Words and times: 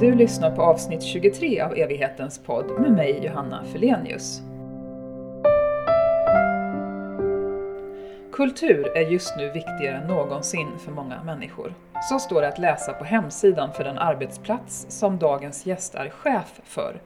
Du 0.00 0.14
lyssnar 0.14 0.50
på 0.56 0.62
avsnitt 0.62 1.02
23 1.02 1.60
av 1.60 1.78
Evighetens 1.78 2.38
podd 2.38 2.80
med 2.80 2.92
mig 2.92 3.24
Johanna 3.24 3.64
Felenius. 3.64 4.42
Kultur 8.32 8.96
är 8.96 9.10
just 9.10 9.36
nu 9.36 9.50
viktigare 9.50 9.96
än 9.96 10.08
någonsin 10.08 10.68
för 10.78 10.92
många 10.92 11.22
människor. 11.22 11.74
Så 12.10 12.18
står 12.18 12.40
det 12.40 12.48
att 12.48 12.58
läsa 12.58 12.92
på 12.92 13.04
hemsidan 13.04 13.72
för 13.72 13.84
den 13.84 13.98
arbetsplats 13.98 14.86
som 14.88 15.18
dagens 15.18 15.66
gäst 15.66 15.94
är 15.94 16.10
chef 16.10 16.60
för 16.64 17.00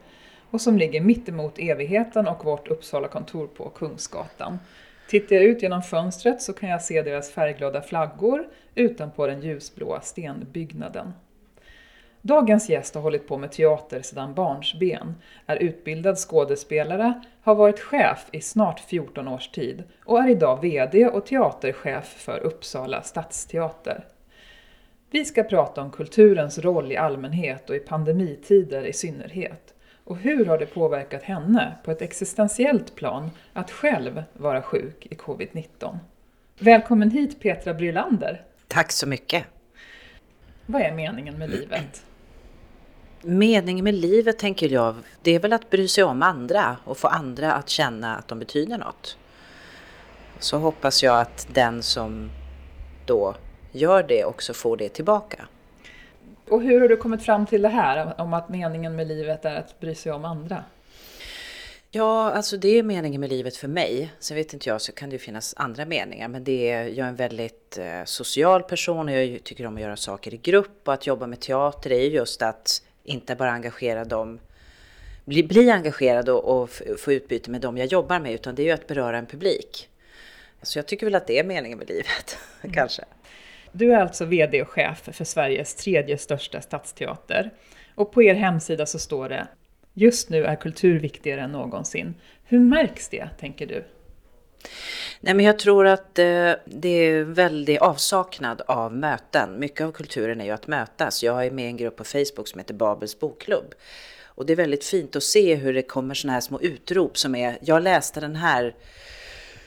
och 0.53 0.61
som 0.61 0.77
ligger 0.77 1.01
mittemot 1.01 1.59
evigheten 1.59 2.27
och 2.27 2.45
vårt 2.45 2.67
Uppsala 2.67 3.07
kontor 3.07 3.47
på 3.47 3.69
Kungsgatan. 3.69 4.59
Tittar 5.09 5.35
jag 5.35 5.45
ut 5.45 5.61
genom 5.61 5.81
fönstret 5.81 6.41
så 6.41 6.53
kan 6.53 6.69
jag 6.69 6.81
se 6.81 7.01
deras 7.01 7.31
färgglada 7.31 7.81
flaggor 7.81 8.47
utanpå 8.75 9.27
den 9.27 9.41
ljusblåa 9.41 10.01
stenbyggnaden. 10.01 11.13
Dagens 12.21 12.69
gäst 12.69 12.95
har 12.95 13.01
hållit 13.01 13.27
på 13.27 13.37
med 13.37 13.51
teater 13.51 14.01
sedan 14.01 14.33
barnsben, 14.33 15.15
är 15.45 15.55
utbildad 15.55 16.17
skådespelare, 16.17 17.21
har 17.41 17.55
varit 17.55 17.79
chef 17.79 18.25
i 18.31 18.41
snart 18.41 18.79
14 18.79 19.27
års 19.27 19.47
tid 19.47 19.83
och 20.05 20.19
är 20.19 20.29
idag 20.29 20.61
VD 20.61 21.07
och 21.07 21.25
teaterchef 21.25 22.05
för 22.05 22.39
Uppsala 22.39 23.01
stadsteater. 23.01 24.05
Vi 25.11 25.25
ska 25.25 25.43
prata 25.43 25.81
om 25.81 25.91
kulturens 25.91 26.59
roll 26.59 26.91
i 26.91 26.97
allmänhet 26.97 27.69
och 27.69 27.75
i 27.75 27.79
pandemitider 27.79 28.85
i 28.85 28.93
synnerhet. 28.93 29.72
Och 30.05 30.17
hur 30.17 30.45
har 30.45 30.57
det 30.57 30.65
påverkat 30.65 31.23
henne 31.23 31.75
på 31.83 31.91
ett 31.91 32.01
existentiellt 32.01 32.95
plan 32.95 33.31
att 33.53 33.71
själv 33.71 34.23
vara 34.33 34.61
sjuk 34.61 35.07
i 35.09 35.15
covid-19? 35.15 35.97
Välkommen 36.59 37.11
hit 37.11 37.39
Petra 37.39 37.73
Brylander! 37.73 38.41
Tack 38.67 38.91
så 38.91 39.07
mycket! 39.07 39.45
Vad 40.65 40.81
är 40.81 40.91
meningen 40.91 41.37
med 41.37 41.49
livet? 41.49 42.05
Meningen 43.21 43.83
med 43.83 43.93
livet 43.93 44.39
tänker 44.39 44.69
jag, 44.69 44.95
det 45.21 45.31
är 45.31 45.39
väl 45.39 45.53
att 45.53 45.69
bry 45.69 45.87
sig 45.87 46.03
om 46.03 46.21
andra 46.21 46.77
och 46.85 46.97
få 46.97 47.07
andra 47.07 47.53
att 47.53 47.69
känna 47.69 48.15
att 48.15 48.27
de 48.27 48.39
betyder 48.39 48.77
något. 48.77 49.17
Så 50.39 50.57
hoppas 50.57 51.03
jag 51.03 51.21
att 51.21 51.47
den 51.53 51.83
som 51.83 52.29
då 53.05 53.35
gör 53.71 54.03
det 54.03 54.25
också 54.25 54.53
får 54.53 54.77
det 54.77 54.89
tillbaka. 54.89 55.47
Och 56.49 56.61
hur 56.61 56.81
har 56.81 56.87
du 56.87 56.97
kommit 56.97 57.23
fram 57.23 57.45
till 57.45 57.61
det 57.61 57.69
här 57.69 58.21
om 58.21 58.33
att 58.33 58.49
meningen 58.49 58.95
med 58.95 59.07
livet 59.07 59.45
är 59.45 59.55
att 59.55 59.79
bry 59.79 59.95
sig 59.95 60.11
om 60.11 60.25
andra? 60.25 60.63
Ja, 61.95 62.31
alltså 62.31 62.57
det 62.57 62.67
är 62.67 62.83
meningen 62.83 63.21
med 63.21 63.29
livet 63.29 63.57
för 63.57 63.67
mig. 63.67 64.13
Sen 64.19 64.37
vet 64.37 64.53
inte 64.53 64.69
jag 64.69 64.81
så 64.81 64.91
kan 64.91 65.09
det 65.09 65.13
ju 65.13 65.19
finnas 65.19 65.53
andra 65.57 65.85
meningar. 65.85 66.27
Men 66.27 66.43
det 66.43 66.69
är, 66.69 66.83
jag 66.87 66.97
är 66.97 67.09
en 67.09 67.15
väldigt 67.15 67.77
eh, 67.77 68.03
social 68.05 68.63
person 68.63 69.09
och 69.09 69.15
jag 69.15 69.43
tycker 69.43 69.65
om 69.65 69.75
att 69.75 69.81
göra 69.81 69.95
saker 69.95 70.33
i 70.33 70.37
grupp. 70.37 70.87
Och 70.87 70.93
att 70.93 71.07
jobba 71.07 71.27
med 71.27 71.39
teater 71.39 71.91
är 71.91 72.07
just 72.07 72.41
att 72.41 72.81
inte 73.03 73.35
bara 73.35 73.51
engagera 73.51 74.05
dem, 74.05 74.39
bli, 75.25 75.43
bli 75.43 75.71
engagerad 75.71 76.29
och, 76.29 76.61
och 76.61 76.69
få 76.97 77.13
utbyte 77.13 77.51
med 77.51 77.61
dem 77.61 77.77
jag 77.77 77.87
jobbar 77.87 78.19
med, 78.19 78.33
utan 78.33 78.55
det 78.55 78.61
är 78.61 78.65
ju 78.65 78.71
att 78.71 78.87
beröra 78.87 79.17
en 79.17 79.25
publik. 79.25 79.89
Så 80.61 80.77
jag 80.77 80.85
tycker 80.85 81.05
väl 81.05 81.15
att 81.15 81.27
det 81.27 81.39
är 81.39 81.43
meningen 81.43 81.77
med 81.77 81.89
livet, 81.89 82.37
mm. 82.61 82.73
kanske. 82.73 83.03
Du 83.75 83.93
är 83.93 84.01
alltså 84.01 84.25
VD 84.25 84.61
och 84.61 84.69
chef 84.69 85.09
för 85.11 85.23
Sveriges 85.23 85.75
tredje 85.75 86.17
största 86.17 86.61
stadsteater. 86.61 87.51
Och 87.95 88.11
på 88.11 88.23
er 88.23 88.33
hemsida 88.33 88.85
så 88.85 88.99
står 88.99 89.29
det 89.29 89.47
Just 89.93 90.29
nu 90.29 90.45
är 90.45 90.55
kultur 90.55 90.99
viktigare 90.99 91.41
än 91.41 91.51
någonsin. 91.51 92.15
Hur 92.43 92.59
märks 92.59 93.09
det, 93.09 93.29
tänker 93.39 93.67
du? 93.67 93.83
Nej, 95.19 95.33
men 95.33 95.45
jag 95.45 95.59
tror 95.59 95.87
att 95.87 96.19
eh, 96.19 96.51
det 96.65 96.89
är 96.89 97.23
väldigt 97.23 97.81
avsaknad 97.81 98.61
av 98.67 98.95
möten. 98.95 99.59
Mycket 99.59 99.81
av 99.81 99.91
kulturen 99.91 100.41
är 100.41 100.45
ju 100.45 100.51
att 100.51 100.67
mötas. 100.67 101.23
Jag 101.23 101.45
är 101.45 101.51
med 101.51 101.65
i 101.65 101.67
en 101.67 101.77
grupp 101.77 101.95
på 101.95 102.03
Facebook 102.03 102.47
som 102.47 102.59
heter 102.59 102.73
Babels 102.73 103.19
bokklubb. 103.19 103.75
Och 104.25 104.45
det 104.45 104.53
är 104.53 104.57
väldigt 104.57 104.85
fint 104.85 105.15
att 105.15 105.23
se 105.23 105.55
hur 105.55 105.73
det 105.73 105.81
kommer 105.81 106.15
sådana 106.15 106.33
här 106.33 106.41
små 106.41 106.61
utrop 106.61 107.17
som 107.17 107.35
är, 107.35 107.57
jag 107.61 107.83
läste 107.83 108.19
den 108.19 108.35
här 108.35 108.75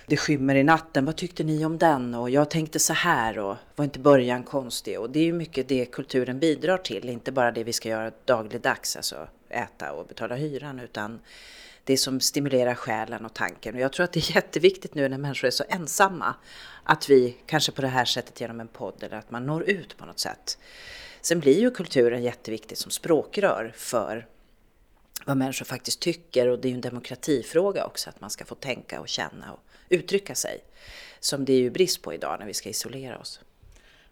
det 0.06 0.16
skymmer 0.16 0.54
i 0.54 0.64
natten, 0.64 1.04
vad 1.04 1.16
tyckte 1.16 1.44
ni 1.44 1.64
om 1.64 1.78
den? 1.78 2.14
Och 2.14 2.30
jag 2.30 2.50
tänkte 2.50 2.78
så 2.78 2.92
här 2.92 3.38
och 3.38 3.56
var 3.76 3.84
inte 3.84 3.98
början 3.98 4.42
konstig? 4.42 5.00
Och 5.00 5.10
det 5.10 5.18
är 5.18 5.24
ju 5.24 5.32
mycket 5.32 5.68
det 5.68 5.86
kulturen 5.86 6.38
bidrar 6.38 6.78
till, 6.78 7.08
inte 7.08 7.32
bara 7.32 7.52
det 7.52 7.64
vi 7.64 7.72
ska 7.72 7.88
göra 7.88 8.10
dagligdags, 8.24 8.96
alltså 8.96 9.28
äta 9.48 9.92
och 9.92 10.06
betala 10.06 10.34
hyran, 10.34 10.80
utan 10.80 11.18
det 11.84 11.96
som 11.96 12.20
stimulerar 12.20 12.74
själen 12.74 13.24
och 13.24 13.34
tanken. 13.34 13.74
Och 13.74 13.80
jag 13.80 13.92
tror 13.92 14.04
att 14.04 14.12
det 14.12 14.30
är 14.30 14.34
jätteviktigt 14.36 14.94
nu 14.94 15.08
när 15.08 15.18
människor 15.18 15.46
är 15.46 15.50
så 15.50 15.64
ensamma 15.68 16.34
att 16.82 17.10
vi 17.10 17.36
kanske 17.46 17.72
på 17.72 17.82
det 17.82 17.88
här 17.88 18.04
sättet 18.04 18.40
genom 18.40 18.60
en 18.60 18.68
podd 18.68 19.02
eller 19.02 19.16
att 19.16 19.30
man 19.30 19.46
når 19.46 19.62
ut 19.62 19.96
på 19.96 20.06
något 20.06 20.18
sätt. 20.18 20.58
Sen 21.20 21.40
blir 21.40 21.60
ju 21.60 21.70
kulturen 21.70 22.22
jätteviktig 22.22 22.78
som 22.78 22.90
språkrör 22.90 23.72
för 23.76 24.26
vad 25.24 25.36
människor 25.36 25.64
faktiskt 25.64 26.00
tycker 26.00 26.48
och 26.48 26.58
det 26.58 26.68
är 26.68 26.70
ju 26.70 26.74
en 26.74 26.80
demokratifråga 26.80 27.86
också 27.86 28.10
att 28.10 28.20
man 28.20 28.30
ska 28.30 28.44
få 28.44 28.54
tänka 28.54 29.00
och 29.00 29.08
känna 29.08 29.52
och 29.52 29.60
uttrycka 29.88 30.34
sig. 30.34 30.60
Som 31.20 31.44
det 31.44 31.52
är 31.52 31.60
ju 31.60 31.70
brist 31.70 32.02
på 32.02 32.14
idag 32.14 32.36
när 32.38 32.46
vi 32.46 32.54
ska 32.54 32.68
isolera 32.68 33.18
oss. 33.18 33.40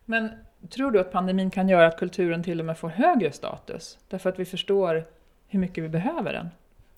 Men 0.04 0.30
tror 0.70 0.90
du 0.90 1.00
att 1.00 1.12
pandemin 1.12 1.50
kan 1.50 1.68
göra 1.68 1.86
att 1.86 1.98
kulturen 1.98 2.42
till 2.42 2.60
och 2.60 2.66
med 2.66 2.78
får 2.78 2.88
högre 2.88 3.32
status? 3.32 3.98
Därför 4.08 4.30
att 4.30 4.38
vi 4.38 4.44
förstår 4.44 5.04
hur 5.48 5.58
mycket 5.58 5.84
vi 5.84 5.88
behöver 5.88 6.32
den? 6.32 6.48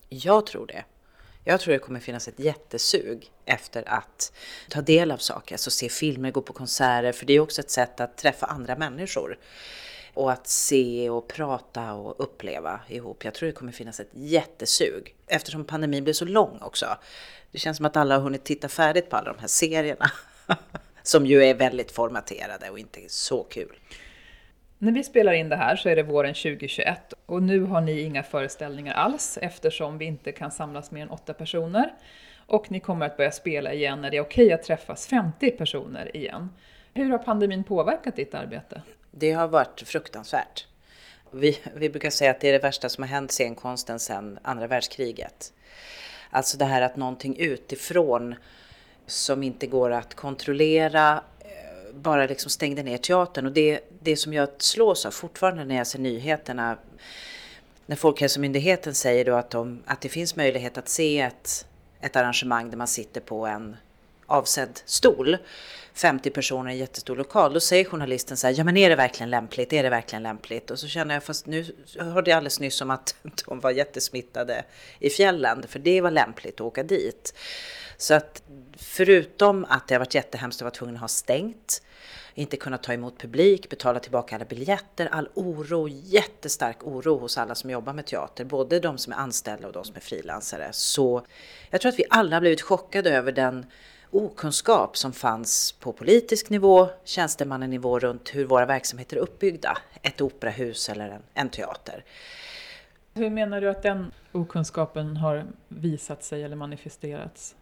Jag 0.09 0.45
tror 0.45 0.67
det. 0.67 0.83
Jag 1.43 1.59
tror 1.59 1.73
det 1.73 1.79
kommer 1.79 1.99
finnas 1.99 2.27
ett 2.27 2.39
jättesug 2.39 3.31
efter 3.45 3.89
att 3.89 4.33
ta 4.69 4.81
del 4.81 5.11
av 5.11 5.17
saker, 5.17 5.55
alltså 5.55 5.71
se 5.71 5.89
filmer, 5.89 6.31
gå 6.31 6.41
på 6.41 6.53
konserter, 6.53 7.11
för 7.11 7.25
det 7.25 7.33
är 7.33 7.39
också 7.39 7.61
ett 7.61 7.69
sätt 7.69 7.99
att 7.99 8.17
träffa 8.17 8.45
andra 8.45 8.75
människor. 8.75 9.37
Och 10.17 10.31
att 10.31 10.47
se 10.47 11.09
och 11.09 11.27
prata 11.27 11.93
och 11.93 12.15
uppleva 12.17 12.79
ihop. 12.87 13.25
Jag 13.25 13.33
tror 13.33 13.47
det 13.47 13.53
kommer 13.53 13.71
finnas 13.71 13.99
ett 13.99 14.11
jättesug 14.13 15.15
eftersom 15.27 15.65
pandemin 15.65 16.03
blev 16.03 16.13
så 16.13 16.25
lång 16.25 16.59
också. 16.61 16.85
Det 17.51 17.57
känns 17.57 17.77
som 17.77 17.85
att 17.85 17.97
alla 17.97 18.15
har 18.15 18.21
hunnit 18.21 18.43
titta 18.43 18.69
färdigt 18.69 19.09
på 19.09 19.15
alla 19.15 19.33
de 19.33 19.39
här 19.39 19.47
serierna. 19.47 20.11
som 21.03 21.25
ju 21.25 21.43
är 21.43 21.53
väldigt 21.53 21.91
formaterade 21.91 22.69
och 22.69 22.79
inte 22.79 22.99
så 23.07 23.43
kul. 23.43 23.75
När 24.77 24.91
vi 24.91 25.03
spelar 25.03 25.33
in 25.33 25.49
det 25.49 25.55
här 25.55 25.75
så 25.75 25.89
är 25.89 25.95
det 25.95 26.03
våren 26.03 26.33
2021 26.33 27.13
och 27.25 27.43
nu 27.43 27.61
har 27.61 27.81
ni 27.81 28.01
inga 28.01 28.23
föreställningar 28.23 28.93
alls 28.93 29.37
eftersom 29.41 29.97
vi 29.97 30.05
inte 30.05 30.31
kan 30.31 30.51
samlas 30.51 30.91
mer 30.91 31.01
än 31.01 31.09
åtta 31.09 31.33
personer. 31.33 31.93
Och 32.45 32.71
ni 32.71 32.79
kommer 32.79 33.05
att 33.05 33.17
börja 33.17 33.31
spela 33.31 33.73
igen 33.73 34.01
när 34.01 34.11
det 34.11 34.17
är 34.17 34.21
okej 34.21 34.53
att 34.53 34.63
träffas 34.63 35.07
50 35.07 35.51
personer 35.51 36.17
igen. 36.17 36.49
Hur 36.93 37.09
har 37.09 37.17
pandemin 37.17 37.63
påverkat 37.63 38.15
ditt 38.15 38.33
arbete? 38.33 38.81
Det 39.19 39.31
har 39.31 39.47
varit 39.47 39.81
fruktansvärt. 39.85 40.67
Vi, 41.31 41.59
vi 41.75 41.89
brukar 41.89 42.09
säga 42.09 42.31
att 42.31 42.39
det 42.39 42.47
är 42.49 42.53
det 42.53 42.59
värsta 42.59 42.89
som 42.89 43.03
har 43.03 43.09
hänt 43.09 43.31
scenkonsten 43.31 43.99
sedan 43.99 44.39
andra 44.41 44.67
världskriget. 44.67 45.53
Alltså 46.29 46.57
det 46.57 46.65
här 46.65 46.81
att 46.81 46.95
någonting 46.95 47.35
utifrån 47.39 48.35
som 49.05 49.43
inte 49.43 49.67
går 49.67 49.91
att 49.91 50.15
kontrollera 50.15 51.23
eh, 51.39 51.95
bara 51.95 52.25
liksom 52.25 52.49
stängde 52.49 52.83
ner 52.83 52.97
teatern. 52.97 53.45
Och 53.45 53.51
det, 53.51 53.79
det 53.99 54.17
som 54.17 54.33
jag 54.33 54.49
slås 54.57 55.05
av 55.05 55.11
fortfarande 55.11 55.65
när 55.65 55.75
jag 55.75 55.87
ser 55.87 55.99
nyheterna, 55.99 56.77
när 57.85 57.95
Folkhälsomyndigheten 57.95 58.93
säger 58.95 59.25
då 59.25 59.35
att, 59.35 59.49
de, 59.49 59.83
att 59.85 60.01
det 60.01 60.09
finns 60.09 60.35
möjlighet 60.35 60.77
att 60.77 60.89
se 60.89 61.19
ett, 61.19 61.67
ett 62.01 62.15
arrangemang 62.15 62.69
där 62.69 62.77
man 62.77 62.87
sitter 62.87 63.21
på 63.21 63.47
en 63.47 63.75
avsedd 64.27 64.79
stol, 64.85 65.37
50 65.93 66.29
personer 66.29 66.71
i 66.71 66.73
en 66.73 66.79
jättestor 66.79 67.15
lokal, 67.15 67.53
då 67.53 67.59
säger 67.59 67.85
journalisten 67.85 68.37
så 68.37 68.47
här, 68.47 68.53
ja 68.57 68.63
men 68.63 68.77
är 68.77 68.89
det 68.89 68.95
verkligen 68.95 69.29
lämpligt, 69.29 69.73
är 69.73 69.83
det 69.83 69.89
verkligen 69.89 70.23
lämpligt? 70.23 70.71
Och 70.71 70.79
så 70.79 70.87
känner 70.87 71.13
jag, 71.13 71.23
fast 71.23 71.45
nu 71.45 71.65
hörde 71.99 72.31
jag 72.31 72.37
alldeles 72.37 72.59
nyss 72.59 72.81
om 72.81 72.91
att 72.91 73.15
de 73.47 73.59
var 73.59 73.71
jättesmittade 73.71 74.63
i 74.99 75.09
fjällen, 75.09 75.63
för 75.67 75.79
det 75.79 76.01
var 76.01 76.11
lämpligt 76.11 76.55
att 76.55 76.61
åka 76.61 76.83
dit. 76.83 77.33
Så 77.97 78.13
att 78.13 78.43
förutom 78.77 79.65
att 79.69 79.87
det 79.87 79.95
har 79.95 79.99
varit 79.99 80.15
jättehemskt 80.15 80.61
att 80.61 80.65
vara 80.65 80.71
tvungen 80.71 80.95
att 80.95 81.01
ha 81.01 81.07
stängt, 81.07 81.81
inte 82.33 82.57
kunna 82.57 82.77
ta 82.77 82.93
emot 82.93 83.19
publik, 83.19 83.69
betala 83.69 83.99
tillbaka 83.99 84.35
alla 84.35 84.45
biljetter, 84.45 85.09
all 85.11 85.29
oro, 85.33 85.87
jättestark 85.87 86.77
oro 86.83 87.17
hos 87.17 87.37
alla 87.37 87.55
som 87.55 87.69
jobbar 87.69 87.93
med 87.93 88.05
teater, 88.05 88.45
både 88.45 88.79
de 88.79 88.97
som 88.97 89.13
är 89.13 89.17
anställda 89.17 89.67
och 89.67 89.73
de 89.73 89.83
som 89.83 89.95
är 89.95 89.99
frilansare. 89.99 90.69
Så 90.71 91.25
jag 91.69 91.81
tror 91.81 91.91
att 91.91 91.99
vi 91.99 92.05
alla 92.09 92.35
har 92.35 92.41
blivit 92.41 92.61
chockade 92.61 93.11
över 93.11 93.31
den 93.31 93.65
okunskap 94.11 94.97
som 94.97 95.13
fanns 95.13 95.71
på 95.71 95.91
politisk 95.91 96.49
nivå, 96.49 96.89
tjänstemannanivå 97.03 97.99
runt 97.99 98.35
hur 98.35 98.45
våra 98.45 98.65
verksamheter 98.65 99.17
är 99.17 99.21
uppbyggda. 99.21 99.77
Ett 100.01 100.21
operahus 100.21 100.89
eller 100.89 101.09
en, 101.09 101.21
en 101.33 101.49
teater. 101.49 102.03
Hur 103.13 103.29
menar 103.29 103.61
du 103.61 103.69
att 103.69 103.83
den 103.83 104.11
okunskapen 104.31 105.17
har 105.17 105.45
visat 105.67 106.23
sig 106.23 106.43
eller 106.43 106.55
manifesterats? 106.55 107.55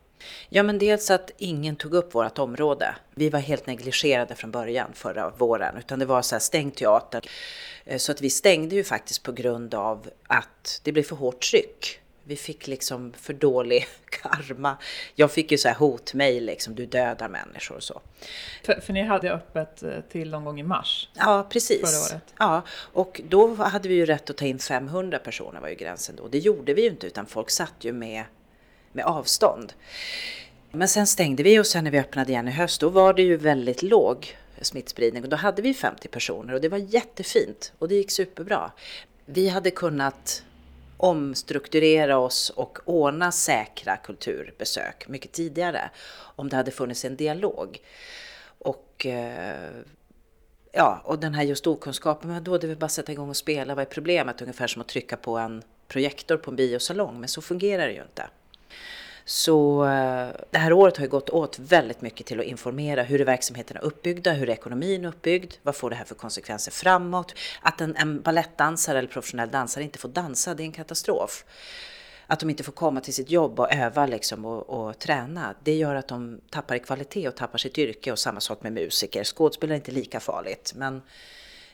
Ja, 0.50 0.63
men 0.63 0.80
dels 0.80 1.12
att 1.12 1.31
ingen 1.38 1.75
tog 1.75 1.94
upp 1.94 2.15
vårt 2.15 2.39
område. 2.39 2.95
Vi 3.15 3.30
var 3.30 3.39
helt 3.39 3.68
negligerade 3.68 4.36
från 4.36 4.51
början 4.51 4.89
förra 4.94 5.30
våren, 5.30 5.77
utan 5.77 6.00
det 6.00 6.06
var 6.06 6.21
så 6.21 6.36
här 6.36 6.39
stängd 6.39 6.75
teater. 6.75 7.30
Eh, 7.86 7.98
så 7.98 8.12
att 8.12 8.21
vi 8.21 8.30
stängde 8.30 8.75
ju 8.75 8.83
faktiskt 8.83 9.24
på 9.24 9.31
grund 9.31 9.74
av 9.74 10.09
att 10.27 10.81
det 10.83 10.91
blev 10.91 11.03
för 11.03 11.15
hårt 11.15 11.41
tryck. 11.41 12.00
Vi 12.27 12.36
fick 12.36 12.68
liksom 12.68 13.13
för 13.13 13.33
dålig 13.33 13.86
karma. 14.10 14.77
Jag 15.16 15.31
fick 15.31 15.51
ju 15.51 15.57
så 15.57 15.68
här 15.68 15.75
hotmail 15.75 16.45
liksom, 16.45 16.75
du 16.75 16.86
dödar 16.86 17.30
människor 17.30 17.75
och 17.75 17.83
så. 17.83 18.01
För, 18.63 18.80
för 18.80 18.94
ni 18.94 19.01
hade 19.01 19.31
öppet 19.31 19.83
eh, 19.83 20.00
till 20.12 20.30
någon 20.30 20.45
gång 20.45 20.60
i 20.60 20.63
mars? 20.63 21.10
Ja, 21.13 21.48
precis. 21.50 21.81
Förra 21.81 22.16
året. 22.16 22.33
Ja, 22.39 22.62
och 22.94 23.22
då 23.30 23.56
hade 23.56 23.89
vi 23.89 23.95
ju 23.95 24.06
rätt 24.06 24.30
att 24.30 24.38
ta 24.38 24.45
in 24.45 24.60
500 24.60 25.19
personer 25.19 25.62
var 25.62 25.69
ju 25.69 25.75
gränsen 25.75 26.16
då. 26.16 26.27
Det 26.27 26.39
gjorde 26.39 26.74
vi 26.74 26.81
ju 26.81 26.88
inte 26.88 27.07
utan 27.07 27.25
folk 27.25 27.50
satt 27.50 27.75
ju 27.80 27.92
med, 27.92 28.24
med 28.92 29.06
avstånd. 29.06 29.74
Men 30.72 30.88
sen 30.88 31.07
stängde 31.07 31.44
vi 31.44 31.60
och 31.60 31.68
sen 31.68 31.83
när 31.83 31.92
vi 31.92 32.00
öppnade 32.00 32.31
igen 32.31 32.48
i 32.48 32.51
höst 32.51 32.81
då 32.81 32.89
var 32.89 33.13
det 33.13 33.22
ju 33.22 33.38
väldigt 33.38 33.81
låg 33.81 34.38
smittspridning 34.62 35.24
och 35.24 35.30
då 35.30 35.36
hade 35.36 35.62
vi 35.62 35.74
50 35.74 36.07
personer 36.07 36.54
och 36.54 36.62
det 36.62 36.69
var 36.69 36.77
jättefint 36.77 37.74
och 37.80 37.88
det 37.88 37.95
gick 37.95 38.12
superbra. 38.12 38.72
Vi 39.25 39.50
hade 39.50 39.72
kunnat 39.72 40.44
omstrukturera 40.97 42.18
oss 42.18 42.50
och 42.50 42.80
ordna 42.86 43.31
säkra 43.31 43.97
kulturbesök 43.97 45.07
mycket 45.07 45.31
tidigare 45.31 45.89
om 46.15 46.50
det 46.50 46.56
hade 46.56 46.71
funnits 46.71 47.06
en 47.06 47.15
dialog. 47.15 47.80
Och 48.59 49.06
eh, 49.06 49.71
ja, 50.71 51.01
och 51.03 51.19
den 51.19 51.33
här 51.33 51.44
just 51.44 51.68
okunskapen, 51.68 52.30
men 52.30 52.44
då 52.44 52.57
det 52.57 52.68
vill 52.68 52.77
bara 52.77 52.89
sätta 52.89 53.12
igång 53.12 53.30
och 53.30 53.38
spela, 53.38 53.75
vad 53.75 53.81
är 53.81 53.89
problemet? 53.89 54.42
Ungefär 54.42 54.68
som 54.68 54.81
att 54.81 54.88
trycka 54.88 55.18
på 55.18 55.38
en 55.38 55.63
projektor 55.88 56.38
på 56.38 56.51
en 56.51 56.56
biosalong, 56.56 57.19
men 57.19 57.30
så 57.30 57.41
fungerar 57.41 57.88
det 57.88 57.94
ju 57.94 58.01
inte. 58.01 58.30
Så 59.27 59.86
eh, 59.86 60.30
det 60.51 60.57
här 60.57 60.74
året 60.74 60.98
har 60.98 61.04
ju 61.04 61.10
gått 61.10 61.30
åt 61.30 61.60
väldigt 61.60 62.01
mycket 62.01 62.27
till 62.27 62.39
att 62.39 62.45
informera 62.45 63.04
hur 63.04 63.22
är 63.22 63.25
verksamheterna 63.25 63.80
uppbyggda, 63.80 64.31
hur 64.33 64.50
är 64.50 64.54
ekonomin 64.54 65.06
uppbyggd, 65.06 65.54
vad 65.63 65.75
får 65.75 65.89
det 65.89 65.95
här 65.95 66.06
för 66.06 66.16
konsekvenser 66.16 66.72
framåt? 66.72 67.33
Att 67.62 67.81
en, 67.81 67.95
en 67.95 68.22
balettdansare 68.22 69.00
eller 69.00 69.10
professionell 69.10 69.51
dansare 69.51 69.83
inte 69.83 70.00
får 70.00 70.10
dansa, 70.10 70.54
det 70.54 70.63
är 70.63 70.66
en 70.66 70.72
katastrof. 70.72 71.45
Att 72.27 72.39
de 72.39 72.50
inte 72.50 72.63
får 72.63 72.72
komma 72.72 73.01
till 73.01 73.13
sitt 73.13 73.30
jobb 73.30 73.60
och 73.60 73.74
öva 73.74 74.06
liksom 74.06 74.45
och, 74.45 74.69
och 74.69 75.00
träna, 75.00 75.56
det 75.63 75.75
gör 75.75 75.95
att 75.95 76.07
de 76.07 76.42
tappar 76.50 76.75
i 76.75 76.80
kvalitet 76.80 77.27
och 77.27 77.36
tappar 77.36 77.57
sitt 77.57 77.77
yrke 77.77 78.12
och 78.12 78.19
samma 78.19 78.39
sak 78.39 78.63
med 78.63 78.74
musiker. 78.74 79.24
Skådespelare 79.24 79.75
är 79.75 79.80
inte 79.80 79.92
lika 79.92 80.19
farligt, 80.19 80.74
men 80.75 81.01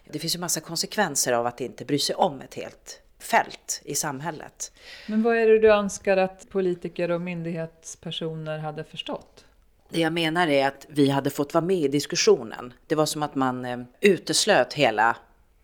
det 0.09 0.19
finns 0.19 0.35
ju 0.35 0.39
massa 0.39 0.59
konsekvenser 0.59 1.33
av 1.33 1.45
att 1.45 1.61
inte 1.61 1.85
bry 1.85 1.99
sig 1.99 2.15
om 2.15 2.41
ett 2.41 2.53
helt 2.53 3.00
fält 3.23 3.81
i 3.85 3.95
samhället. 3.95 4.71
Men 5.07 5.23
vad 5.23 5.37
är 5.37 5.47
det 5.47 5.59
du 5.59 5.71
önskar 5.71 6.17
att 6.17 6.49
politiker 6.49 7.11
och 7.11 7.21
myndighetspersoner 7.21 8.57
hade 8.57 8.83
förstått? 8.83 9.45
Det 9.89 9.99
jag 9.99 10.13
menar 10.13 10.47
är 10.47 10.67
att 10.67 10.85
vi 10.89 11.09
hade 11.09 11.29
fått 11.29 11.53
vara 11.53 11.65
med 11.65 11.77
i 11.77 11.87
diskussionen. 11.87 12.73
Det 12.87 12.95
var 12.95 13.05
som 13.05 13.23
att 13.23 13.35
man 13.35 13.65
eh, 13.65 13.79
uteslöt 14.01 14.73
hela 14.73 15.15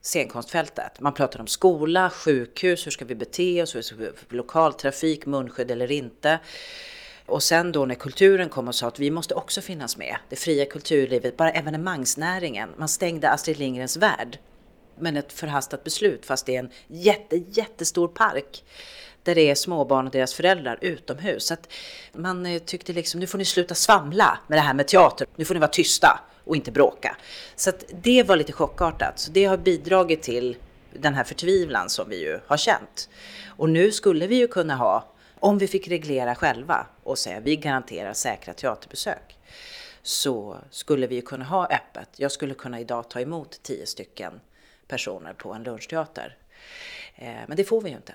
scenkonstfältet. 0.01 0.99
Man 0.99 1.13
pratade 1.13 1.41
om 1.41 1.47
skola, 1.47 2.09
sjukhus, 2.09 2.85
hur 2.85 2.91
ska 2.91 3.05
vi 3.05 3.15
bete 3.15 3.63
oss, 3.63 3.93
lokaltrafik, 4.29 5.25
munskydd 5.25 5.71
eller 5.71 5.91
inte. 5.91 6.39
Och 7.25 7.43
sen 7.43 7.71
då 7.71 7.85
när 7.85 7.95
kulturen 7.95 8.49
kom 8.49 8.67
och 8.67 8.75
sa 8.75 8.87
att 8.87 8.99
vi 8.99 9.11
måste 9.11 9.35
också 9.35 9.61
finnas 9.61 9.97
med, 9.97 10.17
det 10.29 10.35
fria 10.35 10.65
kulturlivet, 10.65 11.37
bara 11.37 11.51
evenemangsnäringen. 11.51 12.69
Man 12.77 12.89
stängde 12.89 13.29
Astrid 13.29 13.59
Lindgrens 13.59 13.97
värld 13.97 14.39
men 14.99 15.17
ett 15.17 15.33
förhastat 15.33 15.83
beslut 15.83 16.25
fast 16.25 16.45
det 16.45 16.55
är 16.55 16.59
en 16.59 16.71
jätte, 16.87 17.37
jättestor 17.37 18.07
park 18.07 18.63
där 19.27 19.35
det 19.35 19.49
är 19.49 19.55
småbarn 19.55 20.05
och 20.05 20.11
deras 20.11 20.33
föräldrar 20.33 20.77
utomhus. 20.81 21.45
Så 21.45 21.53
att 21.53 21.73
man 22.13 22.45
eh, 22.45 22.59
tyckte 22.59 22.93
liksom, 22.93 23.19
nu 23.19 23.27
får 23.27 23.37
ni 23.37 23.45
sluta 23.45 23.75
svamla 23.75 24.39
med 24.47 24.57
det 24.57 24.61
här 24.61 24.73
med 24.73 24.87
teater. 24.87 25.27
Nu 25.35 25.45
får 25.45 25.53
ni 25.53 25.59
vara 25.59 25.71
tysta 25.71 26.19
och 26.43 26.55
inte 26.55 26.71
bråka. 26.71 27.17
Så 27.55 27.69
att 27.69 27.83
det 28.01 28.23
var 28.23 28.35
lite 28.35 28.53
chockartat. 28.53 29.19
Så 29.19 29.31
det 29.31 29.45
har 29.45 29.57
bidragit 29.57 30.21
till 30.21 30.57
den 30.93 31.13
här 31.13 31.23
förtvivlan 31.23 31.89
som 31.89 32.09
vi 32.09 32.21
ju 32.21 32.39
har 32.47 32.57
känt. 32.57 33.09
Och 33.47 33.69
nu 33.69 33.91
skulle 33.91 34.27
vi 34.27 34.35
ju 34.35 34.47
kunna 34.47 34.75
ha, 34.75 35.13
om 35.39 35.57
vi 35.57 35.67
fick 35.67 35.87
reglera 35.87 36.35
själva 36.35 36.87
och 37.03 37.17
säga 37.17 37.39
vi 37.39 37.55
garanterar 37.55 38.13
säkra 38.13 38.53
teaterbesök, 38.53 39.37
så 40.01 40.57
skulle 40.71 41.07
vi 41.07 41.15
ju 41.15 41.21
kunna 41.21 41.45
ha 41.45 41.65
öppet. 41.65 42.09
Jag 42.15 42.31
skulle 42.31 42.53
kunna 42.53 42.79
idag 42.79 43.09
ta 43.09 43.19
emot 43.19 43.59
tio 43.63 43.85
stycken 43.85 44.39
personer 44.87 45.33
på 45.33 45.53
en 45.53 45.63
lunchteater. 45.63 46.35
Eh, 47.15 47.35
men 47.47 47.57
det 47.57 47.63
får 47.63 47.81
vi 47.81 47.89
ju 47.89 47.95
inte. 47.95 48.13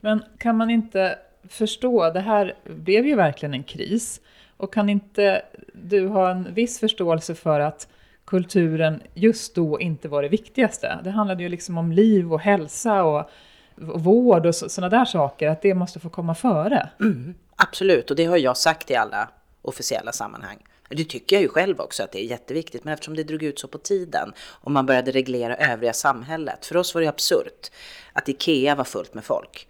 Men 0.00 0.24
kan 0.38 0.56
man 0.56 0.70
inte 0.70 1.18
förstå, 1.48 2.10
det 2.10 2.20
här 2.20 2.54
blev 2.64 3.06
ju 3.06 3.14
verkligen 3.14 3.54
en 3.54 3.64
kris. 3.64 4.20
Och 4.56 4.74
kan 4.74 4.88
inte 4.88 5.42
du 5.72 6.08
ha 6.08 6.30
en 6.30 6.54
viss 6.54 6.80
förståelse 6.80 7.34
för 7.34 7.60
att 7.60 7.88
kulturen 8.24 9.02
just 9.14 9.54
då 9.54 9.80
inte 9.80 10.08
var 10.08 10.22
det 10.22 10.28
viktigaste? 10.28 10.98
Det 11.04 11.10
handlade 11.10 11.42
ju 11.42 11.48
liksom 11.48 11.78
om 11.78 11.92
liv 11.92 12.32
och 12.32 12.40
hälsa 12.40 13.04
och 13.04 13.30
vård 13.76 14.46
och 14.46 14.54
sådana 14.54 14.98
där 14.98 15.04
saker, 15.04 15.48
att 15.48 15.62
det 15.62 15.74
måste 15.74 16.00
få 16.00 16.08
komma 16.08 16.34
före. 16.34 16.90
Mm, 17.00 17.34
absolut, 17.56 18.10
och 18.10 18.16
det 18.16 18.24
har 18.24 18.36
jag 18.36 18.56
sagt 18.56 18.90
i 18.90 18.94
alla 18.94 19.28
officiella 19.62 20.12
sammanhang. 20.12 20.56
Det 20.96 21.04
tycker 21.04 21.36
jag 21.36 21.42
ju 21.42 21.48
själv 21.48 21.80
också 21.80 22.02
att 22.02 22.12
det 22.12 22.18
är 22.18 22.26
jätteviktigt, 22.26 22.84
men 22.84 22.94
eftersom 22.94 23.16
det 23.16 23.24
drog 23.24 23.42
ut 23.42 23.58
så 23.58 23.68
på 23.68 23.78
tiden 23.78 24.32
och 24.38 24.70
man 24.70 24.86
började 24.86 25.10
reglera 25.10 25.56
övriga 25.56 25.92
samhället. 25.92 26.66
För 26.66 26.76
oss 26.76 26.94
var 26.94 27.02
det 27.02 27.08
absurt 27.08 27.70
att 28.12 28.28
Ikea 28.28 28.74
var 28.74 28.84
fullt 28.84 29.14
med 29.14 29.24
folk. 29.24 29.68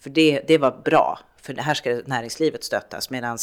För 0.00 0.10
det, 0.10 0.40
det 0.46 0.58
var 0.58 0.80
bra, 0.84 1.20
för 1.42 1.54
här 1.54 1.74
ska 1.74 2.00
näringslivet 2.06 2.64
stöttas, 2.64 3.10
medan 3.10 3.38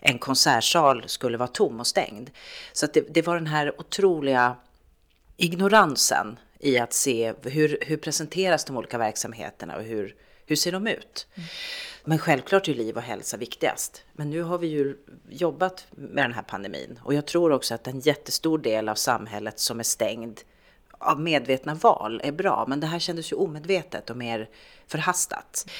en 0.00 0.18
konsertsal 0.18 1.04
skulle 1.06 1.38
vara 1.38 1.48
tom 1.48 1.80
och 1.80 1.86
stängd. 1.86 2.30
Så 2.72 2.86
det, 2.86 3.14
det, 3.14 3.22
var 3.22 3.34
den 3.34 3.46
här 3.46 3.80
otroliga 3.80 4.56
ignoransen 5.36 6.38
i 6.58 6.78
att 6.78 6.92
se 6.92 7.34
hur, 7.42 7.78
hur 7.80 7.96
presenteras 7.96 8.64
de 8.64 8.76
olika 8.76 8.98
verksamheterna 8.98 9.76
och 9.76 9.82
hur, 9.82 10.14
hur 10.46 10.56
ser 10.56 10.72
de 10.72 10.86
ut. 10.86 11.26
Mm. 11.34 11.48
Men 12.08 12.18
självklart 12.18 12.68
är 12.68 12.74
liv 12.74 12.96
och 12.96 13.02
hälsa 13.02 13.36
viktigast. 13.36 14.04
Men 14.12 14.30
nu 14.30 14.42
har 14.42 14.58
vi 14.58 14.66
ju 14.66 14.96
jobbat 15.28 15.86
med 15.90 16.24
den 16.24 16.32
här 16.32 16.42
pandemin 16.42 17.00
och 17.02 17.14
jag 17.14 17.26
tror 17.26 17.52
också 17.52 17.74
att 17.74 17.86
en 17.86 18.00
jättestor 18.00 18.58
del 18.58 18.88
av 18.88 18.94
samhället 18.94 19.58
som 19.58 19.78
är 19.78 19.84
stängd 19.84 20.40
av 20.98 21.20
medvetna 21.20 21.74
val 21.74 22.20
är 22.24 22.32
bra. 22.32 22.64
Men 22.68 22.80
det 22.80 22.86
här 22.86 22.98
kändes 22.98 23.32
ju 23.32 23.36
omedvetet 23.36 24.10
och 24.10 24.16
mer 24.16 24.48
förhastat. 24.86 25.70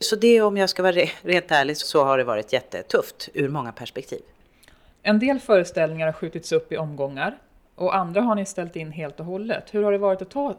Så 0.00 0.16
det 0.16 0.42
om 0.42 0.56
jag 0.56 0.70
ska 0.70 0.82
vara 0.82 0.92
rent 1.22 1.50
ärlig 1.50 1.76
så 1.76 2.04
har 2.04 2.18
det 2.18 2.24
varit 2.24 2.52
jättetufft 2.52 3.28
ur 3.34 3.48
många 3.48 3.72
perspektiv. 3.72 4.22
En 5.02 5.18
del 5.18 5.40
föreställningar 5.40 6.06
har 6.06 6.12
skjutits 6.12 6.52
upp 6.52 6.72
i 6.72 6.76
omgångar 6.76 7.38
och 7.74 7.96
andra 7.96 8.20
har 8.20 8.34
ni 8.34 8.46
ställt 8.46 8.76
in 8.76 8.92
helt 8.92 9.20
och 9.20 9.26
hållet. 9.26 9.64
Hur 9.70 9.82
har 9.82 9.92
det 9.92 9.98
varit 9.98 10.22
att 10.22 10.30
ta 10.30 10.54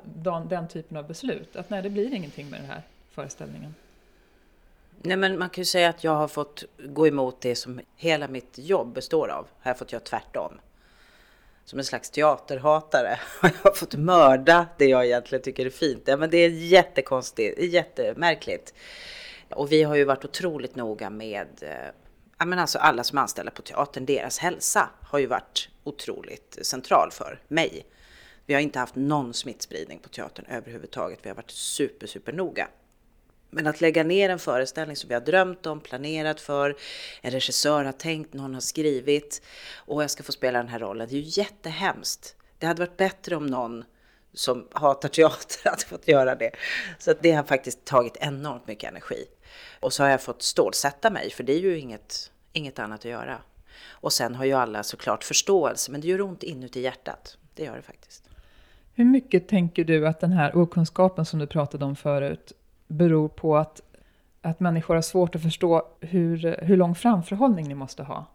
den 0.49 0.67
typen 0.67 0.97
av 0.97 1.07
beslut? 1.07 1.55
Att 1.55 1.69
nej, 1.69 1.81
det 1.81 1.89
blir 1.89 2.13
ingenting 2.13 2.49
med 2.49 2.61
det 2.61 2.67
här 2.67 2.83
föreställningen. 3.17 3.75
Nej, 5.01 5.17
men 5.17 5.39
man 5.39 5.49
kan 5.49 5.61
ju 5.61 5.65
säga 5.65 5.89
att 5.89 6.03
jag 6.03 6.15
har 6.15 6.27
fått 6.27 6.63
gå 6.77 7.07
emot 7.07 7.41
det 7.41 7.55
som 7.55 7.81
hela 7.95 8.27
mitt 8.27 8.57
jobb 8.57 8.93
består 8.93 9.27
av. 9.27 9.47
Här 9.59 9.63
har 9.63 9.69
jag 9.69 9.77
fått 9.77 9.91
göra 9.91 10.03
tvärtom. 10.03 10.59
Som 11.65 11.79
en 11.79 11.85
slags 11.85 12.09
teaterhatare 12.09 13.19
har 13.41 13.51
jag 13.63 13.77
fått 13.77 13.95
mörda 13.95 14.67
det 14.77 14.85
jag 14.85 15.05
egentligen 15.05 15.43
tycker 15.43 15.65
är 15.65 15.69
fint. 15.69 16.03
Ja, 16.05 16.17
men 16.17 16.29
det 16.29 16.37
är 16.37 16.49
jättekonstigt, 16.49 17.59
jättemärkligt. 17.59 18.73
Och 19.49 19.71
vi 19.71 19.83
har 19.83 19.95
ju 19.95 20.03
varit 20.03 20.25
otroligt 20.25 20.75
noga 20.75 21.09
med 21.09 21.47
eh, 21.61 21.91
ja, 22.37 22.45
men 22.45 22.59
alltså 22.59 22.79
alla 22.79 23.03
som 23.03 23.17
är 23.17 23.21
anställda 23.21 23.51
på 23.51 23.61
teatern, 23.61 24.05
deras 24.05 24.39
hälsa 24.39 24.89
har 25.01 25.19
ju 25.19 25.25
varit 25.25 25.69
otroligt 25.83 26.57
central 26.61 27.11
för 27.11 27.41
mig. 27.47 27.85
Vi 28.45 28.53
har 28.53 28.61
inte 28.61 28.79
haft 28.79 28.95
någon 28.95 29.33
smittspridning 29.33 29.99
på 29.99 30.09
teatern 30.09 30.45
överhuvudtaget. 30.49 31.19
Vi 31.23 31.29
har 31.29 31.35
varit 31.35 31.51
super, 31.51 32.07
super 32.07 32.33
noga. 32.33 32.67
Men 33.49 33.67
att 33.67 33.81
lägga 33.81 34.03
ner 34.03 34.29
en 34.29 34.39
föreställning 34.39 34.95
som 34.95 35.07
vi 35.07 35.13
har 35.13 35.21
drömt 35.21 35.65
om, 35.65 35.79
planerat 35.79 36.41
för, 36.41 36.75
en 37.21 37.31
regissör 37.31 37.83
har 37.83 37.91
tänkt, 37.91 38.33
någon 38.33 38.53
har 38.53 38.61
skrivit 38.61 39.41
och 39.75 40.03
jag 40.03 40.11
ska 40.11 40.23
få 40.23 40.31
spela 40.31 40.59
den 40.59 40.67
här 40.67 40.79
rollen. 40.79 41.07
Det 41.09 41.15
är 41.15 41.19
ju 41.19 41.41
jättehemskt. 41.41 42.35
Det 42.57 42.65
hade 42.65 42.79
varit 42.79 42.97
bättre 42.97 43.35
om 43.35 43.47
någon 43.47 43.83
som 44.33 44.67
hatar 44.71 45.09
teater 45.09 45.69
hade 45.69 45.85
fått 45.85 46.07
göra 46.07 46.35
det. 46.35 46.51
Så 46.99 47.11
att 47.11 47.21
det 47.21 47.31
har 47.31 47.43
faktiskt 47.43 47.85
tagit 47.85 48.17
enormt 48.19 48.67
mycket 48.67 48.89
energi. 48.89 49.25
Och 49.79 49.93
så 49.93 50.03
har 50.03 50.09
jag 50.09 50.21
fått 50.21 50.41
stålsätta 50.41 51.09
mig, 51.09 51.29
för 51.31 51.43
det 51.43 51.53
är 51.53 51.59
ju 51.59 51.79
inget, 51.79 52.31
inget 52.53 52.79
annat 52.79 52.99
att 52.99 53.05
göra. 53.05 53.37
Och 53.89 54.13
sen 54.13 54.35
har 54.35 54.45
ju 54.45 54.53
alla 54.53 54.83
såklart 54.83 55.23
förståelse, 55.23 55.91
men 55.91 56.01
det 56.01 56.07
gör 56.07 56.21
ont 56.21 56.43
inuti 56.43 56.81
hjärtat. 56.81 57.37
Det 57.55 57.63
gör 57.63 57.75
det 57.75 57.81
faktiskt. 57.81 58.23
Hur 58.93 59.05
mycket 59.05 59.47
tänker 59.47 59.83
du 59.83 60.07
att 60.07 60.19
den 60.19 60.31
här 60.31 60.57
okunskapen 60.57 61.25
som 61.25 61.39
du 61.39 61.47
pratade 61.47 61.85
om 61.85 61.95
förut 61.95 62.51
beror 62.87 63.27
på 63.27 63.57
att, 63.57 63.81
att 64.41 64.59
människor 64.59 64.95
har 64.95 65.01
svårt 65.01 65.35
att 65.35 65.41
förstå 65.41 65.87
hur, 65.99 66.57
hur 66.61 66.77
lång 66.77 66.95
framförhållning 66.95 67.67
ni 67.67 67.75
måste 67.75 68.03
ha? 68.03 68.25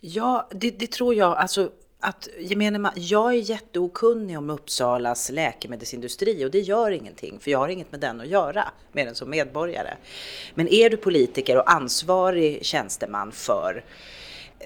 Ja, 0.00 0.48
det, 0.50 0.70
det 0.70 0.90
tror 0.92 1.14
jag. 1.14 1.36
Alltså, 1.36 1.70
att 2.00 2.28
gemene 2.38 2.78
man, 2.78 2.92
jag 2.94 3.34
är 3.34 3.50
jätteokunnig 3.50 4.38
om 4.38 4.50
Uppsalas 4.50 5.30
läkemedelsindustri 5.30 6.44
och 6.44 6.50
det 6.50 6.60
gör 6.60 6.90
ingenting 6.90 7.38
för 7.40 7.50
jag 7.50 7.58
har 7.58 7.68
inget 7.68 7.92
med 7.92 8.00
den 8.00 8.20
att 8.20 8.28
göra 8.28 8.64
mer 8.92 9.06
än 9.06 9.14
som 9.14 9.30
medborgare. 9.30 9.94
Men 10.54 10.68
är 10.68 10.90
du 10.90 10.96
politiker 10.96 11.56
och 11.56 11.72
ansvarig 11.72 12.64
tjänsteman 12.64 13.32
för 13.32 13.84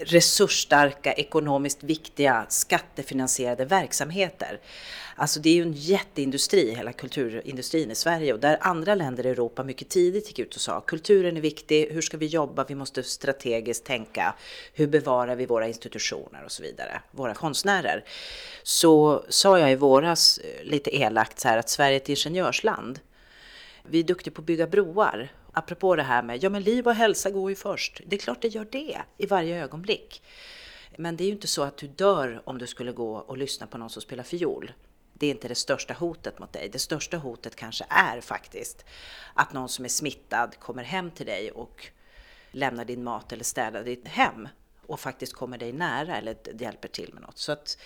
resursstarka, 0.00 1.12
ekonomiskt 1.12 1.82
viktiga, 1.82 2.46
skattefinansierade 2.48 3.64
verksamheter. 3.64 4.60
Alltså 5.16 5.40
det 5.40 5.50
är 5.50 5.54
ju 5.54 5.62
en 5.62 5.72
jätteindustri, 5.72 6.74
hela 6.74 6.92
kulturindustrin 6.92 7.90
i 7.90 7.94
Sverige 7.94 8.32
och 8.32 8.40
där 8.40 8.58
andra 8.60 8.94
länder 8.94 9.26
i 9.26 9.28
Europa 9.28 9.64
mycket 9.64 9.88
tidigt 9.88 10.28
gick 10.28 10.38
ut 10.38 10.54
och 10.54 10.60
sa 10.60 10.80
kulturen 10.80 11.36
är 11.36 11.40
viktig, 11.40 11.88
hur 11.90 12.00
ska 12.00 12.16
vi 12.16 12.26
jobba, 12.26 12.64
vi 12.64 12.74
måste 12.74 13.02
strategiskt 13.02 13.84
tänka, 13.84 14.34
hur 14.72 14.86
bevarar 14.86 15.36
vi 15.36 15.46
våra 15.46 15.68
institutioner 15.68 16.44
och 16.44 16.52
så 16.52 16.62
vidare, 16.62 17.00
våra 17.10 17.34
konstnärer. 17.34 18.04
Så 18.62 19.24
sa 19.28 19.58
jag 19.58 19.72
i 19.72 19.74
våras 19.74 20.38
eh, 20.38 20.64
lite 20.64 20.96
elakt 20.96 21.40
så 21.40 21.48
här 21.48 21.58
att 21.58 21.68
Sverige 21.68 21.96
är 21.96 22.00
ett 22.00 22.08
ingenjörsland. 22.08 23.00
Vi 23.82 23.98
är 23.98 24.04
duktiga 24.04 24.34
på 24.34 24.40
att 24.40 24.46
bygga 24.46 24.66
broar 24.66 25.28
apropå 25.58 25.96
det 25.96 26.02
här 26.02 26.22
med, 26.22 26.42
ja 26.42 26.50
men 26.50 26.62
liv 26.62 26.86
och 26.86 26.94
hälsa 26.94 27.30
går 27.30 27.50
ju 27.50 27.56
först. 27.56 28.00
Det 28.06 28.16
är 28.16 28.20
klart 28.20 28.42
det 28.42 28.48
gör 28.48 28.68
det 28.72 28.98
i 29.16 29.26
varje 29.26 29.62
ögonblick. 29.62 30.22
Men 30.96 31.16
det 31.16 31.24
är 31.24 31.26
ju 31.26 31.32
inte 31.32 31.46
så 31.46 31.62
att 31.62 31.76
du 31.76 31.88
dör 31.88 32.42
om 32.44 32.58
du 32.58 32.66
skulle 32.66 32.92
gå 32.92 33.16
och 33.16 33.38
lyssna 33.38 33.66
på 33.66 33.78
någon 33.78 33.90
som 33.90 34.02
spelar 34.02 34.24
fiol. 34.24 34.72
Det 35.12 35.26
är 35.26 35.30
inte 35.30 35.48
det 35.48 35.54
största 35.54 35.94
hotet 35.94 36.38
mot 36.38 36.52
dig. 36.52 36.68
Det 36.72 36.78
största 36.78 37.16
hotet 37.16 37.56
kanske 37.56 37.84
är 37.88 38.20
faktiskt 38.20 38.84
att 39.34 39.52
någon 39.52 39.68
som 39.68 39.84
är 39.84 39.88
smittad 39.88 40.58
kommer 40.58 40.82
hem 40.82 41.10
till 41.10 41.26
dig 41.26 41.50
och 41.50 41.86
lämnar 42.50 42.84
din 42.84 43.04
mat 43.04 43.32
eller 43.32 43.44
städar 43.44 43.84
ditt 43.84 44.08
hem 44.08 44.48
och 44.86 45.00
faktiskt 45.00 45.32
kommer 45.32 45.58
dig 45.58 45.72
nära 45.72 46.16
eller 46.16 46.36
hjälper 46.60 46.88
till 46.88 47.14
med 47.14 47.22
något. 47.22 47.38
Så 47.38 47.52
att 47.52 47.78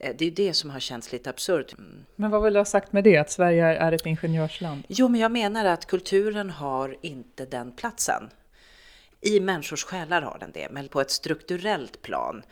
det 0.00 0.22
är 0.22 0.30
det 0.30 0.54
som 0.54 0.70
har 0.70 0.80
känts 0.80 1.12
lite 1.12 1.30
absurt. 1.30 1.74
Men 2.16 2.30
vad 2.30 2.42
vill 2.42 2.52
du 2.52 2.60
ha 2.60 2.64
sagt 2.64 2.92
med 2.92 3.04
det, 3.04 3.16
att 3.16 3.30
Sverige 3.30 3.64
är 3.64 3.92
ett 3.92 4.06
ingenjörsland? 4.06 4.82
Jo, 4.88 5.08
men 5.08 5.20
jag 5.20 5.32
menar 5.32 5.64
att 5.64 5.86
kulturen 5.86 6.50
har 6.50 6.96
inte 7.02 7.46
den 7.46 7.72
platsen. 7.72 8.30
I 9.20 9.40
människors 9.40 9.84
själar 9.84 10.22
har 10.22 10.38
den 10.38 10.52
det, 10.52 10.68
men 10.70 10.88
på 10.88 11.00
ett 11.00 11.10
strukturellt 11.10 12.02
plan 12.02 12.42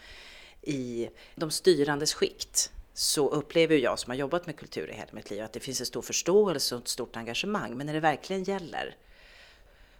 i 0.63 1.09
de 1.35 1.51
styrandes 1.51 2.15
skikt 2.15 2.73
så 2.95 3.29
upplever 3.29 3.77
jag 3.77 3.99
som 3.99 4.11
har 4.11 4.17
jobbat 4.17 4.47
med 4.47 4.57
kultur 4.57 4.91
i 4.91 4.93
hela 4.93 5.13
mitt 5.13 5.31
liv 5.31 5.43
att 5.43 5.53
det 5.53 5.61
finns 5.61 5.81
en 5.81 5.87
stor 5.87 6.03
förståelse 6.03 6.75
och 6.75 6.81
ett 6.81 6.89
stort 6.89 7.17
engagemang. 7.17 7.77
Men 7.77 7.87
när 7.87 7.95
det 7.95 8.01
verkligen 8.01 8.43
gäller 8.43 8.97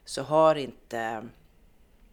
så 0.05 0.23
har 0.23 0.55
inte 0.55 1.29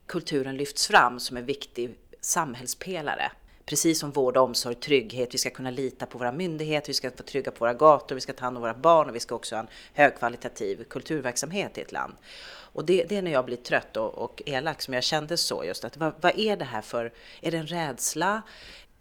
kulturen 0.06 0.58
lyfts 0.58 0.88
fram 0.88 1.20
som 1.20 1.38
en 1.38 1.46
viktig 1.46 1.96
samhällspelare 2.22 3.32
Precis 3.65 4.00
som 4.00 4.12
vård, 4.12 4.38
omsorg, 4.38 4.75
trygghet. 4.75 5.34
Vi 5.34 5.38
ska 5.38 5.50
kunna 5.50 5.72
lita 5.72 6.05
på 6.05 6.17
våra 6.17 6.31
myndigheter, 6.31 6.88
vi 6.88 6.93
ska 6.93 7.10
vara 7.10 7.24
trygga 7.24 7.51
på 7.51 7.60
våra 7.60 7.74
gator, 7.74 8.15
vi 8.15 8.22
ska 8.22 8.34
ta 8.34 8.45
hand 8.45 8.57
om 8.57 8.62
våra 8.62 8.74
barn 8.74 9.10
och 9.10 9.15
vi 9.15 9.19
ska 9.19 9.36
också 9.36 9.55
ha 9.55 9.60
en 9.60 9.67
högkvalitativ 9.93 10.84
kulturverksamhet 10.84 11.77
i 11.77 11.81
ett 11.81 11.91
land. 11.91 12.13
Och 12.48 12.86
det, 12.86 13.05
det 13.10 13.17
är 13.17 13.22
när 13.22 13.31
jag 13.31 13.45
blir 13.45 13.57
trött 13.57 13.98
och, 13.98 14.17
och 14.17 14.41
elak 14.45 14.81
som 14.81 14.93
jag 14.93 15.03
kände 15.03 15.38
så 15.38 15.63
just 15.65 15.86
att 15.86 15.98
vad, 15.98 16.13
vad 16.22 16.39
är 16.39 16.57
det 16.57 16.65
här 16.65 16.81
för, 16.81 17.13
är 17.41 17.51
det 17.51 17.57
en 17.57 17.67
rädsla? 17.67 18.41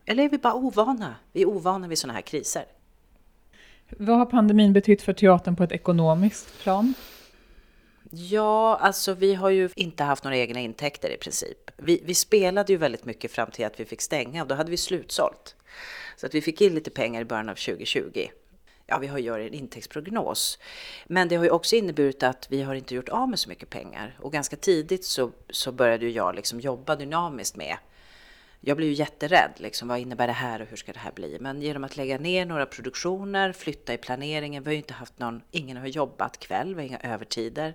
Eller 0.05 0.25
är 0.25 0.29
vi 0.29 0.39
bara 0.39 0.55
ovana? 0.55 1.15
Vi 1.33 1.43
är 1.43 1.49
ovana 1.49 1.89
vid 1.89 1.99
sådana 1.99 2.15
här 2.15 2.23
kriser. 2.23 2.65
Vad 3.89 4.19
har 4.19 4.27
pandemin 4.27 4.73
betytt 4.73 5.03
för 5.03 5.13
teatern 5.13 5.57
på 5.57 5.65
ett 5.65 5.73
ekonomiskt 5.73 6.63
plan? 6.63 6.95
Ja, 8.17 8.77
alltså 8.77 9.15
vi 9.15 9.35
har 9.35 9.51
ju 9.51 9.69
inte 9.77 10.05
haft 10.05 10.25
några 10.25 10.37
egna 10.37 10.61
intäkter 10.61 11.11
i 11.11 11.17
princip. 11.17 11.71
Vi, 11.77 12.03
vi, 12.05 12.15
spelade 12.15 12.73
ju 12.73 12.79
väldigt 12.79 13.05
mycket 13.05 13.31
fram 13.31 13.51
till 13.51 13.67
att 13.67 13.81
vi 13.81 13.85
fick 13.85 14.01
stänga 14.01 14.43
och 14.43 14.49
då 14.49 14.55
hade 14.55 14.71
vi 14.71 14.77
slutsålt. 14.77 15.57
Så 16.17 16.27
att 16.27 16.35
vi 16.35 16.41
fick 16.41 16.61
in 16.61 16.75
lite 16.75 16.91
pengar 16.91 17.21
i 17.21 17.25
början 17.25 17.49
av 17.49 17.55
2020. 17.55 18.29
Ja, 18.87 18.99
vi 18.99 19.07
har 19.07 19.19
ju 19.19 19.47
en 19.47 19.55
intäktsprognos. 19.55 20.59
Men 21.07 21.29
det 21.29 21.37
har 21.37 21.45
ju 21.45 21.51
också 21.51 21.77
inneburit 21.77 22.23
att 22.23 22.47
vi 22.51 22.63
har 22.63 22.75
inte 22.75 22.95
gjort 22.95 23.09
av 23.09 23.29
med 23.29 23.39
så 23.39 23.49
mycket 23.49 23.71
pengar. 23.71 24.19
Och 24.21 24.33
ganska 24.33 24.57
tidigt 24.57 25.05
så, 25.05 25.31
så 25.51 25.73
började 25.73 26.05
ju 26.05 26.11
jag 26.11 26.35
liksom 26.35 26.61
jobba 26.61 26.97
dynamiskt 26.97 27.57
med 27.57 27.77
jag 28.65 28.77
blev 28.77 28.89
ju 28.89 28.95
jätterädd. 28.95 29.51
Liksom, 29.57 29.89
vad 29.89 29.99
innebär 29.99 30.27
det 30.27 30.33
här 30.33 30.63
och 30.63 30.69
hur 30.69 30.77
ska 30.77 30.93
det 30.93 30.99
här 30.99 31.13
bli? 31.13 31.39
Men 31.41 31.63
genom 31.63 31.85
att 31.85 31.97
lägga 31.97 32.19
ner 32.19 32.47
några 32.47 32.67
produktioner, 32.67 33.53
flytta 33.53 33.95
i 33.95 33.99
planeringen. 33.99 34.63
Vi 34.63 34.69
har 34.69 34.73
ju 34.73 34.79
inte 34.79 34.95
haft 34.95 35.19
någon, 35.19 35.43
ingen 35.51 35.77
har 35.77 35.87
jobbat 35.87 36.39
kväll, 36.39 36.75
vi 36.75 36.83
har 36.83 36.89
inga 36.89 36.99
övertider. 36.99 37.75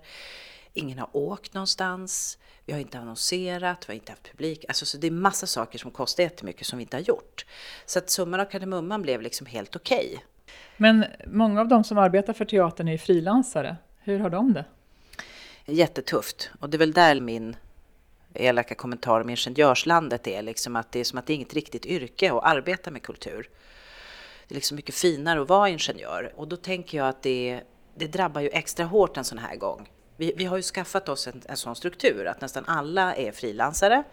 Ingen 0.74 1.00
har 1.00 1.10
åkt 1.13 1.53
någonstans. 1.53 2.38
Vi 2.65 2.74
har 2.74 2.79
inte 2.79 3.00
annonserat, 3.00 3.89
vi 3.89 3.93
har 3.93 3.96
inte 3.96 4.12
haft 4.12 4.31
publik. 4.31 4.65
Alltså, 4.67 4.86
så 4.86 4.98
det 4.98 5.08
är 5.08 5.12
massa 5.12 5.48
saker 5.48 5.79
som 5.79 5.91
kostar 5.91 6.24
jättemycket 6.24 6.67
som 6.67 6.77
vi 6.77 6.84
inte 6.84 6.98
har 6.98 7.01
gjort. 7.01 7.46
Så 7.86 8.00
att 8.00 8.10
summan 8.10 8.39
av 8.39 8.46
kardemumman 8.46 9.01
blev 9.01 9.22
liksom 9.22 9.48
helt 9.48 9.75
okej. 9.75 10.08
Okay. 10.08 10.19
Men 10.77 11.05
många 11.27 11.62
av 11.62 11.67
de 11.67 11.84
som 11.84 11.98
arbetar 11.98 12.34
för 12.34 12.46
teatern 12.46 12.88
är 12.88 12.98
frilansare. 12.98 13.75
Hur 14.00 14.19
har 14.19 14.29
de 14.29 14.53
det? 14.53 14.65
Jättetufft. 15.65 16.51
Och 16.60 16.69
det 16.69 16.77
är 16.77 16.79
väl 16.79 16.93
där 16.93 17.19
min 17.19 17.55
elaka 18.33 18.75
kommentar 18.75 19.21
om 19.21 19.29
ingenjörslandet 19.29 20.27
är 20.27 20.41
liksom 20.41 20.75
att 20.75 20.91
det 20.91 21.00
är 21.00 21.03
som 21.03 21.19
att 21.19 21.25
det 21.25 21.33
är 21.33 21.36
inget 21.36 21.53
riktigt 21.53 21.86
yrke 21.86 22.33
att 22.33 22.43
arbeta 22.43 22.91
med 22.91 23.03
kultur. 23.03 23.50
Det 24.48 24.53
är 24.53 24.55
liksom 24.55 24.75
mycket 24.75 24.95
finare 24.95 25.41
att 25.41 25.50
vara 25.50 25.69
ingenjör 25.69 26.33
och 26.36 26.48
då 26.48 26.55
tänker 26.55 26.98
jag 26.98 27.07
att 27.07 27.24
det, 27.24 27.62
det 27.95 28.07
drabbar 28.07 28.41
ju 28.41 28.50
extra 28.50 28.86
hårt 28.86 29.17
en 29.17 29.24
sån 29.24 29.38
här 29.38 29.55
gång. 29.55 29.89
Vi, 30.17 30.33
vi 30.38 30.45
har 30.45 30.57
ju 30.57 30.63
skaffat 30.63 31.09
oss 31.09 31.27
en, 31.27 31.41
en 31.45 31.57
sån 31.57 31.75
struktur 31.75 32.27
att 32.27 32.41
nästan 32.41 32.65
alla 32.65 33.15
är 33.15 33.31
frilansare 33.31 34.03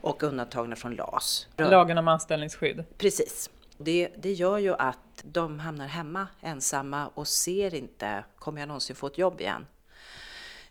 och 0.00 0.22
undantagna 0.22 0.76
från 0.76 0.94
LAS. 0.94 1.48
Lagen 1.56 1.98
om 1.98 2.08
anställningsskydd. 2.08 2.84
Precis. 2.98 3.50
Det, 3.78 4.08
det 4.16 4.32
gör 4.32 4.58
ju 4.58 4.74
att 4.74 4.98
de 5.22 5.58
hamnar 5.58 5.86
hemma 5.86 6.26
ensamma 6.40 7.08
och 7.14 7.28
ser 7.28 7.74
inte, 7.74 8.24
kommer 8.38 8.60
jag 8.60 8.68
någonsin 8.68 8.96
få 8.96 9.06
ett 9.06 9.18
jobb 9.18 9.40
igen? 9.40 9.66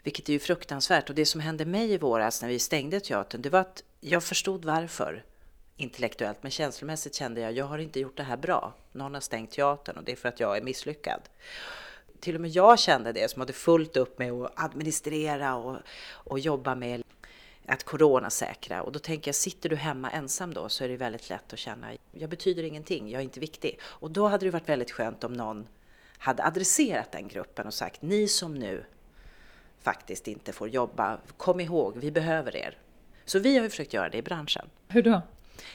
Vilket 0.04 0.30
är 0.30 0.34
ju 0.34 0.40
fruktansvärt. 0.40 1.10
Och 1.10 1.16
det 1.16 1.26
som 1.26 1.42
hände 1.42 1.66
mig 1.66 1.92
i 1.92 1.98
våras 1.98 2.42
när 2.42 2.50
vi 2.50 2.60
stängde 2.60 3.00
teatern, 3.00 3.42
det 3.42 3.50
var 3.50 3.60
att 3.60 3.84
jag 4.00 4.24
förstod 4.24 4.66
varför 4.66 5.24
intellektuellt, 5.78 6.38
men 6.42 6.52
känslomässigt 6.52 7.16
kände 7.16 7.42
jag, 7.42 7.52
jag 7.52 7.66
har 7.66 7.78
inte 7.78 8.00
gjort 8.00 8.18
det 8.18 8.24
här 8.24 8.38
bra. 8.38 8.74
Någon 8.92 9.14
har 9.14 9.22
stängt 9.22 9.52
teatern 9.52 9.98
och 9.98 10.04
det 10.04 10.12
är 10.12 10.16
för 10.16 10.30
att 10.30 10.40
jag 10.40 10.58
är 10.58 10.62
misslyckad. 10.62 11.22
Till 12.20 12.36
och 12.36 12.42
med 12.42 12.52
jag 12.52 12.80
kände 12.80 13.12
det 13.12 13.32
som 13.32 13.40
hade 13.40 13.54
fullt 13.54 13.98
upp 13.98 14.20
med 14.20 14.32
att 14.32 14.52
administrera 14.56 15.56
och, 15.56 15.78
och 16.10 16.40
jobba 16.40 16.76
med 16.76 17.04
att 17.66 17.84
coronasäkra. 17.84 18.82
Och 18.82 18.92
då 18.92 19.00
tänker 19.00 19.30
jag, 19.30 19.36
sitter 19.36 19.70
du 19.70 19.76
hemma 19.76 20.12
ensam 20.12 20.54
då 20.54 20.70
så 20.70 20.84
är 20.84 20.90
det 20.90 20.98
väldigt 20.98 21.30
lätt 21.30 21.54
att 21.54 21.60
känna, 21.60 21.92
jag 22.12 22.30
betyder 22.30 22.64
ingenting, 22.64 23.10
jag 23.10 23.20
är 23.20 23.24
inte 23.24 23.40
viktig. 23.40 23.80
Och 23.84 24.12
då 24.12 24.28
hade 24.28 24.46
det 24.46 24.52
varit 24.52 24.70
väldigt 24.70 24.92
skönt 24.92 25.24
om 25.24 25.34
någon 25.34 25.68
hade 26.18 26.44
adresserat 26.44 27.12
den 27.12 27.28
gruppen 27.28 27.68
och 27.68 27.74
sagt, 27.74 28.02
ni 28.02 28.28
som 28.28 28.56
nu 28.56 28.86
faktiskt 29.84 30.28
inte 30.28 30.54
får 30.54 30.70
jobba. 30.70 31.18
Kom 31.38 31.60
ihåg, 31.60 31.98
vi 31.98 32.12
behöver 32.12 32.56
er. 32.56 32.78
Så 33.26 33.40
vi 33.40 33.58
har 33.58 33.64
ju 33.64 33.70
försökt 33.70 33.94
göra 33.94 34.10
det 34.10 34.18
i 34.18 34.22
branschen. 34.22 34.70
Hur 34.88 35.02
då? 35.02 35.22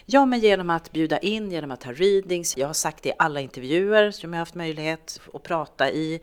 Ja, 0.06 0.26
men 0.26 0.40
genom 0.40 0.70
att 0.70 0.92
bjuda 0.92 1.18
in, 1.18 1.50
genom 1.50 1.70
att 1.70 1.84
ha 1.84 1.92
readings. 1.92 2.56
Jag 2.56 2.66
har 2.66 2.74
sagt 2.74 3.02
det 3.02 3.08
i 3.08 3.12
alla 3.18 3.40
intervjuer 3.40 4.10
som 4.10 4.32
jag 4.32 4.36
har 4.36 4.40
haft 4.40 4.54
möjlighet 4.54 5.20
att 5.34 5.42
prata 5.42 5.90
i. 5.90 6.20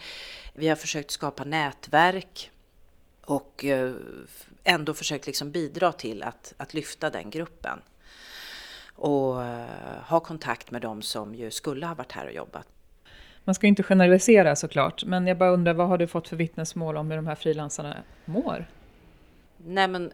Vi 0.54 0.68
har 0.68 0.76
försökt 0.76 1.12
skapa 1.12 1.44
nätverk 1.44 2.52
och 3.26 3.66
eh, 3.66 3.94
ändå 4.64 4.94
försökt 4.94 5.28
liksom 5.28 5.52
bidra 5.52 5.92
till 5.92 6.24
att, 6.24 6.54
att 6.58 6.74
lyfta 6.74 7.10
den 7.10 7.30
gruppen. 7.30 7.82
Och 8.96 9.44
eh, 9.44 9.68
ha 10.08 10.20
kontakt 10.20 10.72
med 10.72 10.82
dem 10.82 11.02
som 11.02 11.36
ju 11.36 11.52
skulle 11.52 11.86
ha 11.86 11.94
varit 11.96 12.12
här 12.12 12.26
och 12.26 12.34
jobbat. 12.34 12.68
Man 13.44 13.56
ska 13.56 13.68
inte 13.68 13.84
generalisera 13.84 14.56
såklart, 14.56 15.04
men 15.04 15.28
jag 15.28 15.38
bara 15.38 15.50
undrar 15.50 15.74
vad 15.74 15.88
har 15.88 15.98
du 15.98 16.08
fått 16.08 16.28
för 16.28 16.36
vittnesmål 16.36 16.98
om 16.98 17.10
hur 17.12 17.16
de 17.16 17.28
här 17.28 17.36
frilansarna 17.36 17.98
mår? 18.26 18.66
Nej 19.58 19.88
men 19.88 20.12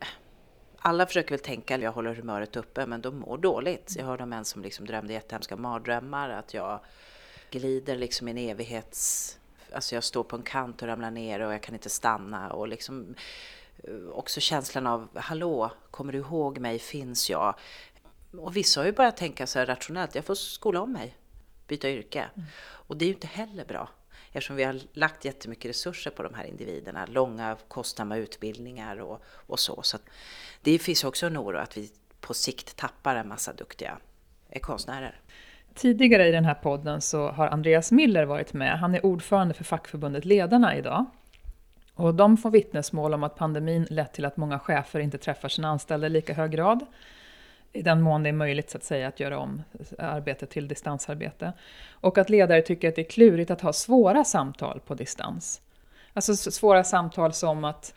alla 0.80 1.06
försöker 1.06 1.30
väl 1.30 1.40
tänka 1.40 1.76
att 1.76 1.82
jag 1.82 1.92
håller 1.92 2.16
humöret 2.16 2.56
uppe, 2.56 2.86
men 2.86 3.02
de 3.02 3.20
mår 3.20 3.38
dåligt. 3.38 3.96
Jag 3.98 4.06
hörde 4.06 4.24
om 4.24 4.34
en 4.34 4.46
som 4.46 4.62
liksom 4.62 4.86
drömde 4.86 5.14
jättehemska 5.14 5.56
mardrömmar, 5.56 6.30
att 6.30 6.54
jag 6.54 6.80
glider 7.52 7.96
liksom 7.96 8.28
i 8.28 8.32
en 8.32 8.38
evighets... 8.38 9.36
Alltså 9.74 9.96
jag 9.96 10.04
står 10.04 10.24
på 10.24 10.36
en 10.36 10.42
kant 10.42 10.82
och 10.82 10.88
ramlar 10.88 11.12
ner 11.12 11.40
och 11.40 11.54
jag 11.54 11.64
kan 11.64 11.76
inte 11.76 11.90
stanna 11.90 12.50
och 12.54 12.68
liksom 12.68 13.16
eh, 13.84 14.10
också 14.14 14.40
känslan 14.40 14.88
av 14.88 15.08
hallå, 15.16 15.72
kommer 15.92 16.14
du 16.14 16.20
ihåg 16.20 16.60
mig, 16.60 16.80
finns 16.80 17.30
jag? 17.30 17.56
Och 18.32 18.56
vissa 18.56 18.80
har 18.80 18.86
ju 18.86 18.92
börjat 18.92 19.18
tänka 19.18 19.48
så 19.48 19.60
här 19.60 19.66
rationellt, 19.66 20.16
jag 20.16 20.26
får 20.26 20.36
skola 20.36 20.82
om 20.82 20.94
mig 20.94 21.16
byta 21.70 21.90
yrke. 21.90 22.30
Mm. 22.36 22.48
Och 22.62 22.98
det 22.98 23.06
är 23.06 23.08
ju 23.08 23.14
inte 23.14 23.28
heller 23.28 23.66
bra 23.66 23.90
eftersom 24.32 24.56
vi 24.56 24.64
har 24.64 24.80
lagt 24.94 25.26
jättemycket 25.26 25.70
resurser 25.70 26.12
på 26.12 26.24
de 26.24 26.34
här 26.34 26.44
individerna. 26.44 27.06
Långa 27.06 27.58
kostsamma 27.68 28.18
utbildningar 28.18 28.98
och, 28.98 29.24
och 29.26 29.60
så. 29.60 29.82
Så 29.82 29.98
det 30.62 30.80
finns 30.80 31.04
också 31.04 31.26
en 31.26 31.38
oro 31.38 31.58
att 31.58 31.78
vi 31.78 31.92
på 32.22 32.34
sikt 32.34 32.76
tappar 32.76 33.16
en 33.16 33.28
massa 33.28 33.54
duktiga 33.54 33.98
konstnärer. 34.62 35.20
Tidigare 35.74 36.28
i 36.28 36.32
den 36.32 36.46
här 36.46 36.54
podden 36.54 37.02
så 37.02 37.30
har 37.30 37.48
Andreas 37.48 37.92
Miller 37.92 38.26
varit 38.26 38.54
med. 38.54 38.80
Han 38.80 38.96
är 38.96 39.06
ordförande 39.06 39.54
för 39.54 39.64
fackförbundet 39.64 40.26
Ledarna 40.26 40.78
idag. 40.78 41.06
Och 41.94 42.16
de 42.16 42.38
får 42.38 42.52
vittnesmål 42.52 43.14
om 43.14 43.24
att 43.24 43.36
pandemin 43.36 43.88
lett 43.90 44.14
till 44.14 44.26
att 44.26 44.38
många 44.38 44.60
chefer 44.60 45.00
inte 45.00 45.18
träffar 45.18 45.50
sina 45.50 45.68
anställda 45.68 46.08
i 46.08 46.10
lika 46.10 46.34
hög 46.34 46.52
grad 46.52 46.86
i 47.74 47.82
den 47.82 48.02
mån 48.02 48.24
det 48.24 48.30
är 48.30 48.34
möjligt 48.34 48.70
så 48.70 48.78
att 48.78 48.84
säga 48.84 49.08
att 49.08 49.20
göra 49.20 49.40
om 49.40 49.64
arbetet 49.98 50.50
till 50.50 50.68
distansarbete. 50.68 51.54
Och 51.92 52.18
att 52.18 52.30
ledare 52.30 52.62
tycker 52.62 52.90
att 52.90 52.96
det 52.96 53.02
är 53.02 53.10
klurigt 53.10 53.52
att 53.52 53.62
ha 53.62 53.74
svåra 53.74 54.24
samtal 54.24 54.80
på 54.80 54.96
distans. 54.96 55.62
Alltså 56.14 56.36
svåra 56.36 56.84
samtal 56.84 57.34
som 57.34 57.64
att 57.64 57.94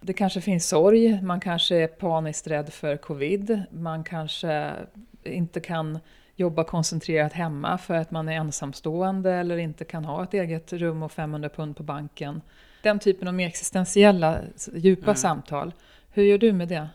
Det 0.00 0.12
kanske 0.12 0.40
finns 0.40 0.68
sorg, 0.68 1.22
man 1.22 1.40
kanske 1.40 1.76
är 1.76 1.86
paniskt 1.86 2.46
rädd 2.46 2.72
för 2.72 2.96
covid, 2.96 3.62
man 3.70 4.04
kanske 4.04 4.72
inte 5.24 5.60
kan 5.60 5.98
jobba 6.36 6.64
koncentrerat 6.64 7.32
hemma 7.32 7.78
för 7.78 7.94
att 7.94 8.10
man 8.10 8.28
är 8.28 8.32
ensamstående 8.32 9.32
eller 9.32 9.56
inte 9.56 9.84
kan 9.84 10.04
ha 10.04 10.24
ett 10.24 10.34
eget 10.34 10.72
rum 10.72 11.02
och 11.02 11.12
500 11.12 11.48
pund 11.48 11.76
på 11.76 11.82
banken. 11.82 12.40
Den 12.82 12.98
typen 12.98 13.28
av 13.28 13.34
mer 13.34 13.46
existentiella, 13.46 14.38
djupa 14.74 15.04
mm. 15.04 15.16
samtal. 15.16 15.72
Hur 16.10 16.22
gör 16.22 16.38
du 16.38 16.52
med 16.52 16.68
det? 16.68 16.88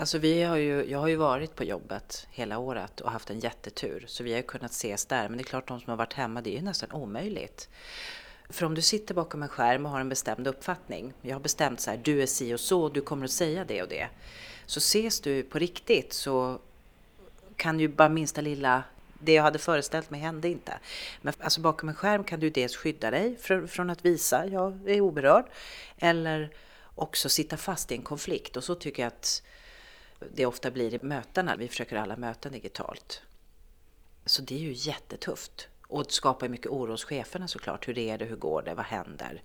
Alltså 0.00 0.18
vi 0.18 0.42
har 0.42 0.56
ju, 0.56 0.84
jag 0.90 0.98
har 0.98 1.08
ju 1.08 1.16
varit 1.16 1.54
på 1.54 1.64
jobbet 1.64 2.26
hela 2.30 2.58
året 2.58 3.00
och 3.00 3.10
haft 3.10 3.30
en 3.30 3.40
jättetur. 3.40 4.04
Så 4.08 4.24
vi 4.24 4.34
har 4.34 4.42
kunnat 4.42 4.70
ses 4.70 5.06
där. 5.06 5.28
Men 5.28 5.38
det 5.38 5.42
är 5.42 5.44
klart, 5.44 5.68
de 5.68 5.80
som 5.80 5.90
har 5.90 5.96
varit 5.96 6.12
hemma, 6.12 6.40
det 6.40 6.50
är 6.50 6.56
ju 6.56 6.62
nästan 6.62 6.92
omöjligt. 6.92 7.68
För 8.50 8.66
om 8.66 8.74
du 8.74 8.82
sitter 8.82 9.14
bakom 9.14 9.42
en 9.42 9.48
skärm 9.48 9.86
och 9.86 9.92
har 9.92 10.00
en 10.00 10.08
bestämd 10.08 10.46
uppfattning. 10.46 11.12
Jag 11.22 11.34
har 11.34 11.40
bestämt 11.40 11.80
så 11.80 11.90
här, 11.90 12.00
du 12.04 12.22
är 12.22 12.26
si 12.26 12.54
och 12.54 12.60
så, 12.60 12.88
du 12.88 13.00
kommer 13.00 13.24
att 13.24 13.30
säga 13.30 13.64
det 13.64 13.82
och 13.82 13.88
det. 13.88 14.08
Så 14.66 14.78
ses 14.78 15.20
du 15.20 15.42
på 15.42 15.58
riktigt 15.58 16.12
så 16.12 16.58
kan 17.56 17.80
ju 17.80 17.88
bara 17.88 18.08
minsta 18.08 18.40
lilla 18.40 18.82
det 19.18 19.32
jag 19.32 19.42
hade 19.42 19.58
föreställt 19.58 20.10
mig 20.10 20.20
hände 20.20 20.48
inte. 20.48 20.78
Men 21.22 21.34
alltså 21.40 21.60
bakom 21.60 21.88
en 21.88 21.94
skärm 21.94 22.24
kan 22.24 22.40
du 22.40 22.50
dels 22.50 22.76
skydda 22.76 23.10
dig 23.10 23.36
från 23.68 23.90
att 23.90 24.04
visa 24.04 24.46
jag 24.46 24.88
är 24.88 25.00
oberörd 25.00 25.44
eller 25.98 26.50
också 26.94 27.28
sitta 27.28 27.56
fast 27.56 27.92
i 27.92 27.94
en 27.94 28.02
konflikt. 28.02 28.56
Och 28.56 28.64
så 28.64 28.74
tycker 28.74 29.02
jag 29.02 29.06
att 29.06 29.42
det 30.34 30.46
ofta 30.46 30.70
blir 30.70 30.94
i 30.94 30.98
mötena. 31.02 31.56
Vi 31.56 31.68
försöker 31.68 31.96
alla 31.96 32.16
möten 32.16 32.52
digitalt. 32.52 33.22
Så 34.26 34.42
det 34.42 34.54
är 34.54 34.58
ju 34.58 34.72
jättetufft. 34.72 35.68
Och 35.86 36.04
det 36.04 36.12
skapar 36.12 36.48
mycket 36.48 36.66
oro 36.66 36.90
hos 36.90 37.04
cheferna 37.04 37.48
såklart. 37.48 37.88
Hur 37.88 37.98
är 37.98 38.18
det? 38.18 38.24
Hur 38.24 38.36
går 38.36 38.62
det? 38.62 38.74
Vad 38.74 38.84
händer? 38.84 39.42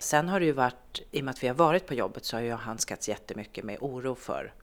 Sen 0.00 0.28
har 0.28 0.40
det 0.40 0.46
ju 0.46 0.52
varit, 0.52 1.02
i 1.10 1.20
och 1.20 1.24
med 1.24 1.32
att 1.32 1.42
vi 1.42 1.48
har 1.48 1.54
varit 1.54 1.86
på 1.86 1.94
jobbet 1.94 2.24
så 2.24 2.36
har 2.36 2.42
jag 2.42 2.56
handskats 2.56 3.08
jättemycket 3.08 3.64
med 3.64 3.78
oro 3.80 4.14
för 4.14 4.54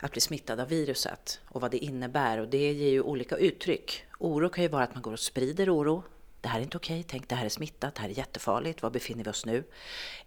att 0.00 0.12
bli 0.12 0.20
smittad 0.20 0.60
av 0.60 0.68
viruset 0.68 1.40
och 1.48 1.60
vad 1.60 1.70
det 1.70 1.78
innebär. 1.78 2.38
Och 2.38 2.48
det 2.48 2.72
ger 2.72 2.90
ju 2.90 3.00
olika 3.00 3.36
uttryck. 3.36 4.04
Oro 4.18 4.48
kan 4.48 4.64
ju 4.64 4.68
vara 4.68 4.84
att 4.84 4.94
man 4.94 5.02
går 5.02 5.12
och 5.12 5.20
sprider 5.20 5.76
oro. 5.76 6.02
Det 6.40 6.48
här 6.48 6.58
är 6.58 6.62
inte 6.62 6.76
okej, 6.76 7.04
tänk 7.08 7.28
det 7.28 7.34
här 7.34 7.44
är 7.44 7.48
smittat, 7.48 7.94
det 7.94 8.00
här 8.00 8.08
är 8.08 8.18
jättefarligt, 8.18 8.82
var 8.82 8.90
befinner 8.90 9.24
vi 9.24 9.30
oss 9.30 9.46
nu? 9.46 9.64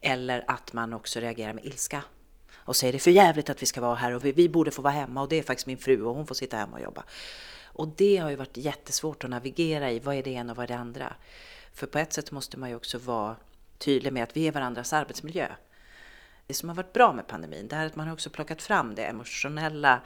Eller 0.01 0.45
att 0.47 0.73
man 0.73 0.93
också 0.93 1.19
reagerar 1.19 1.53
med 1.53 1.65
ilska 1.65 2.03
och 2.65 2.75
säger 2.75 2.93
det 2.93 2.97
är 2.97 2.99
för 2.99 3.11
jävligt 3.11 3.49
att 3.49 3.61
vi 3.61 3.65
ska 3.65 3.81
vara 3.81 3.95
här 3.95 4.11
och 4.11 4.25
vi, 4.25 4.31
vi 4.31 4.49
borde 4.49 4.71
få 4.71 4.81
vara 4.81 4.93
hemma 4.93 5.21
och 5.21 5.29
det 5.29 5.35
är 5.35 5.43
faktiskt 5.43 5.67
min 5.67 5.77
fru 5.77 6.03
och 6.03 6.15
hon 6.15 6.27
får 6.27 6.35
sitta 6.35 6.57
hemma 6.57 6.77
och 6.77 6.83
jobba. 6.83 7.03
Och 7.63 7.87
det 7.87 8.17
har 8.17 8.29
ju 8.29 8.35
varit 8.35 8.57
jättesvårt 8.57 9.23
att 9.23 9.29
navigera 9.29 9.91
i, 9.91 9.99
vad 9.99 10.15
är 10.15 10.23
det 10.23 10.29
ena 10.29 10.51
och 10.51 10.57
vad 10.57 10.63
är 10.63 10.67
det 10.67 10.77
andra? 10.77 11.13
För 11.73 11.87
på 11.87 11.99
ett 11.99 12.13
sätt 12.13 12.31
måste 12.31 12.57
man 12.57 12.69
ju 12.69 12.75
också 12.75 12.97
vara 12.97 13.35
tydlig 13.77 14.13
med 14.13 14.23
att 14.23 14.37
vi 14.37 14.47
är 14.47 14.51
varandras 14.51 14.93
arbetsmiljö. 14.93 15.47
Det 16.47 16.53
som 16.53 16.69
har 16.69 16.75
varit 16.75 16.93
bra 16.93 17.13
med 17.13 17.27
pandemin, 17.27 17.67
det 17.67 17.75
är 17.75 17.85
att 17.85 17.95
man 17.95 18.07
har 18.07 18.13
också 18.13 18.29
plockat 18.29 18.61
fram 18.61 18.95
det 18.95 19.03
emotionella 19.03 20.01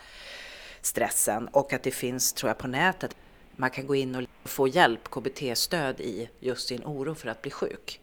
stressen 0.81 1.47
och 1.47 1.73
att 1.73 1.83
det 1.83 1.91
finns, 1.91 2.33
tror 2.33 2.49
jag, 2.49 2.57
på 2.57 2.67
nätet. 2.67 3.15
Man 3.55 3.69
kan 3.69 3.87
gå 3.87 3.95
in 3.95 4.15
och 4.15 4.49
få 4.49 4.67
hjälp, 4.67 5.09
KBT-stöd 5.09 5.99
i 5.99 6.29
just 6.39 6.67
sin 6.67 6.83
oro 6.85 7.15
för 7.15 7.29
att 7.29 7.41
bli 7.41 7.51
sjuk. 7.51 8.01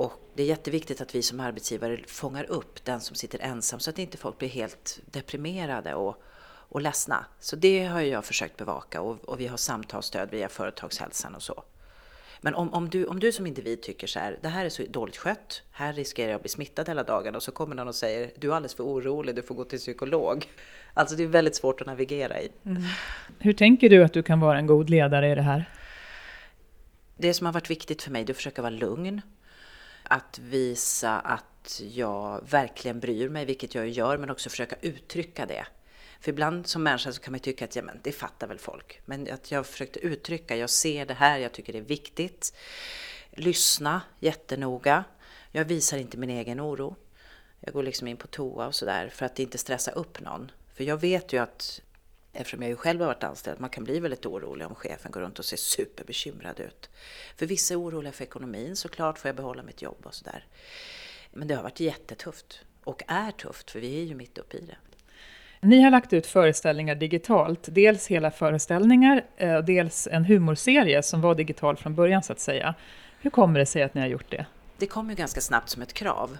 Och 0.00 0.12
det 0.34 0.42
är 0.42 0.46
jätteviktigt 0.46 1.00
att 1.00 1.14
vi 1.14 1.22
som 1.22 1.40
arbetsgivare 1.40 2.00
fångar 2.06 2.50
upp 2.50 2.84
den 2.84 3.00
som 3.00 3.16
sitter 3.16 3.38
ensam 3.38 3.80
så 3.80 3.90
att 3.90 3.98
inte 3.98 4.16
folk 4.16 4.38
blir 4.38 4.48
helt 4.48 5.00
deprimerade 5.10 5.94
och, 5.94 6.22
och 6.44 6.80
ledsna. 6.80 7.24
Så 7.40 7.56
det 7.56 7.84
har 7.84 8.00
jag 8.00 8.24
försökt 8.24 8.56
bevaka 8.56 9.00
och, 9.00 9.24
och 9.24 9.40
vi 9.40 9.46
har 9.46 9.56
samtalsstöd 9.56 10.30
via 10.30 10.48
företagshälsan 10.48 11.34
och 11.34 11.42
så. 11.42 11.62
Men 12.40 12.54
om, 12.54 12.74
om, 12.74 12.88
du, 12.88 13.06
om 13.06 13.20
du 13.20 13.32
som 13.32 13.46
individ 13.46 13.82
tycker 13.82 14.06
så 14.06 14.18
här, 14.18 14.38
det 14.42 14.48
här 14.48 14.64
är 14.64 14.68
så 14.68 14.82
dåligt 14.88 15.16
skött, 15.16 15.62
här 15.70 15.92
riskerar 15.92 16.28
jag 16.28 16.36
att 16.36 16.42
bli 16.42 16.48
smittad 16.48 16.88
hela 16.88 17.02
dagen 17.02 17.34
och 17.34 17.42
så 17.42 17.52
kommer 17.52 17.76
någon 17.76 17.88
och 17.88 17.94
säger, 17.94 18.30
du 18.38 18.50
är 18.50 18.54
alldeles 18.54 18.74
för 18.74 18.84
orolig, 18.84 19.34
du 19.34 19.42
får 19.42 19.54
gå 19.54 19.64
till 19.64 19.78
psykolog. 19.78 20.46
Alltså 20.94 21.16
det 21.16 21.22
är 21.22 21.26
väldigt 21.26 21.56
svårt 21.56 21.80
att 21.80 21.86
navigera 21.86 22.40
i. 22.40 22.48
Mm. 22.64 22.82
Hur 23.38 23.52
tänker 23.52 23.88
du 23.88 24.04
att 24.04 24.12
du 24.12 24.22
kan 24.22 24.40
vara 24.40 24.58
en 24.58 24.66
god 24.66 24.90
ledare 24.90 25.32
i 25.32 25.34
det 25.34 25.42
här? 25.42 25.70
Det 27.16 27.34
som 27.34 27.46
har 27.46 27.52
varit 27.52 27.70
viktigt 27.70 28.02
för 28.02 28.10
mig 28.10 28.22
är 28.22 28.30
att 28.30 28.36
försöka 28.36 28.62
vara 28.62 28.70
lugn. 28.70 29.22
Att 30.12 30.38
visa 30.38 31.20
att 31.20 31.80
jag 31.90 32.48
verkligen 32.50 33.00
bryr 33.00 33.28
mig, 33.28 33.44
vilket 33.44 33.74
jag 33.74 33.88
gör, 33.88 34.18
men 34.18 34.30
också 34.30 34.50
försöka 34.50 34.76
uttrycka 34.80 35.46
det. 35.46 35.66
För 36.20 36.30
ibland 36.30 36.66
som 36.66 36.82
människa 36.82 37.12
så 37.12 37.20
kan 37.20 37.32
man 37.32 37.40
tycka 37.40 37.64
att 37.64 37.76
ja, 37.76 37.82
men 37.82 38.00
det 38.02 38.12
fattar 38.12 38.46
väl 38.46 38.58
folk. 38.58 39.00
Men 39.04 39.32
att 39.32 39.50
jag 39.50 39.66
försökte 39.66 40.00
uttrycka, 40.00 40.56
jag 40.56 40.70
ser 40.70 41.06
det 41.06 41.14
här, 41.14 41.38
jag 41.38 41.52
tycker 41.52 41.72
det 41.72 41.78
är 41.78 41.82
viktigt. 41.82 42.54
Lyssna 43.30 44.02
jättenoga. 44.20 45.04
Jag 45.52 45.64
visar 45.64 45.98
inte 45.98 46.16
min 46.16 46.30
egen 46.30 46.60
oro. 46.60 46.96
Jag 47.60 47.74
går 47.74 47.82
liksom 47.82 48.08
in 48.08 48.16
på 48.16 48.26
toa 48.26 48.66
och 48.66 48.74
sådär 48.74 49.08
för 49.08 49.26
att 49.26 49.38
inte 49.38 49.58
stressa 49.58 49.90
upp 49.90 50.20
någon. 50.20 50.50
För 50.74 50.84
jag 50.84 50.96
vet 50.96 51.32
ju 51.32 51.42
att, 51.42 51.80
eftersom 52.32 52.62
jag 52.62 52.68
ju 52.68 52.76
själv 52.76 53.00
har 53.00 53.06
varit 53.06 53.24
anställd, 53.24 53.54
att 53.54 53.60
man 53.60 53.70
kan 53.70 53.84
bli 53.84 54.00
väldigt 54.00 54.26
orolig 54.26 54.66
om 54.66 54.74
chefen 54.74 55.12
går 55.12 55.20
runt 55.20 55.38
och 55.38 55.44
ser 55.44 55.56
superbekymrad 55.56 56.60
ut. 56.60 56.90
För 57.36 57.46
vissa 57.46 57.74
är 57.74 57.80
oroliga 57.80 58.12
för 58.12 58.24
ekonomin 58.24 58.76
såklart, 58.76 59.18
får 59.18 59.28
jag 59.28 59.36
behålla 59.36 59.62
mitt 59.62 59.82
jobb 59.82 59.98
och 60.02 60.14
sådär. 60.14 60.44
Men 61.30 61.48
det 61.48 61.54
har 61.54 61.62
varit 61.62 61.80
jättetufft 61.80 62.60
och 62.84 63.02
är 63.06 63.30
tufft 63.30 63.70
för 63.70 63.80
vi 63.80 64.00
är 64.00 64.04
ju 64.04 64.14
mitt 64.14 64.38
uppe 64.38 64.56
i 64.56 64.60
det. 64.60 64.76
Ni 65.62 65.80
har 65.80 65.90
lagt 65.90 66.12
ut 66.12 66.26
föreställningar 66.26 66.94
digitalt, 66.94 67.68
dels 67.70 68.06
hela 68.06 68.30
föreställningar, 68.30 69.24
eh, 69.36 69.58
dels 69.58 70.06
en 70.06 70.24
humorserie 70.24 71.02
som 71.02 71.20
var 71.20 71.34
digital 71.34 71.76
från 71.76 71.94
början 71.94 72.22
så 72.22 72.32
att 72.32 72.40
säga. 72.40 72.74
Hur 73.20 73.30
kommer 73.30 73.58
det 73.58 73.66
sig 73.66 73.82
att 73.82 73.94
ni 73.94 74.00
har 74.00 74.08
gjort 74.08 74.30
det? 74.30 74.46
Det 74.78 74.86
kom 74.86 75.10
ju 75.10 75.16
ganska 75.16 75.40
snabbt 75.40 75.68
som 75.68 75.82
ett 75.82 75.92
krav. 75.92 76.38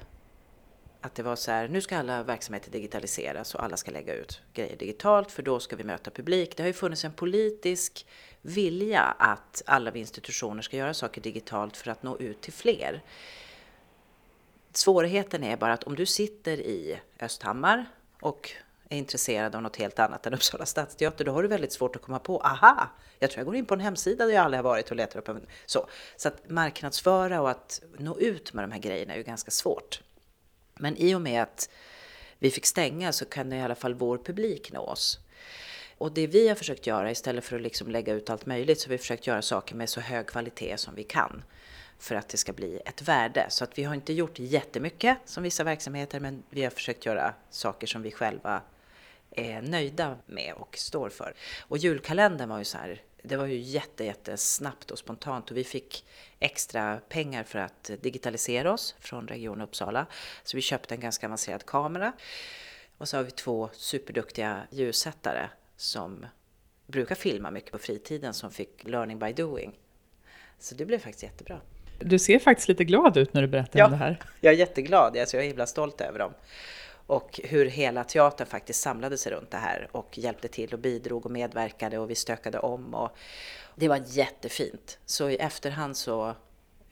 Att 1.00 1.14
det 1.14 1.22
var 1.22 1.36
så 1.36 1.50
här, 1.50 1.68
nu 1.68 1.80
ska 1.80 1.98
alla 1.98 2.22
verksamheter 2.22 2.70
digitaliseras 2.70 3.54
och 3.54 3.64
alla 3.64 3.76
ska 3.76 3.90
lägga 3.90 4.14
ut 4.14 4.40
grejer 4.54 4.76
digitalt 4.76 5.32
för 5.32 5.42
då 5.42 5.60
ska 5.60 5.76
vi 5.76 5.84
möta 5.84 6.10
publik. 6.10 6.56
Det 6.56 6.62
har 6.62 6.68
ju 6.68 6.72
funnits 6.72 7.04
en 7.04 7.12
politisk 7.12 8.06
vilja 8.42 9.02
att 9.02 9.62
alla 9.66 9.94
institutioner 9.94 10.62
ska 10.62 10.76
göra 10.76 10.94
saker 10.94 11.20
digitalt 11.20 11.76
för 11.76 11.90
att 11.90 12.02
nå 12.02 12.18
ut 12.18 12.40
till 12.40 12.52
fler. 12.52 13.02
Svårigheten 14.72 15.44
är 15.44 15.56
bara 15.56 15.72
att 15.72 15.84
om 15.84 15.94
du 15.94 16.06
sitter 16.06 16.60
i 16.60 17.00
Östhammar 17.20 17.86
och 18.20 18.50
är 18.88 18.98
intresserad 18.98 19.54
av 19.54 19.62
något 19.62 19.76
helt 19.76 19.98
annat 19.98 20.26
än 20.26 20.34
Uppsala 20.34 20.66
stadsteater, 20.66 21.24
då 21.24 21.32
har 21.32 21.42
du 21.42 21.48
väldigt 21.48 21.72
svårt 21.72 21.96
att 21.96 22.02
komma 22.02 22.18
på, 22.18 22.40
aha, 22.40 22.90
jag 23.18 23.30
tror 23.30 23.38
jag 23.38 23.46
går 23.46 23.56
in 23.56 23.66
på 23.66 23.74
en 23.74 23.80
hemsida 23.80 24.26
där 24.26 24.32
jag 24.32 24.44
aldrig 24.44 24.58
har 24.58 24.64
varit 24.64 24.90
och 24.90 24.96
letar 24.96 25.18
upp 25.18 25.28
en... 25.28 25.46
Så, 25.66 25.88
så 26.16 26.28
att 26.28 26.50
marknadsföra 26.50 27.40
och 27.40 27.50
att 27.50 27.82
nå 27.98 28.18
ut 28.18 28.52
med 28.52 28.64
de 28.64 28.72
här 28.72 28.80
grejerna 28.80 29.12
är 29.12 29.16
ju 29.16 29.22
ganska 29.22 29.50
svårt. 29.50 30.02
Men 30.80 30.96
i 30.96 31.14
och 31.14 31.20
med 31.20 31.42
att 31.42 31.70
vi 32.38 32.50
fick 32.50 32.66
stänga 32.66 33.12
så 33.12 33.24
kan 33.24 33.52
i 33.52 33.62
alla 33.62 33.74
fall 33.74 33.94
vår 33.94 34.18
publik 34.18 34.72
nå 34.72 34.80
oss. 34.80 35.18
Och 35.98 36.12
det 36.12 36.26
vi 36.26 36.48
har 36.48 36.54
försökt 36.54 36.86
göra 36.86 37.10
istället 37.10 37.44
för 37.44 37.56
att 37.56 37.62
liksom 37.62 37.90
lägga 37.90 38.12
ut 38.12 38.30
allt 38.30 38.46
möjligt 38.46 38.80
så 38.80 38.88
har 38.88 38.90
vi 38.90 38.98
försökt 38.98 39.26
göra 39.26 39.42
saker 39.42 39.74
med 39.74 39.88
så 39.88 40.00
hög 40.00 40.26
kvalitet 40.26 40.76
som 40.76 40.94
vi 40.94 41.04
kan 41.04 41.42
för 41.98 42.14
att 42.14 42.28
det 42.28 42.36
ska 42.36 42.52
bli 42.52 42.80
ett 42.86 43.02
värde. 43.02 43.46
Så 43.48 43.64
att 43.64 43.78
vi 43.78 43.84
har 43.84 43.94
inte 43.94 44.12
gjort 44.12 44.38
jättemycket 44.38 45.18
som 45.24 45.42
vissa 45.42 45.64
verksamheter 45.64 46.20
men 46.20 46.42
vi 46.50 46.62
har 46.62 46.70
försökt 46.70 47.06
göra 47.06 47.34
saker 47.50 47.86
som 47.86 48.02
vi 48.02 48.10
själva 48.10 48.62
är 49.30 49.62
nöjda 49.62 50.16
med 50.26 50.54
och 50.56 50.78
står 50.78 51.08
för. 51.08 51.34
Och 51.60 51.78
julkalendern 51.78 52.48
var 52.48 52.58
ju 52.58 52.64
så 52.64 52.78
här, 52.78 53.02
det 53.22 53.36
var 53.36 53.46
ju 53.46 53.56
jätte, 53.56 54.04
jättesnabbt 54.04 54.90
och 54.90 54.98
spontant 54.98 55.50
och 55.50 55.56
vi 55.56 55.64
fick 55.64 56.04
extra 56.38 57.00
pengar 57.08 57.44
för 57.44 57.58
att 57.58 57.90
digitalisera 58.00 58.72
oss 58.72 58.94
från 59.00 59.28
Region 59.28 59.60
Uppsala. 59.60 60.06
Så 60.42 60.56
vi 60.56 60.60
köpte 60.60 60.94
en 60.94 61.00
ganska 61.00 61.26
avancerad 61.26 61.66
kamera. 61.66 62.12
Och 62.98 63.08
så 63.08 63.16
har 63.16 63.24
vi 63.24 63.30
två 63.30 63.70
superduktiga 63.72 64.62
ljussättare 64.70 65.48
som 65.76 66.26
brukar 66.86 67.14
filma 67.14 67.50
mycket 67.50 67.72
på 67.72 67.78
fritiden 67.78 68.34
som 68.34 68.50
fick 68.50 68.84
learning 68.84 69.18
by 69.18 69.32
doing. 69.32 69.78
Så 70.58 70.74
det 70.74 70.84
blev 70.84 70.98
faktiskt 70.98 71.22
jättebra. 71.22 71.60
Du 71.98 72.18
ser 72.18 72.38
faktiskt 72.38 72.68
lite 72.68 72.84
glad 72.84 73.16
ut 73.16 73.34
när 73.34 73.42
du 73.42 73.48
berättar 73.48 73.78
ja, 73.78 73.84
om 73.84 73.90
det 73.90 73.96
här. 73.96 74.22
Jag 74.40 74.54
är 74.54 74.58
jätteglad, 74.58 75.16
alltså 75.16 75.36
jag 75.36 75.44
är 75.44 75.48
himla 75.48 75.66
stolt 75.66 76.00
över 76.00 76.18
dem 76.18 76.34
och 77.10 77.40
hur 77.44 77.66
hela 77.66 78.04
teatern 78.04 78.46
faktiskt 78.46 78.80
samlade 78.80 79.18
sig 79.18 79.32
runt 79.32 79.50
det 79.50 79.56
här 79.56 79.88
och 79.92 80.18
hjälpte 80.18 80.48
till 80.48 80.72
och 80.72 80.78
bidrog 80.78 81.26
och 81.26 81.32
medverkade 81.32 81.98
och 81.98 82.10
vi 82.10 82.14
stökade 82.14 82.58
om. 82.58 82.94
Och 82.94 83.10
det 83.74 83.88
var 83.88 84.02
jättefint. 84.06 84.98
Så 85.06 85.30
i 85.30 85.36
efterhand 85.36 85.96
så 85.96 86.34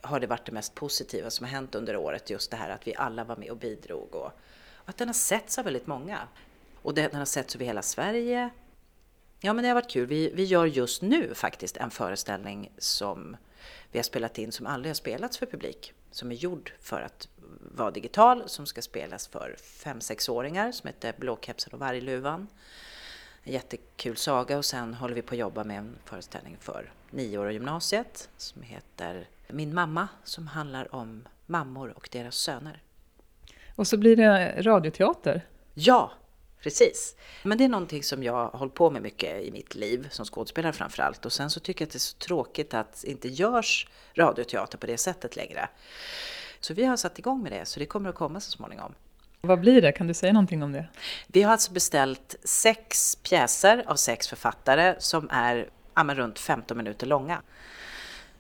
har 0.01 0.21
det 0.21 0.27
varit 0.27 0.47
det 0.47 0.53
mest 0.53 0.75
positiva 0.75 1.31
som 1.31 1.45
har 1.45 1.51
hänt 1.51 1.75
under 1.75 1.97
året, 1.97 2.31
just 2.31 2.51
det 2.51 2.57
här 2.57 2.71
att 2.71 2.87
vi 2.87 2.95
alla 2.95 3.25
var 3.25 3.37
med 3.37 3.51
och 3.51 3.57
bidrog 3.57 4.15
och, 4.15 4.33
och 4.73 4.89
att 4.89 4.97
den 4.97 5.09
har 5.09 5.15
setts 5.15 5.59
av 5.59 5.65
väldigt 5.65 5.87
många. 5.87 6.19
Och 6.83 6.95
den 6.95 7.15
har 7.15 7.25
setts 7.25 7.55
över 7.55 7.65
hela 7.65 7.83
Sverige. 7.83 8.51
Ja, 9.41 9.53
men 9.53 9.63
det 9.63 9.69
har 9.69 9.75
varit 9.75 9.91
kul. 9.91 10.07
Vi, 10.07 10.33
vi 10.35 10.45
gör 10.45 10.67
just 10.67 11.03
nu 11.03 11.35
faktiskt 11.35 11.77
en 11.77 11.91
föreställning 11.91 12.73
som 12.79 13.37
vi 13.93 13.99
har 13.99 14.05
spelat 14.05 14.39
in 14.39 14.53
som 14.53 14.67
aldrig 14.67 14.91
har 14.91 14.95
spelats 14.95 15.39
för 15.39 15.47
publik, 15.47 15.93
som 16.11 16.31
är 16.31 16.35
gjord 16.35 16.73
för 16.81 17.01
att 17.01 17.29
vara 17.75 17.91
digital 17.91 18.49
som 18.49 18.67
ska 18.67 18.83
spelas 18.83 19.29
för 19.29 19.57
5-6-åringar 19.59 20.73
som 20.73 20.87
heter 20.87 21.15
Blåkepsen 21.19 21.73
och 21.73 21.79
vargluvan. 21.79 22.49
En 23.43 23.53
jättekul 23.53 24.17
saga 24.17 24.59
och 24.59 24.65
sen 24.65 24.95
håller 24.95 25.15
vi 25.15 25.23
på 25.23 25.35
att 25.35 25.39
jobba 25.39 25.65
med 25.65 25.79
en 25.79 25.97
föreställning 26.05 26.57
för 26.61 26.93
nioåriga 27.11 27.53
gymnasiet 27.53 28.29
som 28.37 28.63
heter 28.63 29.29
Min 29.49 29.75
mamma 29.75 30.09
som 30.25 30.47
handlar 30.47 30.95
om 30.95 31.29
mammor 31.47 31.93
och 31.97 32.09
deras 32.13 32.37
söner. 32.37 32.83
Och 33.75 33.87
så 33.87 33.97
blir 33.97 34.17
det 34.17 34.63
radioteater. 34.63 35.47
Ja, 35.75 36.13
precis. 36.69 37.17
Men 37.43 37.59
det 37.59 37.65
är 37.65 37.69
någonting 37.69 38.03
som 38.03 38.23
jag 38.23 38.33
har 38.33 38.59
hållit 38.59 38.75
på 38.75 38.91
med 38.91 39.03
mycket 39.03 39.43
i 39.43 39.51
mitt 39.51 39.75
liv, 39.75 40.09
som 40.11 40.25
skådespelare 40.25 40.73
framför 40.73 41.03
allt. 41.03 41.27
Och 41.27 41.33
sen 41.33 41.51
så 41.51 41.61
tycker 41.61 41.83
jag 41.83 41.87
att 41.87 41.93
det 41.93 41.97
är 41.97 41.99
så 41.99 42.17
tråkigt 42.17 42.75
att 42.75 43.03
det 43.03 43.11
inte 43.11 43.29
görs 43.29 43.89
radioteater 44.15 44.79
på 44.79 44.87
det 44.87 44.99
sättet 44.99 45.37
längre. 45.37 45.69
Så 46.61 46.75
vi 46.75 46.85
har 46.85 46.97
satt 46.97 47.19
igång 47.19 47.43
med 47.43 47.53
det, 47.53 47.65
så 47.67 47.81
det 47.81 47.87
kommer 47.87 48.09
att 48.11 48.15
komma 48.15 48.41
så 48.41 48.51
småningom. 48.51 48.95
Vad 49.41 49.61
blir 49.61 49.83
det? 49.83 49.93
Kan 49.93 50.07
du 50.07 50.15
säga 50.15 50.33
någonting 50.33 50.63
om 50.63 50.73
det? 50.73 50.89
Vi 51.27 51.43
har 51.43 51.53
alltså 51.53 51.73
beställt 51.73 52.37
sex 52.45 53.17
pjäser 53.17 53.85
av 53.87 53.97
sex 53.97 54.29
författare 54.29 54.95
som 54.99 55.29
är 55.31 55.71
ja, 55.95 56.03
runt 56.15 56.39
15 56.39 56.77
minuter 56.77 57.07
långa. 57.07 57.43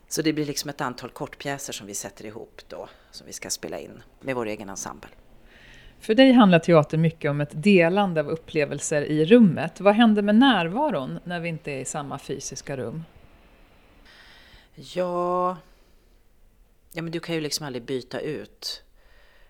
Så 0.09 0.23
det 0.23 0.33
blir 0.33 0.47
liksom 0.47 0.71
ett 0.71 0.81
antal 0.81 1.11
kortpjäser 1.11 1.73
som 1.73 1.87
vi 1.87 1.95
sätter 1.95 2.27
ihop 2.27 2.61
då, 2.69 2.88
som 3.11 3.27
vi 3.27 3.33
ska 3.33 3.51
spela 3.51 3.79
in 3.79 4.03
med 4.21 4.35
vår 4.35 4.47
egen 4.47 4.69
ensemble. 4.69 5.11
För 6.00 6.14
dig 6.14 6.32
handlar 6.32 6.58
teater 6.58 6.98
mycket 6.98 7.30
om 7.30 7.40
ett 7.40 7.62
delande 7.62 8.20
av 8.20 8.28
upplevelser 8.28 9.02
i 9.02 9.24
rummet. 9.24 9.80
Vad 9.80 9.94
händer 9.94 10.22
med 10.22 10.34
närvaron 10.34 11.18
när 11.24 11.40
vi 11.40 11.48
inte 11.48 11.70
är 11.70 11.78
i 11.78 11.84
samma 11.84 12.18
fysiska 12.18 12.76
rum? 12.76 13.04
Ja, 14.74 15.56
ja 16.92 17.02
men 17.02 17.11
du 17.11 17.20
kan 17.20 17.34
ju 17.34 17.40
liksom 17.40 17.66
aldrig 17.66 17.82
byta 17.82 18.20
ut. 18.20 18.82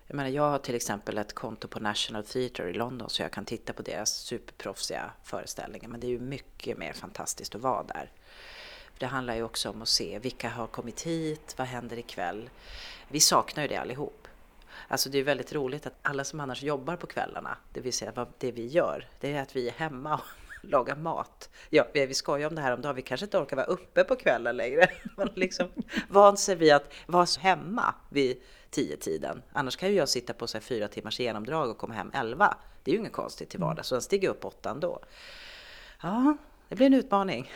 Jag 0.07 0.15
menar, 0.15 0.29
jag 0.29 0.49
har 0.49 0.59
till 0.59 0.75
exempel 0.75 1.17
ett 1.17 1.35
konto 1.35 1.67
på 1.67 1.79
National 1.79 2.23
Theatre 2.23 2.69
i 2.69 2.73
London 2.73 3.09
så 3.09 3.21
jag 3.21 3.31
kan 3.31 3.45
titta 3.45 3.73
på 3.73 3.81
deras 3.81 4.09
superproffsiga 4.09 5.11
föreställningar. 5.23 5.89
Men 5.89 5.99
det 5.99 6.07
är 6.07 6.11
ju 6.11 6.19
mycket 6.19 6.77
mer 6.77 6.93
fantastiskt 6.93 7.55
att 7.55 7.61
vara 7.61 7.83
där. 7.83 8.11
Det 8.97 9.05
handlar 9.05 9.35
ju 9.35 9.43
också 9.43 9.69
om 9.69 9.81
att 9.81 9.87
se 9.87 10.19
vilka 10.19 10.49
har 10.49 10.67
kommit 10.67 11.01
hit, 11.01 11.55
vad 11.57 11.67
händer 11.67 11.99
ikväll? 11.99 12.49
Vi 13.07 13.19
saknar 13.19 13.63
ju 13.63 13.69
det 13.69 13.77
allihop. 13.77 14.18
Alltså 14.87 15.09
det 15.09 15.17
är 15.17 15.23
väldigt 15.23 15.53
roligt 15.53 15.87
att 15.87 15.93
alla 16.01 16.23
som 16.23 16.39
annars 16.39 16.63
jobbar 16.63 16.95
på 16.95 17.07
kvällarna, 17.07 17.57
det 17.73 17.81
vill 17.81 17.93
säga 17.93 18.11
vad 18.15 18.27
det 18.37 18.51
vi 18.51 18.67
gör, 18.67 19.07
det 19.19 19.33
är 19.33 19.41
att 19.41 19.55
vi 19.55 19.67
är 19.67 19.73
hemma 19.73 20.13
och 20.13 20.21
lagar 20.69 20.95
mat. 20.95 21.49
Ja, 21.69 21.85
vi 21.93 22.13
skojar 22.13 22.47
om 22.47 22.55
det 22.55 22.61
här 22.61 22.73
om 22.73 22.81
dagen, 22.81 22.95
vi 22.95 23.01
kanske 23.01 23.25
inte 23.25 23.37
orkar 23.37 23.55
vara 23.55 23.65
uppe 23.65 24.03
på 24.03 24.15
kvällen 24.15 24.57
längre. 24.57 24.87
Man 25.17 25.29
liksom 25.35 25.67
vant 26.07 26.39
sig 26.39 26.55
vid 26.55 26.73
att 26.73 26.93
vara 27.05 27.27
hemma 27.39 27.95
vid 28.09 28.41
tio 28.69 28.97
tiden. 28.97 29.41
Annars 29.53 29.75
kan 29.75 29.89
ju 29.89 29.95
jag 29.95 30.09
sitta 30.09 30.33
på 30.33 30.47
så 30.47 30.57
här 30.57 30.61
fyra 30.61 30.87
timmars 30.87 31.19
genomdrag 31.19 31.69
och 31.69 31.77
komma 31.77 31.93
hem 31.93 32.11
elva. 32.13 32.57
Det 32.83 32.91
är 32.91 32.93
ju 32.93 32.99
inget 32.99 33.13
konstigt 33.13 33.49
till 33.49 33.59
vardags, 33.59 33.87
så 33.87 33.95
den 33.95 34.01
stiger 34.01 34.29
upp 34.29 34.45
åtta 34.45 34.69
ändå. 34.69 34.99
Ja, 36.01 36.37
det 36.69 36.75
blir 36.75 36.87
en 36.87 36.93
utmaning. 36.93 37.51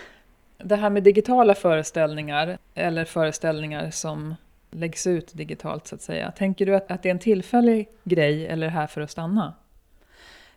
Det 0.58 0.76
här 0.76 0.90
med 0.90 1.04
digitala 1.04 1.56
föreställningar, 1.56 2.58
eller 2.74 3.06
föreställningar 3.06 3.92
som 3.92 4.36
läggs 4.74 5.08
ut 5.08 5.34
digitalt 5.34 5.88
så 5.88 5.96
att 5.96 6.02
säga. 6.02 6.32
Tänker 6.32 6.66
du 6.66 6.76
att, 6.76 6.92
att 6.92 7.04
det 7.04 7.10
är 7.10 7.14
en 7.14 7.20
tillfällig 7.20 7.90
grej 8.04 8.48
eller 8.48 8.68
är 8.68 8.72
det 8.72 8.78
här 8.78 8.88
för 8.88 9.02
att 9.02 9.12
stanna? 9.12 9.54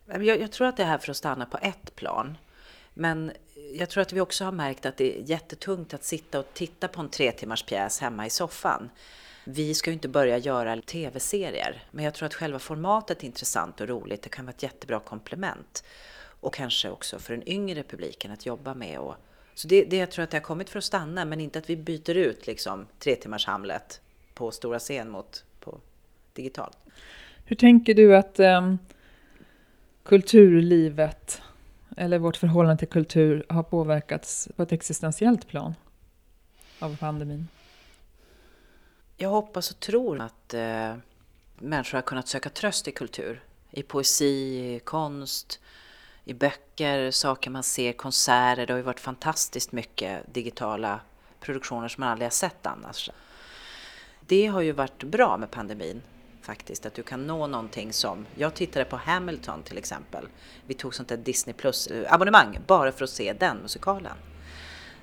Jag, 0.07 0.41
jag 0.41 0.53
tror 0.53 0.67
att 0.67 0.77
det 0.77 0.83
är 0.83 0.87
här 0.87 0.99
för 0.99 1.11
att 1.11 1.17
stanna 1.17 1.47
på 1.47 1.59
ett 1.63 1.97
plan. 1.97 2.39
Men 2.95 3.33
jag 3.75 3.91
tror 3.91 4.03
att 4.03 4.13
vi 4.13 4.21
också 4.21 4.45
har 4.45 4.53
märkt 4.53 4.87
att 4.87 4.97
det 4.97 5.19
är 5.19 5.23
jättetungt 5.31 5.95
att 5.95 6.05
sitta 6.05 6.39
och 6.39 6.47
titta 6.53 6.89
på 6.89 7.01
en 7.01 7.09
tre 7.09 7.33
timmars 7.33 7.63
pjäs 7.63 8.01
hemma 8.01 8.27
i 8.27 8.31
soffan. 8.31 8.91
Vi 9.45 9.75
ska 9.75 9.91
ju 9.91 9.95
inte 9.95 10.09
börja 10.09 10.39
göra 10.39 10.81
tv-serier, 10.81 11.83
men 11.91 12.05
jag 12.05 12.15
tror 12.15 12.27
att 12.27 12.35
själva 12.35 12.59
formatet 12.59 13.23
är 13.23 13.27
intressant 13.27 13.81
och 13.81 13.89
roligt. 13.89 14.23
Det 14.23 14.29
kan 14.29 14.45
vara 14.45 14.55
ett 14.55 14.63
jättebra 14.63 15.01
komplement. 15.01 15.85
Och 16.41 16.55
kanske 16.55 16.91
också 16.91 17.19
för 17.19 17.35
den 17.35 17.49
yngre 17.49 17.83
publiken 17.83 18.33
att 18.33 18.47
jobba 18.47 18.75
med. 18.75 18.99
Och, 18.99 19.15
så 19.55 19.69
det, 19.69 19.85
det 19.85 19.97
jag 19.97 20.11
tror 20.11 20.23
att 20.23 20.31
det 20.31 20.37
har 20.37 20.43
kommit 20.43 20.71
för 20.71 20.79
att 20.79 20.85
stanna, 20.85 21.25
men 21.25 21.41
inte 21.41 21.59
att 21.59 21.71
vi 21.71 21.77
byter 21.77 22.15
ut 22.15 22.47
liksom 22.47 22.87
tre 22.99 23.15
timmars 23.15 23.47
Hamlet 23.47 24.01
på 24.37 24.51
stora 24.51 24.79
scen 24.79 25.11
mot 25.11 25.44
på 25.61 25.81
digitalt. 26.33 26.79
Hur 27.44 27.57
tänker 27.57 27.94
du 27.94 28.16
att 28.16 28.40
um, 28.40 28.79
kulturlivet 30.03 31.42
eller 31.96 32.18
vårt 32.18 32.37
förhållande 32.37 32.79
till 32.79 32.88
kultur 32.88 33.46
har 33.49 33.62
påverkats 33.62 34.49
på 34.57 34.62
ett 34.62 34.72
existentiellt 34.72 35.49
plan 35.49 35.75
av 36.79 36.96
pandemin? 36.96 37.49
Jag 39.16 39.29
hoppas 39.29 39.70
och 39.70 39.81
tror 39.81 40.20
att 40.20 40.55
eh, 40.55 40.94
människor 41.59 41.99
har 41.99 42.03
kunnat 42.03 42.29
söka 42.29 42.51
tröst 42.51 42.88
i 42.88 42.92
kultur. 42.92 43.42
I 43.70 43.83
poesi, 43.83 44.75
i 44.75 44.81
konst, 44.85 45.61
i 46.25 46.35
böcker, 46.35 47.11
saker 47.11 47.51
man 47.51 47.62
ser, 47.62 47.92
konserter. 47.92 48.66
Det 48.66 48.72
har 48.72 48.79
ju 48.79 48.83
varit 48.83 49.01
fantastiskt 49.01 49.72
mycket 49.72 50.35
digitala 50.35 51.01
produktioner 51.40 51.88
som 51.88 52.01
man 52.01 52.11
aldrig 52.11 52.27
har 52.27 52.31
sett 52.31 52.66
annars. 52.66 53.11
Det 54.27 54.47
har 54.47 54.61
ju 54.61 54.73
varit 54.73 55.03
bra 55.03 55.37
med 55.37 55.51
pandemin 55.51 56.03
faktiskt, 56.43 56.87
att 56.87 56.95
du 56.95 57.03
kan 57.03 57.27
nå 57.27 57.47
någonting 57.47 57.93
som, 57.93 58.27
jag 58.35 58.55
tittade 58.55 58.85
på 58.85 58.97
Hamilton 58.97 59.62
till 59.62 59.79
exempel. 59.79 60.29
Vi 60.67 60.75
tog 60.75 60.95
sånt 60.95 61.09
där 61.09 61.17
Disney 61.17 61.55
plus 61.55 61.87
eh, 61.87 62.12
abonnemang 62.12 62.59
bara 62.67 62.93
för 62.93 63.05
att 63.05 63.11
se 63.11 63.33
den 63.33 63.57
musikalen. 63.57 64.17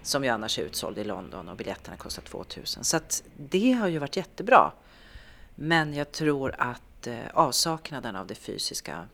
Som 0.01 0.23
ju 0.23 0.29
annars 0.29 0.59
är 0.59 0.63
utsåld 0.63 0.97
i 0.97 1.03
London 1.03 1.49
och 1.49 1.57
biljetterna 1.57 1.97
kostar 1.97 2.21
2000. 2.21 2.83
Så 2.83 2.97
att 2.97 3.23
det 3.37 3.71
har 3.71 3.87
ju 3.87 3.99
varit 3.99 4.17
jättebra. 4.17 4.71
Men 5.55 5.93
jag 5.93 6.11
tror 6.11 6.55
att 6.57 7.07
eh, 7.07 7.17
avsaknaden 7.33 8.15
av 8.15 8.27
det 8.27 8.35
fysiska 8.35 9.07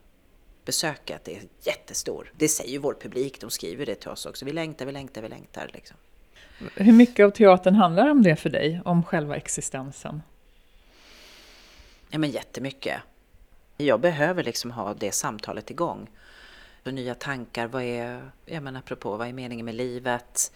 besöket 0.66 1.28
är 1.28 1.42
jättestor. 1.62 2.32
Det 2.38 2.48
säger 2.48 2.72
ju 2.72 2.78
vår 2.78 2.94
publik, 3.02 3.42
de 3.42 3.50
skriver 3.50 3.86
det 3.86 3.96
till 3.96 4.10
oss 4.10 4.26
också. 4.26 4.46
Vi 4.46 4.52
längtar, 4.52 4.86
vi 4.86 4.92
längtar, 4.92 5.22
vi 5.22 5.30
längtar. 5.30 5.70
Liksom. 5.74 5.98
Hur 6.76 6.92
mycket 6.92 7.26
av 7.26 7.30
teatern 7.30 7.76
handlar 7.76 8.10
om 8.10 8.24
det 8.24 8.36
för 8.36 8.50
dig, 8.50 8.82
om 8.86 9.04
själva 9.04 9.36
existensen? 9.36 10.22
Ja 12.10 12.20
men 12.20 12.30
jättemycket. 12.30 13.02
Jag 13.78 14.00
behöver 14.00 14.44
liksom 14.44 14.72
ha 14.72 14.94
det 14.94 15.12
samtalet 15.12 15.72
igång. 15.72 16.10
Och 16.86 16.94
nya 16.94 17.16
tankar, 17.16 17.68
vad 17.68 17.84
är, 17.84 18.32
jag 18.46 18.64
menar 18.64 18.80
apropå, 18.80 19.18
vad 19.18 19.28
är 19.28 19.34
meningen 19.34 19.66
med 19.66 19.76
livet? 19.76 20.52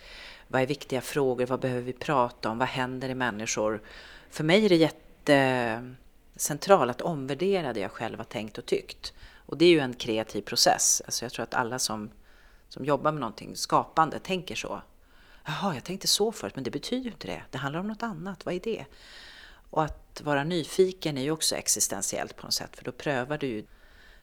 Vad 0.48 0.62
är 0.62 0.68
viktiga 0.68 1.02
frågor? 1.02 1.46
Vad 1.46 1.60
behöver 1.60 1.82
vi 1.82 1.94
prata 1.94 2.50
om? 2.50 2.58
Vad 2.58 2.68
händer 2.68 3.10
i 3.10 3.16
människor? 3.16 3.82
För 4.30 4.44
mig 4.44 4.66
är 4.66 4.70
det 4.70 4.76
jättecentralt 4.76 6.92
att 6.92 7.02
omvärdera 7.02 7.74
det 7.74 7.80
jag 7.80 7.92
själv 7.92 8.18
har 8.18 8.26
tänkt 8.26 8.58
och 8.58 8.66
tyckt. 8.66 9.14
Och 9.46 9.58
det 9.58 9.66
är 9.66 9.70
ju 9.70 9.80
en 9.80 9.94
kreativ 9.94 10.42
process. 10.42 11.02
Alltså 11.06 11.26
jag 11.26 11.32
tror 11.32 11.44
att 11.44 11.54
alla 11.54 11.80
som, 11.80 12.10
som 12.70 12.86
jobbar 12.86 13.12
med 13.12 13.22
någonting 13.22 13.56
skapande 13.56 14.20
tänker 14.20 14.56
så. 14.56 14.82
Jaha, 15.46 15.74
jag 15.74 15.84
tänkte 15.84 16.08
så 16.08 16.32
förut, 16.32 16.56
men 16.56 16.64
det 16.64 16.72
betyder 16.72 17.04
ju 17.04 17.12
inte 17.12 17.28
det. 17.28 17.44
Det 17.52 17.58
handlar 17.58 17.80
om 17.80 17.88
något 17.88 18.04
annat. 18.04 18.46
Vad 18.46 18.56
är 18.56 18.60
det? 18.60 18.86
Och 19.70 19.84
att 19.84 20.22
vara 20.24 20.44
nyfiken 20.44 21.18
är 21.18 21.22
ju 21.22 21.32
också 21.32 21.56
existentiellt 21.56 22.36
på 22.36 22.46
något 22.46 22.54
sätt, 22.54 22.76
för 22.76 22.84
då 22.84 22.92
prövar 22.92 23.38
du 23.38 23.48
ju 23.48 23.66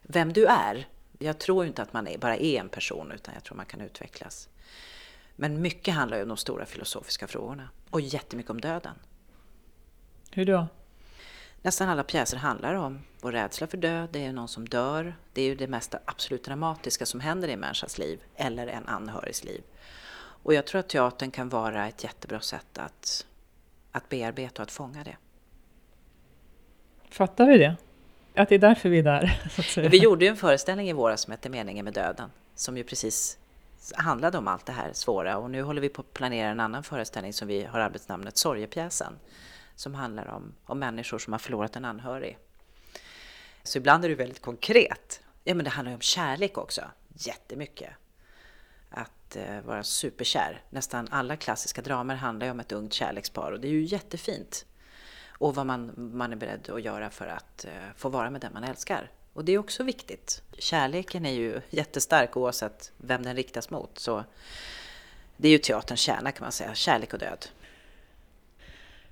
vem 0.02 0.32
du 0.32 0.46
är. 0.46 0.88
Jag 1.18 1.38
tror 1.38 1.66
inte 1.66 1.82
att 1.82 1.92
man 1.92 2.08
bara 2.20 2.36
är 2.36 2.60
en 2.60 2.68
person, 2.68 3.12
utan 3.12 3.34
jag 3.34 3.44
tror 3.44 3.56
man 3.56 3.66
kan 3.66 3.80
utvecklas. 3.80 4.48
Men 5.36 5.62
mycket 5.62 5.94
handlar 5.94 6.16
ju 6.16 6.22
om 6.22 6.28
de 6.28 6.36
stora 6.36 6.66
filosofiska 6.66 7.26
frågorna 7.26 7.68
och 7.90 8.00
jättemycket 8.00 8.50
om 8.50 8.60
döden. 8.60 8.94
Hur 10.30 10.46
då? 10.46 10.66
Nästan 11.62 11.88
alla 11.88 12.04
pjäser 12.04 12.36
handlar 12.36 12.74
om 12.74 13.00
vår 13.20 13.32
rädsla 13.32 13.66
för 13.66 13.76
död, 13.76 14.08
det 14.12 14.24
är 14.24 14.32
någon 14.32 14.48
som 14.48 14.68
dör. 14.68 15.16
Det 15.32 15.42
är 15.42 15.46
ju 15.46 15.54
det 15.54 15.66
mest 15.66 15.94
absolut 16.04 16.44
dramatiska 16.44 17.06
som 17.06 17.20
händer 17.20 17.48
i 17.48 17.52
en 17.52 17.60
människas 17.60 17.98
liv, 17.98 18.20
eller 18.36 18.66
en 18.66 18.88
anhörigs 18.88 19.44
liv. 19.44 19.62
Och 20.42 20.54
jag 20.54 20.66
tror 20.66 20.78
att 20.78 20.88
teatern 20.88 21.30
kan 21.30 21.48
vara 21.48 21.88
ett 21.88 22.04
jättebra 22.04 22.40
sätt 22.40 22.78
att, 22.78 23.26
att 23.92 24.08
bearbeta 24.08 24.62
och 24.62 24.66
att 24.66 24.72
fånga 24.72 25.04
det. 25.04 25.16
Fattar 27.10 27.46
vi 27.46 27.58
det? 27.58 27.76
Att 28.34 28.48
det 28.48 28.54
är 28.54 28.58
därför 28.58 28.88
vi 28.88 28.98
är 28.98 29.02
där? 29.02 29.42
Vi 29.90 29.98
gjorde 29.98 30.24
ju 30.24 30.28
en 30.28 30.36
föreställning 30.36 30.88
i 30.88 30.92
våras 30.92 31.20
som 31.20 31.30
hette 31.30 31.48
Meningen 31.48 31.84
med 31.84 31.94
döden, 31.94 32.30
som 32.54 32.76
ju 32.76 32.84
precis 32.84 33.38
handlade 33.94 34.38
om 34.38 34.48
allt 34.48 34.66
det 34.66 34.72
här 34.72 34.92
svåra. 34.92 35.38
Och 35.38 35.50
nu 35.50 35.62
håller 35.62 35.80
vi 35.80 35.88
på 35.88 36.00
att 36.00 36.14
planera 36.14 36.48
en 36.48 36.60
annan 36.60 36.82
föreställning 36.82 37.32
som 37.32 37.48
vi 37.48 37.64
har 37.64 37.80
arbetsnamnet 37.80 38.36
Sorgepjäsen, 38.36 39.12
som 39.74 39.94
handlar 39.94 40.26
om, 40.26 40.52
om 40.64 40.78
människor 40.78 41.18
som 41.18 41.32
har 41.32 41.38
förlorat 41.38 41.76
en 41.76 41.84
anhörig. 41.84 42.38
Så 43.62 43.78
ibland 43.78 44.04
är 44.04 44.08
det 44.08 44.14
väldigt 44.14 44.42
konkret. 44.42 45.20
Ja, 45.44 45.54
men 45.54 45.64
det 45.64 45.70
handlar 45.70 45.90
ju 45.90 45.94
om 45.94 46.00
kärlek 46.00 46.58
också, 46.58 46.82
jättemycket. 47.08 47.90
Att 48.90 49.36
eh, 49.36 49.60
vara 49.60 49.82
superkär. 49.82 50.62
Nästan 50.70 51.08
alla 51.10 51.36
klassiska 51.36 51.82
dramer 51.82 52.14
handlar 52.14 52.46
ju 52.46 52.50
om 52.50 52.60
ett 52.60 52.72
ungt 52.72 52.92
kärlekspar 52.92 53.52
och 53.52 53.60
det 53.60 53.68
är 53.68 53.72
ju 53.72 53.84
jättefint 53.84 54.66
och 55.40 55.54
vad 55.54 55.66
man, 55.66 55.92
man 55.96 56.32
är 56.32 56.36
beredd 56.36 56.70
att 56.70 56.82
göra 56.82 57.10
för 57.10 57.26
att 57.26 57.64
eh, 57.64 57.70
få 57.96 58.08
vara 58.08 58.30
med 58.30 58.40
den 58.40 58.52
man 58.52 58.64
älskar. 58.64 59.10
Och 59.32 59.44
det 59.44 59.52
är 59.52 59.58
också 59.58 59.82
viktigt. 59.82 60.42
Kärleken 60.58 61.26
är 61.26 61.32
ju 61.32 61.60
jättestark 61.70 62.36
oavsett 62.36 62.92
vem 62.96 63.22
den 63.22 63.36
riktas 63.36 63.70
mot. 63.70 63.98
Så 63.98 64.24
det 65.36 65.48
är 65.48 65.52
ju 65.52 65.58
teaterns 65.58 66.00
kärna 66.00 66.32
kan 66.32 66.44
man 66.44 66.52
säga, 66.52 66.74
kärlek 66.74 67.12
och 67.12 67.18
död. 67.18 67.46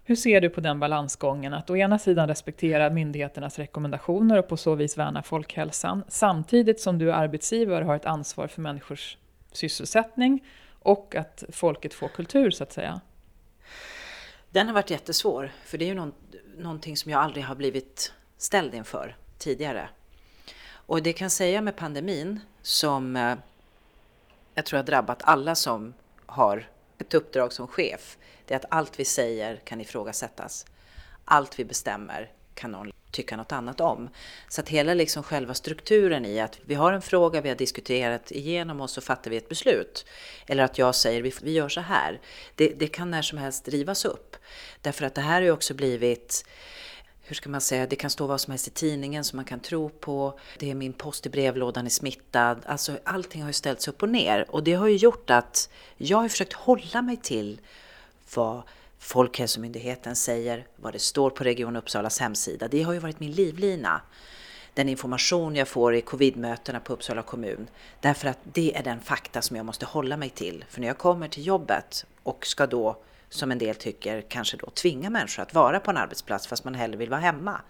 Hur 0.05 0.17
ser 0.17 0.41
du 0.41 0.51
på 0.51 0.61
den 0.61 0.81
balansgången 0.81 1.55
att 1.55 1.71
å 1.71 1.77
ena 1.77 1.99
sidan 1.99 2.29
respektera 2.29 2.91
myndigheternas 2.91 3.59
rekommendationer 3.59 4.39
och 4.39 4.49
på 4.49 4.57
så 4.57 4.75
vis 4.75 4.99
värna 4.99 5.23
folkhälsan, 5.23 6.05
samtidigt 6.09 6.81
som 6.81 6.99
du 6.99 7.13
arbetsgivare 7.13 7.85
har 7.85 7.97
ett 7.97 8.07
ansvar 8.07 8.47
för 8.47 8.63
människors 8.63 9.17
sysselsättning 9.53 10.45
och 10.79 11.15
att 11.15 11.45
folket 11.53 11.95
får 11.95 12.09
kultur 12.09 12.51
så 12.51 12.63
att 12.63 12.73
säga? 12.73 13.01
Den 14.51 14.67
har 14.67 14.75
varit 14.75 14.91
jättesvår, 14.91 15.53
för 15.65 15.79
det 15.79 15.85
är 15.85 15.87
ju 15.87 15.95
någon, 15.95 16.15
någonting 16.57 16.97
som 16.97 17.11
jag 17.11 17.21
aldrig 17.21 17.45
har 17.45 17.55
blivit 17.55 18.13
ställd 18.37 18.75
inför. 18.75 19.17
tidigare. 19.39 19.89
Och 20.71 21.03
det 21.03 21.13
kan 21.13 21.31
säga 21.31 21.61
med 21.61 21.77
pandemin 21.77 22.41
som 22.63 23.17
eh, 23.17 23.37
jag 24.55 24.67
tror 24.67 24.77
har 24.77 24.85
drabbat 24.85 25.23
alla 25.23 25.55
som 25.55 25.95
har 26.27 26.71
ett 26.99 27.15
uppdrag 27.15 27.53
som 27.53 27.69
chef. 27.69 28.19
Det 28.47 28.55
är 28.55 28.59
att 28.59 28.65
allt 28.69 29.01
vi 29.01 29.05
säger 29.05 29.57
kan 29.57 29.81
ifrågasättas. 29.81 30.67
Allt 31.25 31.59
vi 31.59 31.65
bestämmer 31.65 32.31
kan 32.59 32.73
någon 32.73 32.93
tycka 33.11 33.37
något 33.37 33.53
annat 33.53 33.81
om. 33.81 34.09
Så 34.49 34.61
att 34.61 34.69
hela 34.69 34.95
liksom 34.95 35.23
själva 35.23 35.55
strukturen 35.55 36.27
i 36.27 36.41
att 36.41 36.59
vi 36.65 36.75
har 36.75 36.93
en 36.93 37.03
fråga, 37.03 37.41
vi 37.41 37.49
har 37.49 37.57
diskuterat 37.57 38.33
igenom 38.33 38.81
och 38.81 38.91
så 38.91 39.01
fattar 39.01 39.31
vi 39.31 39.37
ett 39.37 39.49
beslut. 39.49 40.07
Eller 40.47 40.65
att 40.65 40.79
jag 40.79 40.95
säger 40.95 41.23
vi, 41.43 41.53
gör 41.53 41.69
så 41.69 41.81
här. 41.81 42.21
Det, 42.55 42.69
det 42.69 42.87
kan 42.87 43.11
när 43.11 43.23
som 43.23 43.39
helst 43.39 43.69
rivas 43.69 44.05
upp. 44.05 44.37
Därför 44.83 45.05
att 45.05 45.15
det 45.15 45.21
här 45.21 45.35
har 45.35 45.41
ju 45.41 45.51
också 45.51 45.75
blivit 45.75 46.45
hur 47.23 47.35
ska 47.35 47.51
man 47.51 47.61
säga, 47.61 47.87
det 47.87 47.97
kan 47.97 48.11
stå 48.11 48.27
vad 48.27 48.41
som 48.41 48.51
helst 48.51 48.69
i 48.69 48.71
tidningen 48.71 49.25
som 49.25 49.37
man 49.37 49.45
kan 49.45 49.61
tro 49.61 49.89
på. 49.89 50.39
Det 50.59 50.71
är 50.71 50.75
min 50.75 50.93
post 50.93 51.27
i 51.27 51.29
brevlådan 51.29 51.87
är 51.87 51.91
smittad. 51.91 52.59
Alltså 52.67 52.99
allting 53.05 53.43
har 53.43 53.49
ju 53.49 53.53
ställts 53.53 53.89
upp 53.89 54.03
och 54.03 54.09
ner. 54.09 54.51
Och 54.51 54.65
det 54.65 54.73
har 54.73 54.89
ju 54.89 54.97
gjort 54.97 55.31
att 55.31 55.71
jag 55.97 56.19
har 56.19 56.29
försökt 56.29 56.53
hålla 56.53 57.03
mig 57.03 57.17
till 57.17 57.61
vad 58.35 58.63
Folkhälsomyndigheten 58.99 60.17
säger, 60.17 60.67
vad 60.77 60.93
det 60.93 60.99
står 60.99 61.31
på 61.31 61.45
Region 61.45 61.77
Uppsalas 61.77 62.21
hemsida. 62.21 62.69
Det 62.69 62.83
har 62.83 62.93
ju 62.93 62.99
varit 62.99 63.21
min 63.21 63.33
livlina. 63.33 64.01
Den 64.75 64.89
information 64.89 65.57
jag 65.57 65.69
får 65.69 65.95
i 65.95 66.01
covidmötena 66.01 66.81
på 66.81 66.93
Uppsala 66.93 67.23
kommun. 67.23 67.69
Därför 68.01 68.29
att 68.29 68.39
det 68.43 68.77
är 68.77 68.83
den 68.83 69.01
fakta 69.01 69.43
som 69.43 69.57
jag 69.57 69.67
måste 69.67 69.87
hålla 69.87 70.17
mig 70.17 70.31
till. 70.31 70.65
För 70.69 70.81
när 70.81 70.89
jag 70.89 70.99
kommer 70.99 71.29
till 71.29 71.47
jobbet 71.47 72.07
och 72.23 72.47
ska 72.47 72.67
då, 72.67 73.03
som 73.29 73.51
en 73.51 73.59
del 73.59 73.75
tycker, 73.75 74.21
kanske 74.29 74.57
då 74.57 74.71
tvinga 74.71 75.11
människor 75.11 75.43
att 75.43 75.55
vara 75.55 75.81
på 75.81 75.91
en 75.91 75.97
arbetsplats 75.97 76.47
fast 76.47 76.65
man 76.65 76.75
hellre 76.75 76.97
vill 76.97 77.11
vara 77.11 77.21
hemma. 77.21 77.61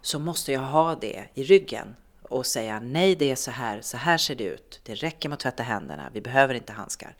Så 0.00 0.18
måste 0.18 0.52
jag 0.52 0.60
ha 0.60 0.94
det 0.94 1.24
i 1.34 1.44
ryggen 1.44 1.96
och 2.22 2.46
säga 2.46 2.80
nej, 2.80 3.14
det 3.14 3.30
är 3.30 3.36
så 3.36 3.50
här, 3.50 3.80
så 3.80 3.96
här 3.96 4.18
ser 4.18 4.34
det 4.34 4.44
ut. 4.44 4.80
Det 4.82 4.94
räcker 4.94 5.28
med 5.28 5.34
att 5.34 5.40
tvätta 5.40 5.62
händerna, 5.62 6.10
vi 6.12 6.20
behöver 6.20 6.54
inte 6.54 6.72
handskar. 6.72 7.16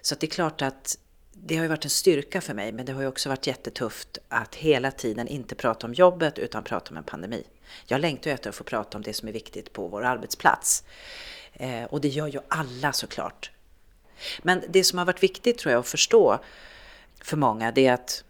Så 0.00 0.14
det 0.14 0.26
är 0.26 0.30
klart 0.30 0.62
att 0.62 0.98
det 1.44 1.56
har 1.56 1.62
ju 1.62 1.68
varit 1.68 1.84
en 1.84 1.90
styrka 1.90 2.40
för 2.40 2.54
mig, 2.54 2.72
men 2.72 2.86
det 2.86 2.92
har 2.92 3.02
ju 3.02 3.08
också 3.08 3.28
varit 3.28 3.46
jättetufft 3.46 4.18
att 4.28 4.54
hela 4.54 4.90
tiden 4.90 5.28
inte 5.28 5.54
prata 5.54 5.86
om 5.86 5.94
jobbet 5.94 6.38
utan 6.38 6.64
prata 6.64 6.90
om 6.90 6.96
en 6.96 7.04
pandemi. 7.04 7.44
Jag 7.86 8.00
längtar 8.00 8.30
ju 8.30 8.34
efter 8.34 8.50
att 8.50 8.56
få 8.56 8.64
prata 8.64 8.98
om 8.98 9.02
det 9.02 9.12
som 9.12 9.28
är 9.28 9.32
viktigt 9.32 9.72
på 9.72 9.88
vår 9.88 10.04
arbetsplats. 10.04 10.84
Eh, 11.52 11.84
och 11.84 12.00
det 12.00 12.08
gör 12.08 12.26
ju 12.26 12.40
alla 12.48 12.92
såklart. 12.92 13.50
Men 14.42 14.62
det 14.68 14.84
som 14.84 14.98
har 14.98 15.06
varit 15.06 15.22
viktigt 15.22 15.58
tror 15.58 15.72
jag 15.72 15.80
att 15.80 15.88
förstå 15.88 16.38
för 17.20 17.36
många, 17.36 17.72
det 17.72 17.86
är 17.86 17.92
att 17.92 18.24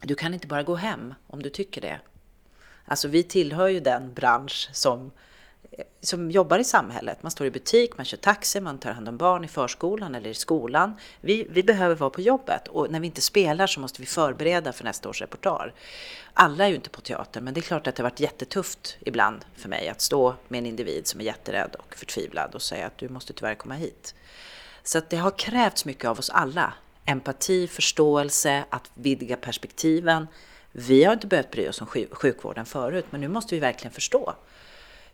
du 0.00 0.14
kan 0.14 0.34
inte 0.34 0.46
bara 0.46 0.62
gå 0.62 0.74
hem 0.74 1.14
om 1.26 1.42
du 1.42 1.50
tycker 1.50 1.80
det. 1.80 2.00
Alltså 2.84 3.08
vi 3.08 3.22
tillhör 3.22 3.68
ju 3.68 3.80
den 3.80 4.14
bransch 4.14 4.70
som 4.72 5.10
som 6.00 6.30
jobbar 6.30 6.58
i 6.58 6.64
samhället. 6.64 7.22
Man 7.22 7.30
står 7.30 7.46
i 7.46 7.50
butik, 7.50 7.96
man 7.96 8.04
kör 8.04 8.16
taxi, 8.16 8.60
man 8.60 8.78
tar 8.78 8.92
hand 8.92 9.08
om 9.08 9.16
barn 9.16 9.44
i 9.44 9.48
förskolan 9.48 10.14
eller 10.14 10.30
i 10.30 10.34
skolan. 10.34 10.94
Vi, 11.20 11.46
vi 11.50 11.62
behöver 11.62 11.94
vara 11.94 12.10
på 12.10 12.20
jobbet 12.20 12.68
och 12.68 12.90
när 12.90 13.00
vi 13.00 13.06
inte 13.06 13.20
spelar 13.20 13.66
så 13.66 13.80
måste 13.80 14.02
vi 14.02 14.06
förbereda 14.06 14.72
för 14.72 14.84
nästa 14.84 15.08
års 15.08 15.20
repertoar. 15.20 15.74
Alla 16.34 16.64
är 16.64 16.68
ju 16.68 16.74
inte 16.74 16.90
på 16.90 17.00
teater, 17.00 17.40
men 17.40 17.54
det 17.54 17.60
är 17.60 17.62
klart 17.62 17.86
att 17.86 17.96
det 17.96 18.02
har 18.02 18.10
varit 18.10 18.20
jättetufft 18.20 18.96
ibland 19.00 19.44
för 19.56 19.68
mig 19.68 19.88
att 19.88 20.00
stå 20.00 20.34
med 20.48 20.58
en 20.58 20.66
individ 20.66 21.06
som 21.06 21.20
är 21.20 21.24
jätterädd 21.24 21.74
och 21.74 21.94
förtvivlad 21.94 22.54
och 22.54 22.62
säga 22.62 22.86
att 22.86 22.98
du 22.98 23.08
måste 23.08 23.32
tyvärr 23.32 23.54
komma 23.54 23.74
hit. 23.74 24.14
Så 24.82 24.98
att 24.98 25.10
det 25.10 25.16
har 25.16 25.38
krävts 25.38 25.84
mycket 25.84 26.04
av 26.04 26.18
oss 26.18 26.30
alla. 26.30 26.72
Empati, 27.04 27.68
förståelse, 27.68 28.64
att 28.70 28.90
vidga 28.94 29.36
perspektiven. 29.36 30.26
Vi 30.72 31.04
har 31.04 31.12
inte 31.12 31.26
behövt 31.26 31.50
bry 31.50 31.68
oss 31.68 31.80
om 31.80 31.86
sjukvården 32.10 32.66
förut, 32.66 33.06
men 33.10 33.20
nu 33.20 33.28
måste 33.28 33.54
vi 33.54 33.60
verkligen 33.60 33.92
förstå 33.92 34.34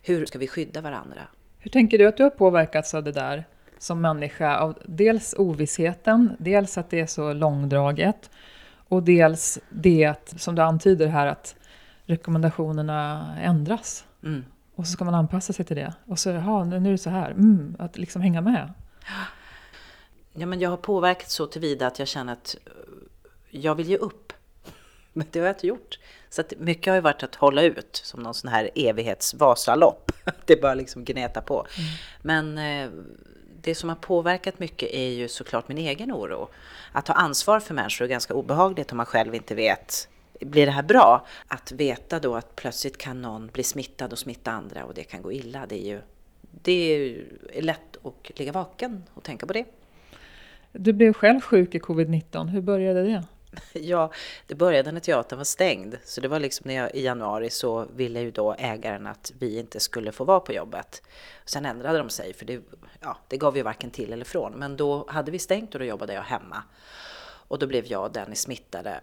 hur 0.01 0.25
ska 0.25 0.39
vi 0.39 0.47
skydda 0.47 0.81
varandra? 0.81 1.21
Hur 1.57 1.71
tänker 1.71 1.97
du 1.97 2.07
att 2.07 2.17
du 2.17 2.23
har 2.23 2.29
påverkats 2.29 2.93
av 2.93 3.03
det 3.03 3.11
där 3.11 3.43
som 3.77 4.01
människa? 4.01 4.57
Av 4.57 4.77
dels 4.85 5.35
ovissheten, 5.37 6.35
dels 6.39 6.77
att 6.77 6.89
det 6.89 6.99
är 6.99 7.07
så 7.07 7.33
långdraget 7.33 8.29
och 8.89 9.03
dels 9.03 9.59
det 9.69 10.33
som 10.37 10.55
du 10.55 10.61
antyder 10.61 11.07
här, 11.07 11.27
att 11.27 11.55
rekommendationerna 12.05 13.27
ändras. 13.41 14.05
Mm. 14.23 14.45
Och 14.75 14.87
så 14.87 14.91
ska 14.91 15.05
man 15.05 15.15
anpassa 15.15 15.53
sig 15.53 15.65
till 15.65 15.75
det. 15.75 15.93
Och 16.05 16.19
så, 16.19 16.29
jaha, 16.29 16.63
nu 16.63 16.75
är 16.75 16.91
det 16.91 16.97
så 16.97 17.09
här. 17.09 17.31
Mm, 17.31 17.75
att 17.79 17.97
liksom 17.97 18.21
hänga 18.21 18.41
med. 18.41 18.73
Ja, 20.33 20.45
men 20.45 20.59
jag 20.59 20.69
har 20.69 20.77
påverkats 20.77 21.33
så 21.33 21.45
tillvida 21.45 21.87
att 21.87 21.99
jag 21.99 22.07
känner 22.07 22.33
att 22.33 22.55
jag 23.49 23.75
vill 23.75 23.87
ge 23.87 23.97
upp. 23.97 24.28
Men 25.19 25.27
det 25.31 25.39
har 25.39 25.47
jag 25.47 25.55
inte 25.55 25.67
gjort. 25.67 25.99
Så 26.29 26.41
att 26.41 26.53
mycket 26.57 26.87
har 26.87 26.95
ju 26.95 27.01
varit 27.01 27.23
att 27.23 27.35
hålla 27.35 27.61
ut 27.61 28.01
som 28.03 28.23
någon 28.23 28.33
sån 28.33 28.51
här 28.51 28.69
evighetsvasalopp. 28.75 30.11
Det 30.45 30.53
är 30.53 30.61
bara 30.61 30.73
liksom 30.73 31.03
gneta 31.03 31.41
på. 31.41 31.65
Mm. 31.77 31.89
Men 32.21 32.57
eh, 32.57 32.89
det 33.61 33.75
som 33.75 33.89
har 33.89 33.95
påverkat 33.95 34.59
mycket 34.59 34.89
är 34.91 35.09
ju 35.09 35.27
såklart 35.27 35.67
min 35.67 35.77
egen 35.77 36.11
oro. 36.11 36.49
Att 36.91 37.05
ta 37.05 37.13
ansvar 37.13 37.59
för 37.59 37.73
människor 37.73 38.05
är 38.05 38.09
ganska 38.09 38.33
obehagligt 38.33 38.91
om 38.91 38.97
man 38.97 39.05
själv 39.05 39.35
inte 39.35 39.55
vet 39.55 40.07
blir 40.41 40.65
det 40.65 40.71
här 40.71 40.83
bra? 40.83 41.25
Att 41.47 41.71
veta 41.71 42.19
då 42.19 42.35
att 42.35 42.55
plötsligt 42.55 42.97
kan 42.97 43.21
någon 43.21 43.47
bli 43.47 43.63
smittad 43.63 44.11
och 44.11 44.19
smitta 44.19 44.51
andra 44.51 44.85
och 44.85 44.93
det 44.93 45.03
kan 45.03 45.21
gå 45.21 45.31
illa. 45.31 45.65
Det 45.69 45.75
är 45.75 45.85
ju 45.85 46.01
det 46.61 46.71
är 46.71 47.61
lätt 47.61 47.97
att 48.03 48.39
ligga 48.39 48.51
vaken 48.51 49.03
och 49.13 49.23
tänka 49.23 49.45
på 49.45 49.53
det. 49.53 49.65
Du 50.71 50.93
blev 50.93 51.13
själv 51.13 51.41
sjuk 51.41 51.75
i 51.75 51.79
covid-19. 51.79 52.47
Hur 52.47 52.61
började 52.61 53.03
det? 53.03 53.23
Ja, 53.73 54.11
det 54.47 54.55
började 54.55 54.91
när 54.91 54.99
teatern 54.99 55.37
var 55.37 55.43
stängd. 55.43 55.97
Så 56.03 56.21
det 56.21 56.27
var 56.27 56.39
liksom 56.39 56.67
när 56.67 56.75
jag, 56.75 56.95
i 56.95 57.03
januari 57.03 57.49
så 57.49 57.85
ville 57.95 58.21
ju 58.21 58.31
då 58.31 58.55
ägaren 58.59 59.07
att 59.07 59.31
vi 59.39 59.59
inte 59.59 59.79
skulle 59.79 60.11
få 60.11 60.23
vara 60.23 60.39
på 60.39 60.53
jobbet. 60.53 61.01
Sen 61.45 61.65
ändrade 61.65 61.97
de 61.97 62.09
sig 62.09 62.33
för 62.33 62.45
det, 62.45 62.61
ja, 62.99 63.17
det 63.27 63.37
gav 63.37 63.57
ju 63.57 63.63
varken 63.63 63.91
till 63.91 64.13
eller 64.13 64.25
från. 64.25 64.53
Men 64.53 64.77
då 64.77 65.05
hade 65.07 65.31
vi 65.31 65.39
stängt 65.39 65.73
och 65.73 65.79
då 65.79 65.85
jobbade 65.85 66.13
jag 66.13 66.21
hemma. 66.21 66.63
Och 67.47 67.59
då 67.59 67.67
blev 67.67 67.85
jag 67.85 68.03
och 68.03 68.11
Dennis 68.11 68.41
smittade. 68.41 69.01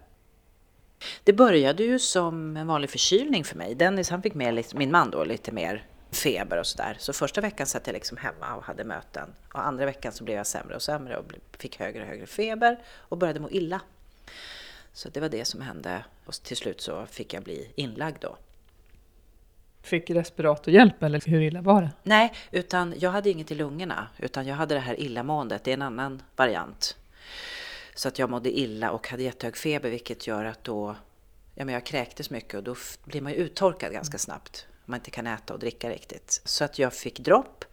Det 1.23 1.33
började 1.33 1.83
ju 1.83 1.99
som 1.99 2.57
en 2.57 2.67
vanlig 2.67 2.89
förkylning 2.89 3.43
för 3.43 3.57
mig. 3.57 3.75
Dennis 3.75 4.09
han 4.09 4.21
fick 4.21 4.33
med 4.33 4.53
lite, 4.53 4.77
min 4.77 4.91
man 4.91 5.11
då 5.11 5.23
lite 5.23 5.51
mer 5.51 5.85
feber 6.11 6.59
och 6.59 6.67
sådär. 6.67 6.95
Så 6.99 7.13
första 7.13 7.41
veckan 7.41 7.67
satt 7.67 7.87
jag 7.87 7.93
liksom 7.93 8.17
hemma 8.17 8.55
och 8.55 8.63
hade 8.63 8.83
möten. 8.83 9.33
Och 9.53 9.65
andra 9.65 9.85
veckan 9.85 10.11
så 10.11 10.23
blev 10.23 10.37
jag 10.37 10.47
sämre 10.47 10.75
och 10.75 10.81
sämre 10.81 11.17
och 11.17 11.25
fick 11.57 11.79
högre 11.79 12.01
och 12.01 12.07
högre 12.07 12.25
feber 12.25 12.79
och 12.95 13.17
började 13.17 13.39
må 13.39 13.49
illa. 13.49 13.81
Så 14.97 15.09
det 15.09 15.19
var 15.19 15.29
det 15.29 15.45
som 15.45 15.61
hände 15.61 16.05
och 16.25 16.33
till 16.33 16.57
slut 16.57 16.81
så 16.81 17.05
fick 17.05 17.33
jag 17.33 17.43
bli 17.43 17.71
inlagd 17.75 18.17
då. 18.21 18.37
Fick 19.81 20.09
respiratorhjälp 20.09 21.03
eller 21.03 21.21
hur 21.25 21.41
illa 21.41 21.61
var 21.61 21.81
det? 21.81 21.89
Nej, 22.03 22.33
utan 22.51 22.93
jag 22.97 23.11
hade 23.11 23.29
inget 23.29 23.51
i 23.51 23.55
lungorna 23.55 24.07
utan 24.17 24.47
jag 24.47 24.55
hade 24.55 24.75
det 24.75 24.79
här 24.79 24.99
illamåendet, 24.99 25.63
det 25.63 25.71
är 25.71 25.73
en 25.73 25.81
annan 25.81 26.21
variant. 26.35 26.97
Så 27.95 28.07
att 28.07 28.19
jag 28.19 28.29
mådde 28.29 28.59
illa 28.59 28.91
och 28.91 29.07
hade 29.07 29.23
jättehög 29.23 29.57
feber 29.57 29.89
vilket 29.89 30.27
gör 30.27 30.45
att 30.45 30.63
då, 30.63 30.95
ja 31.55 31.65
men 31.65 31.73
jag 31.73 31.85
kräktes 31.85 32.29
mycket 32.29 32.53
och 32.53 32.63
då 32.63 32.75
blir 33.03 33.21
man 33.21 33.31
ju 33.31 33.37
uttorkad 33.37 33.93
ganska 33.93 34.17
snabbt. 34.17 34.67
Man 34.85 34.99
inte 34.99 35.11
kan 35.11 35.27
äta 35.27 35.53
och 35.53 35.59
dricka 35.59 35.89
riktigt. 35.89 36.41
Så 36.45 36.63
att 36.63 36.79
jag 36.79 36.93
fick 36.93 37.19
dropp 37.19 37.65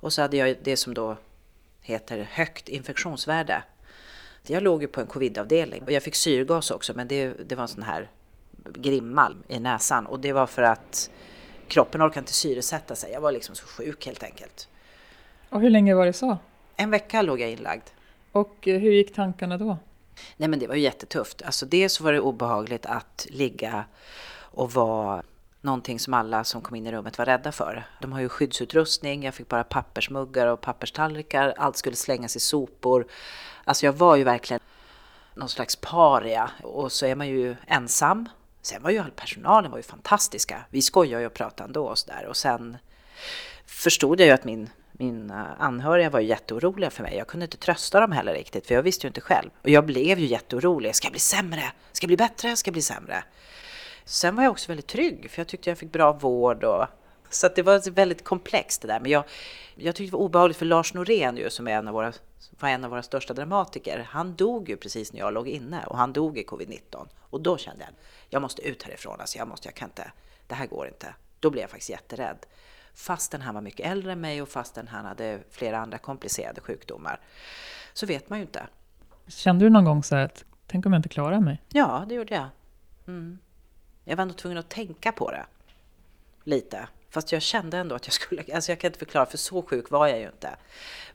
och 0.00 0.12
så 0.12 0.22
hade 0.22 0.36
jag 0.36 0.56
det 0.62 0.76
som 0.76 0.94
då 0.94 1.16
heter 1.80 2.28
högt 2.30 2.68
infektionsvärde 2.68 3.62
jag 4.50 4.62
låg 4.62 4.82
ju 4.82 4.88
på 4.88 5.00
en 5.00 5.06
covidavdelning 5.06 5.82
och 5.82 5.92
jag 5.92 6.02
fick 6.02 6.14
syrgas 6.14 6.70
också 6.70 6.92
men 6.96 7.08
det, 7.08 7.32
det 7.48 7.54
var 7.54 7.62
en 7.62 7.68
sån 7.68 7.82
här 7.82 8.10
grimma 8.74 9.32
i 9.48 9.58
näsan 9.60 10.06
och 10.06 10.20
det 10.20 10.32
var 10.32 10.46
för 10.46 10.62
att 10.62 11.10
kroppen 11.68 12.02
orkade 12.02 12.18
inte 12.18 12.32
syresätta 12.32 12.96
sig. 12.96 13.12
Jag 13.12 13.20
var 13.20 13.32
liksom 13.32 13.54
så 13.54 13.66
sjuk 13.66 14.06
helt 14.06 14.22
enkelt. 14.22 14.68
Och 15.48 15.60
hur 15.60 15.70
länge 15.70 15.94
var 15.94 16.06
det 16.06 16.12
så? 16.12 16.38
En 16.76 16.90
vecka 16.90 17.22
låg 17.22 17.40
jag 17.40 17.50
inlagd. 17.50 17.82
Och 18.32 18.68
eh, 18.68 18.80
hur 18.80 18.92
gick 18.92 19.14
tankarna 19.14 19.58
då? 19.58 19.78
Nej 20.36 20.48
men 20.48 20.58
det 20.58 20.66
var 20.66 20.74
ju 20.74 20.80
jättetufft. 20.80 21.42
Alltså 21.42 21.66
dels 21.66 22.00
var 22.00 22.12
det 22.12 22.20
obehagligt 22.20 22.86
att 22.86 23.26
ligga 23.30 23.84
och 24.40 24.72
vara 24.72 25.22
någonting 25.60 25.98
som 25.98 26.14
alla 26.14 26.44
som 26.44 26.60
kom 26.60 26.76
in 26.76 26.86
i 26.86 26.92
rummet 26.92 27.18
var 27.18 27.24
rädda 27.24 27.52
för. 27.52 27.86
De 28.00 28.12
har 28.12 28.20
ju 28.20 28.28
skyddsutrustning, 28.28 29.22
jag 29.22 29.34
fick 29.34 29.48
bara 29.48 29.64
pappersmuggar 29.64 30.46
och 30.46 30.60
papperstallrikar, 30.60 31.54
allt 31.56 31.76
skulle 31.76 31.96
slängas 31.96 32.36
i 32.36 32.40
sopor. 32.40 33.06
Alltså 33.68 33.86
jag 33.86 33.92
var 33.92 34.16
ju 34.16 34.24
verkligen 34.24 34.60
någon 35.34 35.48
slags 35.48 35.76
paria 35.76 36.50
och 36.62 36.92
så 36.92 37.06
är 37.06 37.14
man 37.14 37.28
ju 37.28 37.56
ensam. 37.66 38.28
Sen 38.62 38.82
var 38.82 38.90
ju 38.90 38.98
all 38.98 39.10
personalen 39.10 39.70
var 39.70 39.78
ju 39.78 39.82
fantastiska. 39.82 40.64
Vi 40.70 40.82
skojade 40.82 41.22
ju 41.22 41.26
och 41.26 41.34
pratade 41.34 41.66
ändå 41.68 41.86
och 41.86 41.98
sådär 41.98 42.26
och 42.26 42.36
sen 42.36 42.76
förstod 43.66 44.20
jag 44.20 44.26
ju 44.26 44.32
att 44.32 44.44
min 44.44 44.70
min 44.92 45.30
eh, 45.30 45.44
anhöriga 45.58 46.10
var 46.10 46.20
ju 46.20 46.26
jätteoroliga 46.26 46.90
för 46.90 47.02
mig. 47.02 47.16
Jag 47.16 47.26
kunde 47.26 47.44
inte 47.44 47.56
trösta 47.56 48.00
dem 48.00 48.12
heller 48.12 48.34
riktigt, 48.34 48.66
för 48.66 48.74
jag 48.74 48.82
visste 48.82 49.06
ju 49.06 49.08
inte 49.08 49.20
själv. 49.20 49.50
Och 49.62 49.68
jag 49.68 49.86
blev 49.86 50.18
ju 50.18 50.26
jätteorolig. 50.26 50.96
Ska 50.96 51.06
jag 51.06 51.12
bli 51.12 51.20
sämre? 51.20 51.72
Ska 51.92 52.04
jag 52.04 52.08
bli 52.08 52.16
bättre? 52.16 52.56
Ska 52.56 52.68
jag 52.68 52.72
bli 52.72 52.82
sämre? 52.82 53.24
Sen 54.04 54.36
var 54.36 54.42
jag 54.42 54.50
också 54.50 54.68
väldigt 54.68 54.86
trygg, 54.86 55.30
för 55.30 55.40
jag 55.40 55.48
tyckte 55.48 55.70
jag 55.70 55.78
fick 55.78 55.92
bra 55.92 56.12
vård. 56.12 56.64
Och, 56.64 56.86
så 57.30 57.48
det 57.48 57.62
var 57.62 57.90
väldigt 57.90 58.24
komplext 58.24 58.82
det 58.82 58.88
där. 58.88 59.00
Men 59.00 59.10
jag, 59.10 59.24
jag 59.74 59.94
tyckte 59.94 60.10
det 60.10 60.18
var 60.18 60.24
obehagligt 60.24 60.58
för 60.58 60.66
Lars 60.66 60.94
Norén 60.94 61.36
ju, 61.36 61.50
som 61.50 61.68
är 61.68 61.72
en 61.72 61.88
av 61.88 61.94
våra, 61.94 62.12
var 62.60 62.68
en 62.68 62.84
av 62.84 62.90
våra 62.90 63.02
största 63.02 63.34
dramatiker. 63.34 64.06
Han 64.10 64.34
dog 64.34 64.68
ju 64.68 64.76
precis 64.76 65.12
när 65.12 65.20
jag 65.20 65.34
låg 65.34 65.48
inne 65.48 65.84
och 65.86 65.98
han 65.98 66.12
dog 66.12 66.38
i 66.38 66.44
covid-19. 66.44 67.06
Och 67.20 67.40
då 67.40 67.58
kände 67.58 67.84
jag, 67.84 67.94
jag 68.28 68.42
måste 68.42 68.62
ut 68.62 68.82
härifrån. 68.82 69.20
Alltså 69.20 69.38
jag, 69.38 69.48
måste, 69.48 69.68
jag 69.68 69.74
kan 69.74 69.88
inte, 69.88 70.12
det 70.46 70.54
här 70.54 70.66
går 70.66 70.88
inte. 70.88 71.14
Då 71.40 71.50
blev 71.50 71.60
jag 71.60 71.70
faktiskt 71.70 71.90
jätterädd. 71.90 72.46
Fastän 72.94 73.40
han 73.40 73.54
var 73.54 73.62
mycket 73.62 73.86
äldre 73.86 74.12
än 74.12 74.20
mig 74.20 74.42
och 74.42 74.48
fastän 74.48 74.88
han 74.88 75.04
hade 75.04 75.38
flera 75.50 75.78
andra 75.78 75.98
komplicerade 75.98 76.60
sjukdomar. 76.60 77.20
Så 77.92 78.06
vet 78.06 78.30
man 78.30 78.38
ju 78.38 78.44
inte. 78.44 78.66
Kände 79.26 79.64
du 79.64 79.70
någon 79.70 79.84
gång 79.84 80.02
så 80.02 80.16
här 80.16 80.24
att, 80.24 80.44
tänk 80.66 80.86
om 80.86 80.92
jag 80.92 80.98
inte 80.98 81.08
klarar 81.08 81.40
mig? 81.40 81.62
Ja, 81.68 82.04
det 82.08 82.14
gjorde 82.14 82.34
jag. 82.34 82.46
Mm. 83.06 83.38
Jag 84.04 84.16
var 84.16 84.24
nog 84.24 84.36
tvungen 84.36 84.58
att 84.58 84.68
tänka 84.68 85.12
på 85.12 85.30
det. 85.30 85.46
Lite. 86.44 86.88
Fast 87.10 87.32
jag 87.32 87.42
kände 87.42 87.78
ändå 87.78 87.94
att 87.94 88.06
jag 88.06 88.12
skulle, 88.14 88.44
alltså 88.54 88.72
jag 88.72 88.80
kan 88.80 88.88
inte 88.88 88.98
förklara 88.98 89.26
för 89.26 89.38
så 89.38 89.62
sjuk 89.62 89.90
var 89.90 90.06
jag 90.06 90.18
ju 90.18 90.26
inte. 90.26 90.56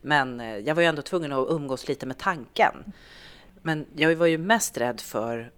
Men 0.01 0.39
eh, 0.39 0.57
jag 0.57 0.75
var 0.75 0.81
ju 0.81 0.87
ändå 0.87 1.01
tvungen 1.01 1.31
att 1.31 1.49
umgås 1.49 1.87
lite 1.87 2.05
med 2.05 2.17
tanken. 2.17 2.93
Men 3.61 3.85
jag 3.95 4.15
var 4.15 4.25
ju 4.25 4.37
mest 4.37 4.77
rädd 4.77 5.01
för 5.01 5.51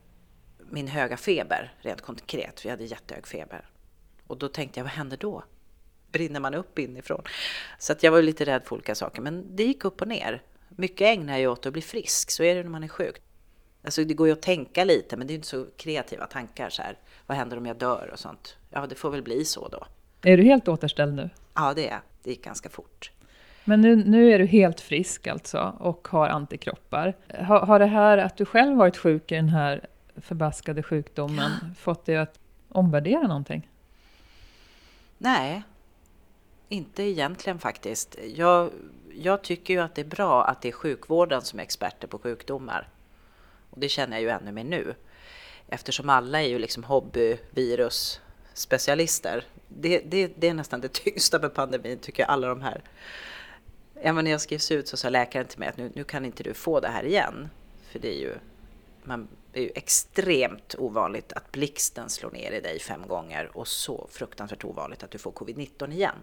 min 0.70 0.88
höga 0.88 1.18
feber, 1.18 1.74
rent 1.82 2.02
konkret. 2.02 2.66
Vi 2.66 2.70
hade 2.70 2.84
jättehög 2.84 3.28
feber. 3.28 3.70
Och 4.28 4.38
då 4.38 4.48
tänkte 4.48 4.80
jag, 4.80 4.84
vad 4.84 4.94
händer 4.94 5.18
då? 5.18 5.44
Brinner 6.12 6.40
man 6.40 6.54
upp 6.54 6.80
inifrån? 6.80 7.24
Så 7.80 7.92
att 7.92 8.04
jag 8.04 8.12
var 8.12 8.22
lite 8.22 8.46
rädd 8.46 8.64
för 8.66 8.76
olika 8.76 8.96
saker. 8.96 9.22
Men 9.22 9.56
det 9.56 9.64
gick 9.64 9.86
upp 9.86 10.02
och 10.02 10.08
ner. 10.08 10.42
Mycket 10.70 11.02
ägnar 11.02 11.38
jag 11.38 11.52
åt 11.52 11.66
att 11.66 11.74
bli 11.74 11.82
frisk, 11.82 12.32
så 12.32 12.44
är 12.44 12.56
det 12.56 12.64
när 12.64 12.70
man 12.70 12.84
är 12.84 12.88
sjuk. 12.88 13.22
Alltså 13.84 14.04
det 14.04 14.14
går 14.14 14.28
ju 14.28 14.34
att 14.34 14.42
tänka 14.42 14.84
lite, 14.84 15.18
men 15.18 15.28
det 15.28 15.34
är 15.34 15.36
inte 15.36 15.48
så 15.48 15.66
kreativa 15.78 16.28
tankar 16.28 16.70
så 16.70 16.82
här. 16.82 17.00
Vad 17.26 17.38
händer 17.38 17.58
om 17.58 17.66
jag 17.66 17.78
dör 17.78 18.10
och 18.14 18.20
sånt? 18.20 18.58
Ja, 18.70 18.88
det 18.88 18.96
får 18.96 19.10
väl 19.10 19.22
bli 19.22 19.46
så 19.46 19.68
då. 19.68 19.88
Är 20.26 20.38
du 20.38 20.44
helt 20.44 20.68
återställd 20.68 21.14
nu? 21.14 21.30
Ja, 21.54 21.74
det 21.74 21.90
är 21.90 22.00
Det 22.24 22.30
gick 22.30 22.44
ganska 22.44 22.70
fort. 22.70 23.12
Men 23.64 23.82
nu, 23.82 23.96
nu 23.96 24.32
är 24.32 24.40
du 24.40 24.46
helt 24.46 24.82
frisk 24.82 25.28
alltså 25.28 25.76
och 25.80 26.08
har 26.08 26.28
antikroppar. 26.28 27.14
Har, 27.40 27.60
har 27.60 27.80
det 27.80 27.86
här 27.86 28.18
att 28.18 28.38
du 28.38 28.46
själv 28.46 28.78
varit 28.78 28.98
sjuk 28.98 29.32
i 29.32 29.36
den 29.36 29.50
här 29.50 29.88
förbaskade 30.16 30.84
sjukdomen 30.84 31.52
fått 31.80 32.06
dig 32.06 32.18
att 32.18 32.40
omvärdera 32.70 33.28
någonting? 33.28 33.70
Nej, 35.18 35.64
inte 36.70 37.04
egentligen 37.04 37.60
faktiskt. 37.60 38.18
Jag, 38.36 38.70
jag 39.16 39.42
tycker 39.42 39.74
ju 39.74 39.80
att 39.80 39.96
det 39.96 40.02
är 40.02 40.06
bra 40.06 40.46
att 40.46 40.62
det 40.62 40.68
är 40.68 40.74
sjukvården 40.74 41.42
som 41.42 41.60
är 41.60 41.64
experter 41.64 42.08
på 42.08 42.20
sjukdomar. 42.20 42.88
Och 43.70 43.80
det 43.80 43.90
känner 43.90 44.18
jag 44.18 44.22
ju 44.22 44.30
ännu 44.30 44.52
mer 44.52 44.64
nu. 44.64 44.96
Eftersom 45.68 46.10
alla 46.10 46.42
är 46.42 46.48
ju 46.48 46.60
liksom 46.60 46.84
specialister. 48.56 49.46
Det, 49.68 50.00
det, 50.00 50.32
det 50.38 50.48
är 50.48 50.54
nästan 50.54 50.82
det 50.82 50.94
tyngsta 50.94 51.40
med 51.40 51.54
pandemin 51.54 52.00
tycker 52.00 52.24
jag, 52.24 52.30
alla 52.30 52.48
de 52.48 52.62
här. 52.62 52.82
Även 53.96 54.24
när 54.24 54.32
jag 54.32 54.42
skrevs 54.42 54.72
ut 54.72 54.88
så 54.88 54.98
sa 54.98 55.10
läkaren 55.10 55.48
till 55.48 55.60
mig 55.60 55.68
att 55.68 55.78
nu, 55.78 55.92
nu 55.96 56.04
kan 56.04 56.26
inte 56.26 56.44
du 56.44 56.54
få 56.54 56.80
det 56.80 56.88
här 56.88 57.04
igen. 57.04 57.50
För 57.92 58.00
det 58.00 58.08
är 58.08 58.20
ju, 58.20 58.36
man, 59.04 59.28
det 59.52 59.60
är 59.60 59.64
ju 59.64 59.72
extremt 59.76 60.76
ovanligt 60.78 61.34
att 61.34 61.52
blixten 61.52 62.10
slår 62.10 62.32
ner 62.32 62.52
i 62.52 62.62
dig 62.62 62.80
fem 62.80 63.08
gånger 63.08 63.58
och 63.58 63.68
så 63.68 64.08
fruktansvärt 64.12 64.66
ovanligt 64.66 65.04
att 65.04 65.12
du 65.12 65.18
får 65.18 65.32
covid-19 65.32 65.92
igen. 65.92 66.16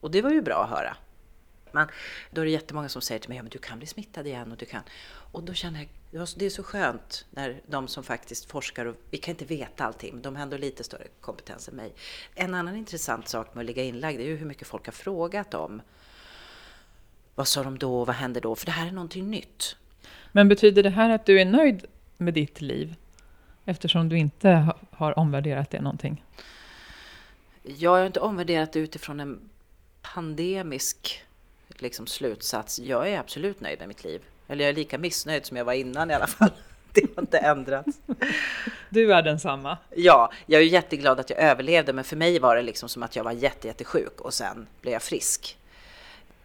Och 0.00 0.10
det 0.10 0.22
var 0.22 0.30
ju 0.30 0.42
bra 0.42 0.64
att 0.64 0.70
höra. 0.70 0.96
Men 1.76 1.88
då 2.30 2.40
är 2.40 2.44
det 2.44 2.50
jättemånga 2.50 2.88
som 2.88 3.02
säger 3.02 3.18
till 3.18 3.28
mig, 3.28 3.36
ja, 3.36 3.42
men 3.42 3.50
du 3.50 3.58
kan 3.58 3.78
bli 3.78 3.86
smittad 3.86 4.26
igen 4.26 4.52
och 4.52 4.58
du 4.58 4.66
kan. 4.66 4.82
Och 5.32 5.42
då 5.42 5.54
känner 5.54 5.88
jag, 6.10 6.28
det 6.36 6.46
är 6.46 6.50
så 6.50 6.62
skönt 6.62 7.26
när 7.30 7.60
de 7.66 7.88
som 7.88 8.04
faktiskt 8.04 8.50
forskar, 8.50 8.86
och 8.86 8.96
vi 9.10 9.18
kan 9.18 9.32
inte 9.32 9.44
veta 9.44 9.84
allting, 9.84 10.12
men 10.12 10.22
de 10.22 10.36
har 10.36 10.42
ändå 10.42 10.56
lite 10.56 10.84
större 10.84 11.06
kompetens 11.20 11.68
än 11.68 11.74
mig. 11.74 11.94
En 12.34 12.54
annan 12.54 12.76
intressant 12.76 13.28
sak 13.28 13.54
med 13.54 13.62
att 13.62 13.66
ligga 13.66 13.82
inlagd 13.82 14.20
är 14.20 14.24
ju 14.24 14.36
hur 14.36 14.46
mycket 14.46 14.68
folk 14.68 14.86
har 14.86 14.92
frågat 14.92 15.54
om 15.54 15.82
vad 17.34 17.48
sa 17.48 17.62
de 17.62 17.78
då, 17.78 18.04
vad 18.04 18.16
händer 18.16 18.40
då? 18.40 18.54
För 18.54 18.66
det 18.66 18.72
här 18.72 18.86
är 18.86 18.92
någonting 18.92 19.30
nytt. 19.30 19.76
Men 20.32 20.48
betyder 20.48 20.82
det 20.82 20.90
här 20.90 21.10
att 21.10 21.26
du 21.26 21.40
är 21.40 21.44
nöjd 21.44 21.86
med 22.16 22.34
ditt 22.34 22.60
liv? 22.60 22.94
Eftersom 23.64 24.08
du 24.08 24.18
inte 24.18 24.74
har 24.90 25.18
omvärderat 25.18 25.70
det 25.70 25.80
någonting? 25.80 26.24
Jag 27.62 27.90
har 27.90 28.06
inte 28.06 28.20
omvärderat 28.20 28.72
det 28.72 28.78
utifrån 28.78 29.20
en 29.20 29.48
pandemisk 30.14 31.25
liksom, 31.82 32.06
slutsats. 32.06 32.78
Jag 32.78 33.08
är 33.08 33.18
absolut 33.18 33.60
nöjd 33.60 33.78
med 33.78 33.88
mitt 33.88 34.04
liv. 34.04 34.22
Eller 34.48 34.64
jag 34.64 34.68
är 34.70 34.74
lika 34.74 34.98
missnöjd 34.98 35.46
som 35.46 35.56
jag 35.56 35.64
var 35.64 35.72
innan 35.72 36.10
i 36.10 36.14
alla 36.14 36.26
fall. 36.26 36.50
Det 36.92 37.16
har 37.16 37.22
inte 37.22 37.38
ändrats. 37.38 37.98
Du 38.88 39.12
är 39.12 39.22
densamma? 39.22 39.78
Ja, 39.96 40.32
jag 40.46 40.62
är 40.62 40.66
jätteglad 40.66 41.20
att 41.20 41.30
jag 41.30 41.38
överlevde, 41.38 41.92
men 41.92 42.04
för 42.04 42.16
mig 42.16 42.38
var 42.38 42.56
det 42.56 42.62
liksom 42.62 42.88
som 42.88 43.02
att 43.02 43.16
jag 43.16 43.24
var 43.24 43.32
jätte, 43.32 43.66
jättesjuk 43.66 44.20
och 44.20 44.34
sen 44.34 44.66
blev 44.80 44.92
jag 44.92 45.02
frisk. 45.02 45.58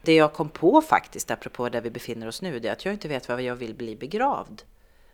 Det 0.01 0.15
jag 0.15 0.33
kom 0.33 0.49
på 0.49 0.81
faktiskt, 0.81 1.31
apropå 1.31 1.69
där 1.69 1.81
vi 1.81 1.89
befinner 1.89 2.27
oss 2.27 2.41
nu, 2.41 2.59
det 2.59 2.67
är 2.67 2.71
att 2.71 2.85
jag 2.85 2.93
inte 2.93 3.07
vet 3.07 3.29
vad 3.29 3.41
jag 3.41 3.55
vill 3.55 3.75
bli 3.75 3.95
begravd. 3.95 4.61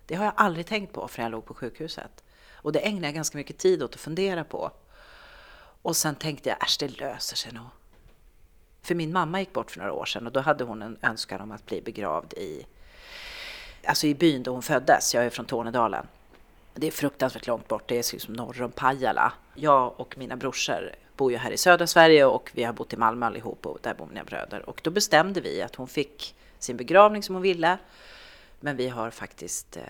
Det 0.05 0.15
har 0.15 0.25
jag 0.25 0.33
aldrig 0.37 0.65
tänkt 0.65 0.93
på 0.93 1.07
förrän 1.07 1.23
jag 1.23 1.31
låg 1.31 1.45
på 1.45 1.53
sjukhuset. 1.53 2.23
Och 2.53 2.71
det 2.71 2.79
ägnar 2.79 3.07
jag 3.07 3.15
ganska 3.15 3.37
mycket 3.37 3.57
tid 3.57 3.83
åt 3.83 3.93
att 3.93 3.99
fundera 3.99 4.43
på. 4.43 4.71
Och 5.81 5.95
sen 5.95 6.15
tänkte 6.15 6.49
jag, 6.49 6.63
äsch 6.63 6.77
det 6.79 6.87
löser 6.87 7.35
sig 7.35 7.51
nog. 7.51 7.65
För 8.81 8.95
min 8.95 9.13
mamma 9.13 9.39
gick 9.39 9.53
bort 9.53 9.71
för 9.71 9.79
några 9.79 9.93
år 9.93 10.05
sedan 10.05 10.27
och 10.27 10.33
då 10.33 10.39
hade 10.39 10.63
hon 10.63 10.81
en 10.81 10.97
önskan 11.01 11.41
om 11.41 11.51
att 11.51 11.65
bli 11.65 11.81
begravd 11.81 12.33
i, 12.33 12.65
alltså 13.85 14.07
i 14.07 14.15
byn 14.15 14.43
då 14.43 14.51
hon 14.51 14.61
föddes. 14.61 15.13
Jag 15.13 15.25
är 15.25 15.29
från 15.29 15.45
Tornedalen. 15.45 16.07
Det 16.73 16.87
är 16.87 16.91
fruktansvärt 16.91 17.47
långt 17.47 17.67
bort, 17.67 17.83
det 17.87 17.95
är 17.95 18.13
liksom 18.13 18.33
norr 18.33 18.61
om 18.61 18.71
Pajala. 18.71 19.33
Jag 19.55 19.99
och 19.99 20.17
mina 20.17 20.35
brorsor 20.35 20.91
bor 21.17 21.31
ju 21.31 21.37
här 21.37 21.51
i 21.51 21.57
södra 21.57 21.87
Sverige 21.87 22.25
och 22.25 22.51
vi 22.53 22.63
har 22.63 22.73
bott 22.73 22.93
i 22.93 22.97
Malmö 22.97 23.25
allihop 23.25 23.65
och 23.65 23.79
där 23.81 23.93
bor 23.93 24.05
mina 24.05 24.23
bröder. 24.23 24.69
Och 24.69 24.81
då 24.83 24.91
bestämde 24.91 25.41
vi 25.41 25.61
att 25.61 25.75
hon 25.75 25.87
fick 25.87 26.35
sin 26.59 26.77
begravning 26.77 27.23
som 27.23 27.35
hon 27.35 27.41
ville. 27.41 27.77
Men 28.59 28.77
vi 28.77 28.87
har 28.87 29.09
faktiskt, 29.09 29.77
eh, 29.77 29.83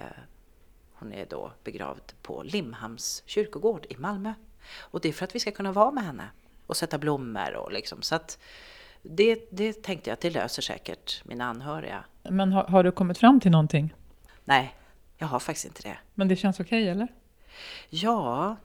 hon 0.93 1.13
är 1.13 1.25
då 1.25 1.51
begravd 1.63 2.13
på 2.21 2.43
Limhamns 2.43 3.23
kyrkogård 3.25 3.85
i 3.89 3.97
Malmö. 3.97 4.33
Och 4.77 5.01
det 5.01 5.09
är 5.09 5.13
för 5.13 5.25
att 5.25 5.35
vi 5.35 5.39
ska 5.39 5.51
kunna 5.51 5.71
vara 5.71 5.91
med 5.91 6.03
henne 6.03 6.29
och 6.67 6.77
sätta 6.77 6.97
blommor 6.97 7.53
och 7.55 7.71
liksom 7.71 8.01
så 8.01 8.15
att 8.15 8.39
det, 9.09 9.47
det 9.51 9.83
tänkte 9.83 10.09
jag 10.09 10.13
att 10.13 10.21
det 10.21 10.29
löser 10.29 10.61
säkert 10.61 11.21
mina 11.25 11.45
anhöriga. 11.45 12.03
Men 12.23 12.51
har, 12.51 12.63
har, 12.63 12.83
du 12.83 12.91
kommit 12.91 13.17
fram 13.17 13.39
till 13.39 13.51
någonting? 13.51 13.93
Nej, 14.45 14.75
jag 15.17 15.27
har 15.27 15.39
faktiskt 15.39 15.65
inte 15.65 15.81
det. 15.81 15.97
Men 16.13 16.27
det 16.27 16.35
känns 16.35 16.59
okej 16.59 16.83
okay, 16.83 16.91
eller? 16.91 17.07
Ja, 17.89 18.55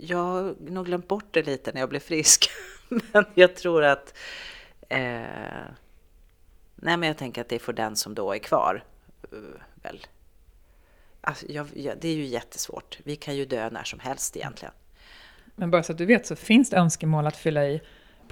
jag 0.00 0.18
har 0.18 0.54
nog 0.60 0.86
glömt 0.86 1.08
bort 1.08 1.26
det 1.30 1.42
lite 1.42 1.72
när 1.72 1.80
jag 1.80 1.88
blev 1.88 2.00
frisk. 2.00 2.50
men 3.12 3.24
jag 3.34 3.56
tror 3.56 3.84
att... 3.84 4.14
Eh, 4.88 4.98
nej, 6.74 6.96
men 6.96 7.02
jag 7.02 7.16
tänker 7.16 7.40
att 7.40 7.48
det 7.48 7.54
är 7.54 7.60
för 7.60 7.72
den 7.72 7.96
som 7.96 8.14
då 8.14 8.32
är 8.32 8.38
kvar. 8.38 8.84
Uh, 9.32 9.38
väl. 9.74 10.06
Alltså, 11.20 11.46
jag, 11.48 11.66
jag, 11.74 11.98
det 12.00 12.08
är 12.08 12.14
ju 12.14 12.24
jättesvårt. 12.24 12.98
Vi 13.04 13.16
kan 13.16 13.36
ju 13.36 13.44
dö 13.44 13.70
när 13.70 13.84
som 13.84 14.00
helst 14.00 14.36
egentligen. 14.36 14.74
Men 15.56 15.70
bara 15.70 15.82
så 15.82 15.92
att 15.92 15.98
du 15.98 16.06
vet 16.06 16.26
så 16.26 16.36
finns 16.36 16.70
det 16.70 16.76
önskemål 16.76 17.26
att 17.26 17.36
fylla 17.36 17.66
i 17.66 17.80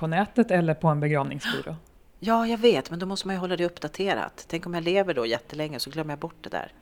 på 0.02 0.06
nätet 0.06 0.50
eller 0.50 0.74
på 0.74 0.88
en 0.88 1.00
begravningsbyrå? 1.00 1.76
Ja, 2.20 2.46
jag 2.46 2.58
vet, 2.58 2.90
men 2.90 2.98
då 2.98 3.06
måste 3.06 3.26
man 3.26 3.36
ju 3.36 3.40
hålla 3.40 3.56
det 3.56 3.64
uppdaterat. 3.64 4.44
Tänk 4.48 4.66
om 4.66 4.74
jag 4.74 4.84
lever 4.84 5.14
då 5.14 5.26
jättelänge 5.26 5.78
så 5.78 5.90
glömmer 5.90 6.12
jag 6.12 6.18
bort 6.18 6.36
det 6.40 6.50
där. 6.50 6.72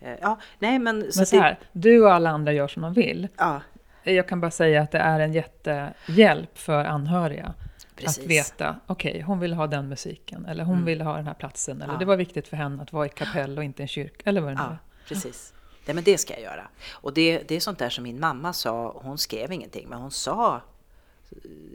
Eh, 0.00 0.14
ja, 0.20 0.38
nej 0.58 0.78
men... 0.78 1.12
Så, 1.12 1.20
men 1.20 1.26
så 1.26 1.40
här, 1.40 1.58
det... 1.72 1.80
du 1.80 2.02
och 2.02 2.14
alla 2.14 2.30
andra 2.30 2.52
gör 2.52 2.68
som 2.68 2.82
de 2.82 2.92
vill. 2.92 3.28
Ja. 3.36 3.60
Jag 4.02 4.28
kan 4.28 4.40
bara 4.40 4.50
säga 4.50 4.82
att 4.82 4.90
det 4.90 4.98
är 4.98 5.20
en 5.20 5.32
jättehjälp 5.32 6.58
för 6.58 6.84
anhöriga. 6.84 7.54
Precis. 7.96 8.18
Att 8.18 8.30
veta, 8.30 8.76
okej, 8.86 9.10
okay, 9.10 9.22
hon 9.22 9.40
vill 9.40 9.52
ha 9.52 9.66
den 9.66 9.88
musiken, 9.88 10.46
eller 10.46 10.64
hon 10.64 10.74
mm. 10.74 10.86
vill 10.86 11.00
ha 11.00 11.16
den 11.16 11.26
här 11.26 11.34
platsen, 11.34 11.82
eller 11.82 11.92
ja. 11.92 11.98
det 11.98 12.04
var 12.04 12.16
viktigt 12.16 12.48
för 12.48 12.56
henne 12.56 12.82
att 12.82 12.92
vara 12.92 13.06
i 13.06 13.08
kapell 13.08 13.58
och 13.58 13.64
inte 13.64 13.82
i 13.82 13.84
en 13.84 13.88
kyrka, 13.88 14.22
eller 14.24 14.40
vad 14.40 14.50
det 14.50 14.54
nu 14.54 14.62
ja, 14.62 14.70
är. 14.70 14.78
Precis. 15.08 15.54
Nej, 15.86 15.94
men 15.94 16.04
det 16.04 16.18
ska 16.18 16.32
jag 16.32 16.42
göra. 16.42 16.68
Och 16.90 17.14
det, 17.14 17.42
det 17.48 17.54
är 17.54 17.60
sånt 17.60 17.78
där 17.78 17.90
som 17.90 18.04
min 18.04 18.20
mamma 18.20 18.52
sa, 18.52 19.00
hon 19.02 19.18
skrev 19.18 19.52
ingenting, 19.52 19.88
men 19.88 19.98
hon 19.98 20.10
sa 20.10 20.60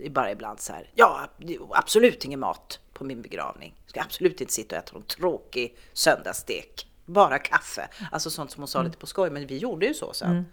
bara 0.10 0.32
ibland 0.32 0.60
så 0.60 0.74
här, 0.74 0.90
ja, 0.96 1.30
absolut 1.70 2.26
ingen 2.26 2.40
mat 2.40 2.80
på 2.94 3.04
min 3.04 3.22
begravning. 3.22 3.74
Jag 3.86 3.90
ska 3.90 4.02
absolut 4.02 4.42
inte 4.42 4.54
sitta 4.54 4.76
och 4.76 4.84
äta 4.84 4.94
någon 4.94 5.04
tråkig 5.04 5.76
söndagsstek. 5.94 6.88
Bara 7.06 7.40
kaffe. 7.40 7.88
Alltså 8.12 8.30
sånt 8.30 8.52
som 8.52 8.62
hon 8.62 8.68
sa 8.68 8.80
mm. 8.80 8.90
lite 8.90 9.00
på 9.00 9.08
skoj, 9.08 9.30
men 9.30 9.48
vi 9.48 9.58
gjorde 9.58 9.86
ju 9.86 9.94
så 9.94 10.14
sen. 10.14 10.32
Mm. 10.32 10.46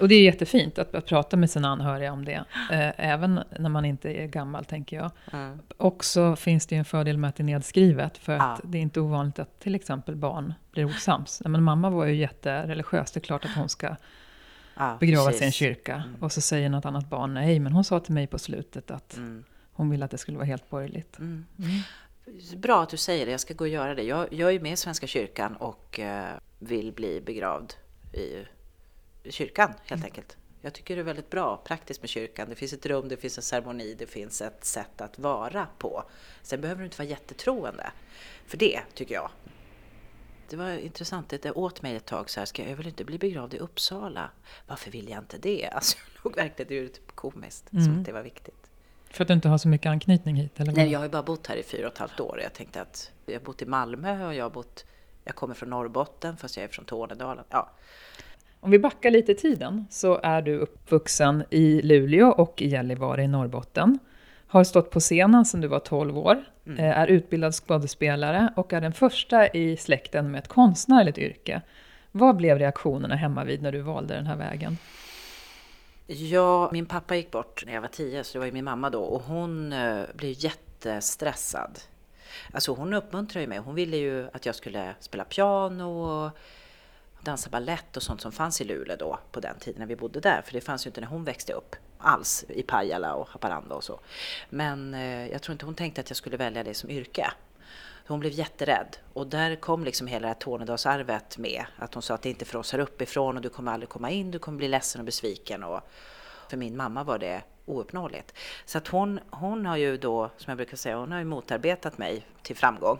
Och 0.00 0.08
det 0.08 0.14
är 0.14 0.22
jättefint 0.22 0.78
att, 0.78 0.94
att 0.94 1.06
prata 1.06 1.36
med 1.36 1.50
sina 1.50 1.68
anhöriga 1.68 2.12
om 2.12 2.24
det. 2.24 2.44
Eh, 2.72 2.92
även 2.96 3.40
när 3.58 3.68
man 3.68 3.84
inte 3.84 4.10
är 4.10 4.26
gammal, 4.26 4.64
tänker 4.64 4.96
jag. 4.96 5.10
Mm. 5.32 5.58
Också 5.76 6.36
finns 6.36 6.66
det 6.66 6.74
ju 6.74 6.78
en 6.78 6.84
fördel 6.84 7.18
med 7.18 7.28
att 7.28 7.36
det 7.36 7.42
är 7.42 7.44
nedskrivet. 7.44 8.18
För 8.18 8.32
att 8.32 8.60
ja. 8.62 8.68
det 8.68 8.78
är 8.78 8.82
inte 8.82 9.00
ovanligt 9.00 9.38
att 9.38 9.60
till 9.60 9.74
exempel 9.74 10.16
barn 10.16 10.54
blir 10.70 10.84
osams. 10.84 11.42
Men 11.44 11.62
mamma 11.62 11.90
var 11.90 12.04
ju 12.04 12.14
jättereligiös. 12.14 13.12
Det 13.12 13.18
är 13.18 13.22
klart 13.22 13.44
att 13.44 13.54
hon 13.56 13.68
ska 13.68 13.96
ja, 14.76 14.96
begravas 15.00 15.42
i 15.42 15.44
en 15.44 15.52
kyrka. 15.52 15.94
Mm. 15.94 16.22
Och 16.22 16.32
så 16.32 16.40
säger 16.40 16.68
något 16.68 16.84
annat 16.84 17.10
barn 17.10 17.34
nej, 17.34 17.58
men 17.60 17.72
hon 17.72 17.84
sa 17.84 18.00
till 18.00 18.14
mig 18.14 18.26
på 18.26 18.38
slutet 18.38 18.90
att 18.90 19.16
mm. 19.16 19.44
hon 19.72 19.90
ville 19.90 20.04
att 20.04 20.10
det 20.10 20.18
skulle 20.18 20.36
vara 20.36 20.46
helt 20.46 20.70
borgerligt. 20.70 21.18
Mm. 21.18 21.46
mm. 21.58 21.80
Bra 22.56 22.82
att 22.82 22.88
du 22.88 22.96
säger 22.96 23.26
det, 23.26 23.32
jag 23.32 23.40
ska 23.40 23.54
gå 23.54 23.64
och 23.64 23.68
göra 23.68 23.94
det. 23.94 24.02
Jag, 24.02 24.32
jag 24.32 24.54
är 24.54 24.60
med 24.60 24.72
i 24.72 24.76
Svenska 24.76 25.06
kyrkan 25.06 25.56
och 25.56 26.00
eh, 26.00 26.34
vill 26.58 26.92
bli 26.92 27.20
begravd 27.20 27.74
i 28.12 28.46
kyrkan 29.30 29.68
helt 29.84 30.00
mm. 30.00 30.04
enkelt. 30.04 30.36
Jag 30.60 30.72
tycker 30.72 30.96
det 30.96 31.02
är 31.02 31.04
väldigt 31.04 31.30
bra, 31.30 31.62
praktiskt 31.64 32.02
med 32.02 32.08
kyrkan. 32.08 32.48
Det 32.48 32.54
finns 32.54 32.72
ett 32.72 32.86
rum, 32.86 33.08
det 33.08 33.16
finns 33.16 33.38
en 33.38 33.42
ceremoni, 33.42 33.94
det 33.98 34.06
finns 34.06 34.42
ett 34.42 34.64
sätt 34.64 35.00
att 35.00 35.18
vara 35.18 35.66
på. 35.78 36.04
Sen 36.42 36.60
behöver 36.60 36.80
du 36.80 36.84
inte 36.84 36.98
vara 36.98 37.08
jättetroende 37.08 37.90
för 38.46 38.56
det, 38.56 38.80
tycker 38.94 39.14
jag. 39.14 39.30
Det 40.50 40.56
var 40.56 40.70
intressant. 40.78 41.28
Det 41.28 41.50
åt 41.50 41.82
mig 41.82 41.96
ett 41.96 42.06
tag 42.06 42.30
så 42.30 42.40
här, 42.40 42.44
ska 42.44 42.68
jag, 42.68 42.76
vill 42.76 42.86
inte 42.86 43.04
bli 43.04 43.18
begravd 43.18 43.54
i 43.54 43.58
Uppsala. 43.58 44.30
Varför 44.66 44.90
vill 44.90 45.08
jag 45.08 45.18
inte 45.18 45.38
det? 45.38 45.68
Alltså, 45.72 45.96
jag 46.14 46.24
låg 46.24 46.36
verkligen, 46.36 46.68
det 46.68 46.78
är 46.78 46.88
typ 46.88 47.12
komiskt, 47.14 47.72
mm. 47.72 47.84
som 47.84 47.98
att 47.98 48.04
det 48.04 48.12
var 48.12 48.22
viktigt. 48.22 48.70
För 49.10 49.24
att 49.24 49.28
du 49.28 49.34
inte 49.34 49.48
har 49.48 49.58
så 49.58 49.68
mycket 49.68 49.90
anknytning 49.90 50.36
hit? 50.36 50.60
Eller 50.60 50.72
Nej, 50.72 50.90
jag 50.90 50.98
har 50.98 51.04
ju 51.04 51.10
bara 51.10 51.22
bott 51.22 51.46
här 51.46 51.56
i 51.56 51.62
fyra 51.62 51.86
och 51.86 51.92
ett 51.92 51.98
halvt 51.98 52.20
år. 52.20 52.40
Jag 52.42 52.52
tänkte 52.52 52.80
att 52.80 53.10
jag 53.26 53.34
har 53.34 53.40
bott 53.40 53.62
i 53.62 53.66
Malmö 53.66 54.26
och 54.26 54.34
jag 54.34 54.44
har 54.44 54.50
bott, 54.50 54.84
jag 55.24 55.34
kommer 55.34 55.54
från 55.54 55.70
Norrbotten 55.70 56.36
fast 56.36 56.56
jag 56.56 56.64
är 56.64 56.68
från 56.68 56.84
Tornedalen. 56.84 57.44
Ja. 57.50 57.70
Om 58.60 58.70
vi 58.70 58.78
backar 58.78 59.10
lite 59.10 59.32
i 59.32 59.34
tiden 59.34 59.86
så 59.90 60.20
är 60.22 60.42
du 60.42 60.58
uppvuxen 60.58 61.44
i 61.50 61.82
Luleå 61.82 62.28
och 62.28 62.62
i 62.62 62.68
Gällivare 62.68 63.22
i 63.22 63.28
Norrbotten. 63.28 63.98
Har 64.46 64.64
stått 64.64 64.90
på 64.90 65.00
scenen 65.00 65.44
sedan 65.44 65.60
du 65.60 65.68
var 65.68 65.78
12 65.78 66.18
år, 66.18 66.44
mm. 66.66 66.78
Eh, 66.78 66.98
är 66.98 67.06
utbildad 67.06 67.54
skådespelare 67.54 68.52
och 68.56 68.72
är 68.72 68.80
den 68.80 68.92
första 68.92 69.48
i 69.48 69.76
släkten 69.76 70.30
med 70.30 70.38
ett 70.38 70.48
konstnärligt 70.48 71.18
yrke. 71.18 71.62
Vad 72.12 72.36
blev 72.36 72.58
reaktionerna 72.58 73.14
hemma 73.14 73.44
vid 73.44 73.62
när 73.62 73.72
du 73.72 73.80
valde 73.80 74.14
den 74.14 74.26
här 74.26 74.36
vägen? 74.36 74.78
Ja, 76.06 76.70
min 76.72 76.86
pappa 76.86 77.16
gick 77.16 77.30
bort 77.30 77.62
när 77.66 77.74
jag 77.74 77.80
var 77.80 77.88
tio, 77.88 78.24
så 78.24 78.32
det 78.32 78.38
var 78.38 78.46
ju 78.46 78.52
min 78.52 78.64
mamma 78.64 78.90
då. 78.90 79.02
Och 79.02 79.22
hon 79.22 79.72
eh, 79.72 80.02
blev 80.14 80.34
jättestressad. 80.36 81.78
Alltså 82.52 82.72
hon 82.72 82.94
uppmuntrade 82.94 83.40
ju 83.40 83.48
mig. 83.48 83.58
Hon 83.58 83.74
ville 83.74 83.96
ju 83.96 84.28
att 84.32 84.46
jag 84.46 84.54
skulle 84.54 84.94
spela 85.00 85.24
piano 85.24 85.84
och 85.84 86.30
dansa 87.20 87.50
ballett 87.50 87.96
och 87.96 88.02
sånt 88.02 88.20
som 88.20 88.32
fanns 88.32 88.60
i 88.60 88.64
Luleå 88.64 88.96
då 88.98 89.18
på 89.32 89.40
den 89.40 89.58
tiden 89.58 89.80
när 89.80 89.86
vi 89.86 89.96
bodde 89.96 90.20
där. 90.20 90.42
För 90.44 90.52
det 90.52 90.60
fanns 90.60 90.86
ju 90.86 90.88
inte 90.88 91.00
när 91.00 91.08
hon 91.08 91.24
växte 91.24 91.52
upp 91.52 91.76
alls 92.06 92.44
i 92.48 92.62
Pajala 92.62 93.14
och 93.14 93.28
Haparanda 93.28 93.74
och 93.74 93.84
så. 93.84 94.00
Men 94.50 94.94
eh, 94.94 95.26
jag 95.26 95.42
tror 95.42 95.52
inte 95.52 95.66
hon 95.66 95.74
tänkte 95.74 96.00
att 96.00 96.10
jag 96.10 96.16
skulle 96.16 96.36
välja 96.36 96.64
det 96.64 96.74
som 96.74 96.90
yrke. 96.90 97.30
Hon 98.06 98.20
blev 98.20 98.32
jätterädd 98.32 98.96
och 99.12 99.26
där 99.26 99.56
kom 99.56 99.84
liksom 99.84 100.06
hela 100.06 100.20
det 100.20 100.26
här 100.26 100.34
Tornedalsarvet 100.34 101.38
med. 101.38 101.64
Att 101.78 101.94
hon 101.94 102.02
sa 102.02 102.14
att 102.14 102.22
det 102.22 102.28
är 102.28 102.30
inte 102.30 102.44
för 102.44 102.58
oss 102.58 102.72
här 102.72 102.78
uppifrån 102.78 103.36
och 103.36 103.42
du 103.42 103.48
kommer 103.48 103.72
aldrig 103.72 103.88
komma 103.88 104.10
in, 104.10 104.30
du 104.30 104.38
kommer 104.38 104.58
bli 104.58 104.68
ledsen 104.68 105.00
och 105.00 105.04
besviken. 105.04 105.64
Och 105.64 105.80
för 106.50 106.56
min 106.56 106.76
mamma 106.76 107.04
var 107.04 107.18
det 107.18 107.42
ouppnåeligt. 107.64 108.34
Så 108.64 108.78
att 108.78 108.88
hon, 108.88 109.20
hon 109.30 109.66
har 109.66 109.76
ju 109.76 109.96
då, 109.96 110.30
som 110.36 110.50
jag 110.50 110.56
brukar 110.56 110.76
säga, 110.76 110.96
hon 110.96 111.12
har 111.12 111.18
ju 111.18 111.24
motarbetat 111.24 111.98
mig 111.98 112.26
till 112.42 112.56
framgång. 112.56 112.98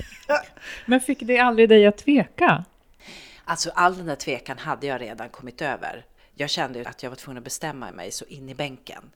Men 0.86 1.00
fick 1.00 1.20
det 1.20 1.38
aldrig 1.38 1.68
dig 1.68 1.86
att 1.86 1.98
tveka? 1.98 2.64
Alltså 3.44 3.70
all 3.74 3.96
den 3.96 4.06
där 4.06 4.16
tvekan 4.16 4.58
hade 4.58 4.86
jag 4.86 5.00
redan 5.00 5.28
kommit 5.28 5.62
över. 5.62 6.04
Jag 6.40 6.50
kände 6.50 6.88
att 6.88 7.02
jag 7.02 7.10
var 7.10 7.16
tvungen 7.16 7.38
att 7.38 7.44
bestämma 7.44 7.92
mig 7.92 8.10
så 8.10 8.24
in 8.24 8.48
i 8.48 8.54
bänken 8.54 9.10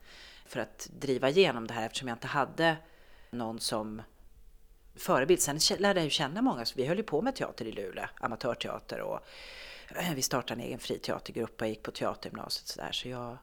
för 0.46 0.60
att 0.60 0.88
driva 1.00 1.28
igenom 1.28 1.66
det 1.66 1.74
här 1.74 1.86
eftersom 1.86 2.08
jag 2.08 2.14
inte 2.14 2.26
hade 2.26 2.76
någon 3.30 3.60
som 3.60 4.02
förebild. 4.94 5.40
Sen 5.40 5.58
lärde 5.78 6.02
jag 6.02 6.10
känna 6.10 6.42
många, 6.42 6.64
så 6.64 6.74
vi 6.76 6.86
höll 6.86 6.96
ju 6.96 7.02
på 7.02 7.22
med 7.22 7.34
teater 7.34 7.64
i 7.64 7.72
Luleå, 7.72 8.04
amatörteater 8.20 9.00
och 9.00 9.20
eh, 9.96 10.14
vi 10.14 10.22
startade 10.22 10.60
en 10.60 10.66
egen 10.66 10.78
friteatergrupp 10.78 11.60
och 11.60 11.62
jag 11.62 11.68
gick 11.68 11.82
på 11.82 11.90
teatergymnasiet 11.90 12.66
sådär. 12.66 12.92
Så 12.92 13.08
jag, 13.08 13.38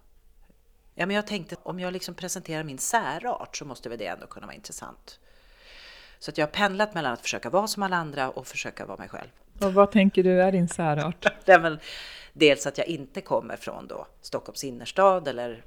ja, 0.96 1.06
men 1.06 1.16
jag 1.16 1.28
tänkte 1.28 1.56
om 1.64 1.80
jag 1.80 1.94
liksom 1.94 2.16
presenterar 2.16 2.64
min 2.64 2.78
särart 2.78 3.58
så 3.58 3.66
måste 3.66 3.90
väl 3.90 3.98
det 3.98 4.06
ändå 4.06 4.28
kunna 4.28 4.46
vara 4.46 4.56
intressant. 4.56 5.20
Så 6.20 6.32
att 6.32 6.38
jag 6.38 6.48
har 6.48 6.52
pendlat 6.52 6.94
mellan 6.94 7.14
att 7.14 7.22
försöka 7.22 7.50
vara 7.50 7.68
som 7.68 7.84
alla 7.84 7.98
andra 7.98 8.30
och 8.30 8.48
försöka 8.48 8.86
vara 8.86 8.98
mig 8.98 9.10
själv. 9.10 9.30
Och 9.62 9.74
vad 9.74 9.92
tänker 9.92 10.24
du 10.24 10.42
är 10.42 10.52
din 10.52 10.68
särart? 10.68 11.26
är 11.46 11.60
väl 11.60 11.80
dels 12.34 12.68
att 12.68 12.78
jag 12.78 12.88
inte 12.88 13.22
kommer 13.22 13.56
från 13.56 13.88
då 13.88 14.08
Stockholms 14.22 14.64
innerstad 14.64 15.28
eller 15.28 15.64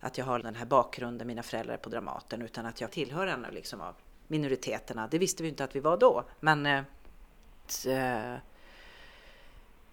att 0.00 0.18
jag 0.18 0.24
har 0.24 0.38
den 0.38 0.54
här 0.54 0.66
bakgrunden, 0.66 1.26
mina 1.26 1.42
föräldrar 1.42 1.76
på 1.76 1.88
Dramaten, 1.88 2.42
utan 2.42 2.66
att 2.66 2.80
jag 2.80 2.90
tillhör 2.90 3.26
en 3.26 3.46
liksom 3.52 3.80
av 3.80 3.94
minoriteterna. 4.26 5.08
Det 5.10 5.18
visste 5.18 5.42
vi 5.42 5.48
inte 5.48 5.64
att 5.64 5.76
vi 5.76 5.80
var 5.80 5.96
då. 5.96 6.24
Men 6.40 6.66
eh, 6.66 6.82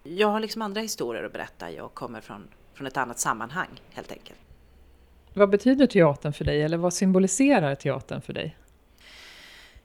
jag 0.02 0.28
har 0.28 0.40
liksom 0.40 0.62
andra 0.62 0.80
historier 0.80 1.24
att 1.24 1.32
berätta. 1.32 1.70
Jag 1.70 1.94
kommer 1.94 2.20
från, 2.20 2.48
från 2.74 2.86
ett 2.86 2.96
annat 2.96 3.18
sammanhang 3.18 3.80
helt 3.90 4.12
enkelt. 4.12 4.38
Vad 5.34 5.50
betyder 5.50 5.86
teatern 5.86 6.32
för 6.32 6.44
dig 6.44 6.62
eller 6.62 6.76
vad 6.76 6.94
symboliserar 6.94 7.74
teatern 7.74 8.22
för 8.22 8.32
dig? 8.32 8.56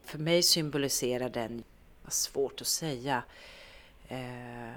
För 0.03 0.17
mig 0.17 0.43
symboliserar 0.43 1.29
den, 1.29 1.63
svårt 2.07 2.61
att 2.61 2.67
säga, 2.67 3.23
eh, 4.07 4.71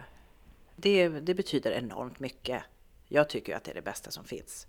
det, 0.80 1.08
det 1.08 1.34
betyder 1.34 1.70
enormt 1.70 2.20
mycket. 2.20 2.62
Jag 3.08 3.28
tycker 3.28 3.56
att 3.56 3.64
det 3.64 3.70
är 3.70 3.74
det 3.74 3.82
bästa 3.82 4.10
som 4.10 4.24
finns 4.24 4.66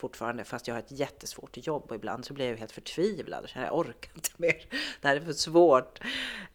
fortfarande 0.00 0.44
fast 0.44 0.68
jag 0.68 0.74
har 0.74 0.80
ett 0.80 0.90
jättesvårt 0.92 1.56
jobb 1.56 1.84
och 1.88 1.94
ibland 1.94 2.24
så 2.24 2.34
blir 2.34 2.50
jag 2.50 2.56
helt 2.56 2.72
förtvivlad 2.72 3.44
och 3.44 3.48
känner 3.48 3.66
jag 3.66 3.78
orkar 3.78 4.12
inte 4.14 4.30
mer. 4.36 4.66
Det 5.00 5.08
här 5.08 5.16
är 5.16 5.20
för 5.20 5.32
svårt. 5.32 6.00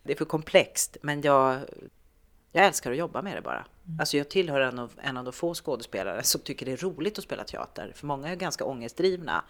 Det 0.03 0.13
är 0.13 0.17
för 0.17 0.25
komplext. 0.25 0.97
Men 1.01 1.21
jag, 1.21 1.59
jag 2.51 2.65
älskar 2.65 2.91
att 2.91 2.97
jobba 2.97 3.21
med 3.21 3.37
det 3.37 3.41
bara. 3.41 3.65
Mm. 3.85 3.99
Alltså 3.99 4.17
jag 4.17 4.29
tillhör 4.29 4.61
en 4.61 4.79
av, 4.79 4.91
en 5.01 5.17
av 5.17 5.23
de 5.23 5.33
få 5.33 5.53
skådespelare 5.53 6.23
som 6.23 6.41
tycker 6.41 6.65
det 6.65 6.71
är 6.71 6.77
roligt 6.77 7.17
att 7.17 7.23
spela 7.23 7.43
teater. 7.43 7.91
För 7.95 8.07
många 8.07 8.29
är 8.29 8.35
ganska 8.35 8.65
ångestdrivna 8.65 9.43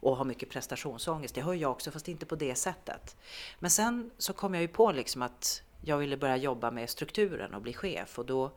och 0.00 0.16
har 0.16 0.24
mycket 0.24 0.50
prestationsångest. 0.50 1.34
Det 1.34 1.40
har 1.40 1.54
jag 1.54 1.70
också, 1.70 1.90
fast 1.90 2.08
inte 2.08 2.26
på 2.26 2.36
det 2.36 2.54
sättet. 2.54 3.16
Men 3.58 3.70
sen 3.70 4.10
så 4.18 4.32
kom 4.32 4.54
jag 4.54 4.60
ju 4.60 4.68
på 4.68 4.92
liksom 4.92 5.22
att 5.22 5.62
jag 5.84 5.98
ville 5.98 6.16
börja 6.16 6.36
jobba 6.36 6.70
med 6.70 6.90
strukturen 6.90 7.54
och 7.54 7.62
bli 7.62 7.72
chef 7.72 8.18
och 8.18 8.26
då 8.26 8.52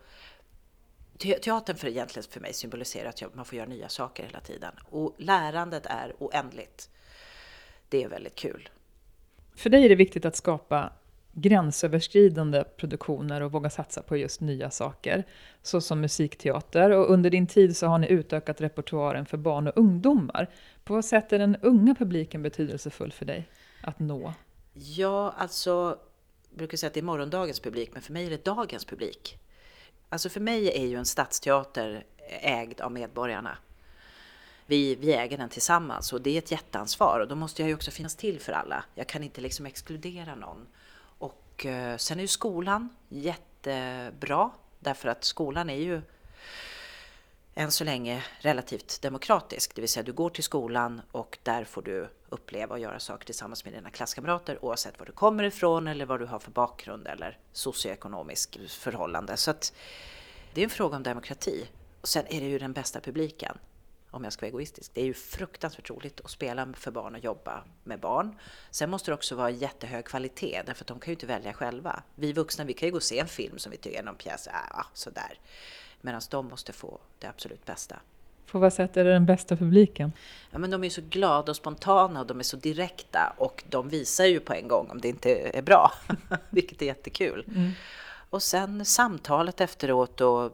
teatern 1.19 1.75
för 1.75 1.87
egentligen 1.87 2.29
för 2.29 2.39
mig 2.39 2.53
symboliserar 2.53 3.09
att 3.09 3.35
man 3.35 3.45
får 3.45 3.57
göra 3.57 3.67
nya 3.67 3.89
saker 3.89 4.23
hela 4.23 4.39
tiden. 4.39 4.71
Och 4.89 5.15
lärandet 5.17 5.85
är 5.85 6.13
oändligt. 6.19 6.89
Det 7.89 8.03
är 8.03 8.09
väldigt 8.09 8.35
kul. 8.35 8.69
För 9.55 9.69
dig 9.69 9.85
är 9.85 9.89
det 9.89 9.95
viktigt 9.95 10.25
att 10.25 10.35
skapa 10.35 10.93
gränsöverskridande 11.31 12.63
produktioner 12.63 13.41
och 13.41 13.51
våga 13.51 13.69
satsa 13.69 14.01
på 14.01 14.17
just 14.17 14.41
nya 14.41 14.71
saker, 14.71 15.23
så 15.61 15.81
som 15.81 16.01
musikteater. 16.01 16.91
Och 16.91 17.09
under 17.09 17.29
din 17.29 17.47
tid 17.47 17.77
så 17.77 17.87
har 17.87 17.97
ni 17.97 18.07
utökat 18.07 18.61
repertoaren 18.61 19.25
för 19.25 19.37
barn 19.37 19.67
och 19.67 19.77
ungdomar. 19.77 20.49
På 20.83 20.93
vad 20.93 21.05
sätt 21.05 21.33
är 21.33 21.39
den 21.39 21.55
unga 21.55 21.95
publiken 21.95 22.41
betydelsefull 22.41 23.11
för 23.11 23.25
dig 23.25 23.49
att 23.81 23.99
nå? 23.99 24.33
Ja, 24.73 25.33
alltså, 25.37 25.97
jag 26.49 26.57
brukar 26.57 26.77
säga 26.77 26.87
att 26.87 26.93
det 26.93 26.99
är 26.99 27.03
morgondagens 27.03 27.59
publik, 27.59 27.89
men 27.93 28.01
för 28.01 28.13
mig 28.13 28.25
är 28.25 28.29
det 28.29 28.45
dagens 28.45 28.85
publik. 28.85 29.39
Alltså 30.09 30.29
för 30.29 30.39
mig 30.39 30.67
är 30.67 30.85
ju 30.85 30.95
en 30.95 31.05
stadsteater 31.05 32.05
ägd 32.41 32.81
av 32.81 32.91
medborgarna. 32.91 33.57
Vi, 34.65 34.95
vi 34.95 35.13
äger 35.13 35.37
den 35.37 35.49
tillsammans 35.49 36.13
och 36.13 36.21
det 36.21 36.29
är 36.29 36.37
ett 36.37 36.51
jätteansvar 36.51 37.19
och 37.19 37.27
då 37.27 37.35
måste 37.35 37.61
jag 37.61 37.69
ju 37.69 37.75
också 37.75 37.91
finnas 37.91 38.15
till 38.15 38.39
för 38.39 38.51
alla. 38.51 38.83
Jag 38.95 39.07
kan 39.07 39.23
inte 39.23 39.41
liksom 39.41 39.65
exkludera 39.65 40.35
någon. 40.35 40.67
Och 41.19 41.65
eh, 41.65 41.97
sen 41.97 42.17
är 42.17 42.21
ju 42.21 42.27
skolan 42.27 42.89
jättebra 43.09 44.51
därför 44.79 45.09
att 45.09 45.23
skolan 45.23 45.69
är 45.69 45.75
ju 45.75 46.01
än 47.59 47.71
så 47.71 47.83
länge 47.83 48.23
relativt 48.39 49.01
demokratisk. 49.01 49.75
Det 49.75 49.81
vill 49.81 49.89
säga 49.89 50.03
du 50.03 50.13
går 50.13 50.29
till 50.29 50.43
skolan 50.43 51.01
och 51.11 51.37
där 51.43 51.63
får 51.63 51.81
du 51.81 52.09
uppleva 52.29 52.75
och 52.75 52.79
göra 52.79 52.99
saker 52.99 53.25
tillsammans 53.25 53.65
med 53.65 53.73
dina 53.73 53.89
klasskamrater 53.89 54.65
oavsett 54.65 54.99
var 54.99 55.05
du 55.05 55.11
kommer 55.11 55.43
ifrån 55.43 55.87
eller 55.87 56.05
vad 56.05 56.19
du 56.19 56.25
har 56.25 56.39
för 56.39 56.51
bakgrund 56.51 57.07
eller 57.07 57.37
socioekonomisk 57.51 58.59
förhållande. 58.69 59.37
Så 59.37 59.51
att 59.51 59.73
det 60.53 60.61
är 60.61 60.63
en 60.63 60.69
fråga 60.69 60.95
om 60.95 61.03
demokrati. 61.03 61.69
Och 62.01 62.07
sen 62.07 62.25
är 62.29 62.41
det 62.41 62.47
ju 62.47 62.59
den 62.59 62.73
bästa 62.73 62.99
publiken 62.99 63.57
om 64.11 64.23
jag 64.23 64.33
ska 64.33 64.41
vara 64.41 64.49
egoistisk. 64.49 64.91
Det 64.93 65.01
är 65.01 65.05
ju 65.05 65.13
fruktansvärt 65.13 65.89
roligt 65.89 66.21
att 66.21 66.31
spela 66.31 66.73
för 66.73 66.91
barn 66.91 67.15
och 67.15 67.23
jobba 67.23 67.63
med 67.83 67.99
barn. 67.99 68.39
Sen 68.71 68.89
måste 68.89 69.11
det 69.11 69.15
också 69.15 69.35
vara 69.35 69.49
jättehög 69.49 70.05
kvalitet, 70.05 70.63
därför 70.65 70.83
att 70.83 70.87
de 70.87 70.99
kan 70.99 71.11
ju 71.11 71.15
inte 71.15 71.25
välja 71.25 71.53
själva. 71.53 72.03
Vi 72.15 72.33
vuxna, 72.33 72.63
vi 72.63 72.73
kan 72.73 72.87
ju 72.87 72.91
gå 72.91 72.97
och 72.97 73.03
se 73.03 73.19
en 73.19 73.27
film 73.27 73.59
som 73.59 73.71
vi 73.71 73.77
tycker 73.77 73.99
är 73.99 74.03
någon 74.03 74.15
pjäs, 74.15 74.47
ja 74.51 74.85
sådär. 74.93 75.39
Medan 76.01 76.21
de 76.29 76.47
måste 76.47 76.73
få 76.73 76.99
det 77.19 77.27
absolut 77.27 77.65
bästa. 77.65 77.99
På 78.51 78.59
vad 78.59 78.73
sätt 78.73 78.97
är 78.97 79.03
det 79.03 79.13
den 79.13 79.25
bästa 79.25 79.55
publiken? 79.55 80.13
Ja, 80.51 80.57
men 80.57 80.71
de 80.71 80.83
är 80.83 80.89
så 80.89 81.01
glada 81.09 81.51
och 81.51 81.55
spontana 81.55 82.19
och 82.19 82.27
de 82.27 82.39
är 82.39 82.43
så 82.43 82.57
direkta 82.57 83.33
och 83.37 83.63
de 83.69 83.89
visar 83.89 84.25
ju 84.25 84.39
på 84.39 84.53
en 84.53 84.67
gång 84.67 84.89
om 84.89 85.01
det 85.01 85.07
inte 85.07 85.57
är 85.57 85.61
bra, 85.61 85.91
vilket 86.49 86.81
är 86.81 86.85
jättekul. 86.85 87.45
Mm. 87.47 87.71
Och 88.29 88.43
sen 88.43 88.85
samtalet 88.85 89.61
efteråt 89.61 90.21
och 90.21 90.51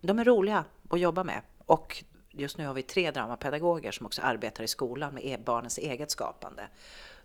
de 0.00 0.18
är 0.18 0.24
roliga 0.24 0.64
att 0.88 1.00
jobba 1.00 1.24
med. 1.24 1.42
Och 1.66 2.04
just 2.30 2.58
nu 2.58 2.66
har 2.66 2.74
vi 2.74 2.82
tre 2.82 3.10
dramapedagoger 3.10 3.92
som 3.92 4.06
också 4.06 4.22
arbetar 4.22 4.64
i 4.64 4.68
skolan 4.68 5.14
med 5.14 5.24
e-, 5.24 5.38
barnens 5.44 5.78
eget 5.78 6.10
skapande. 6.10 6.62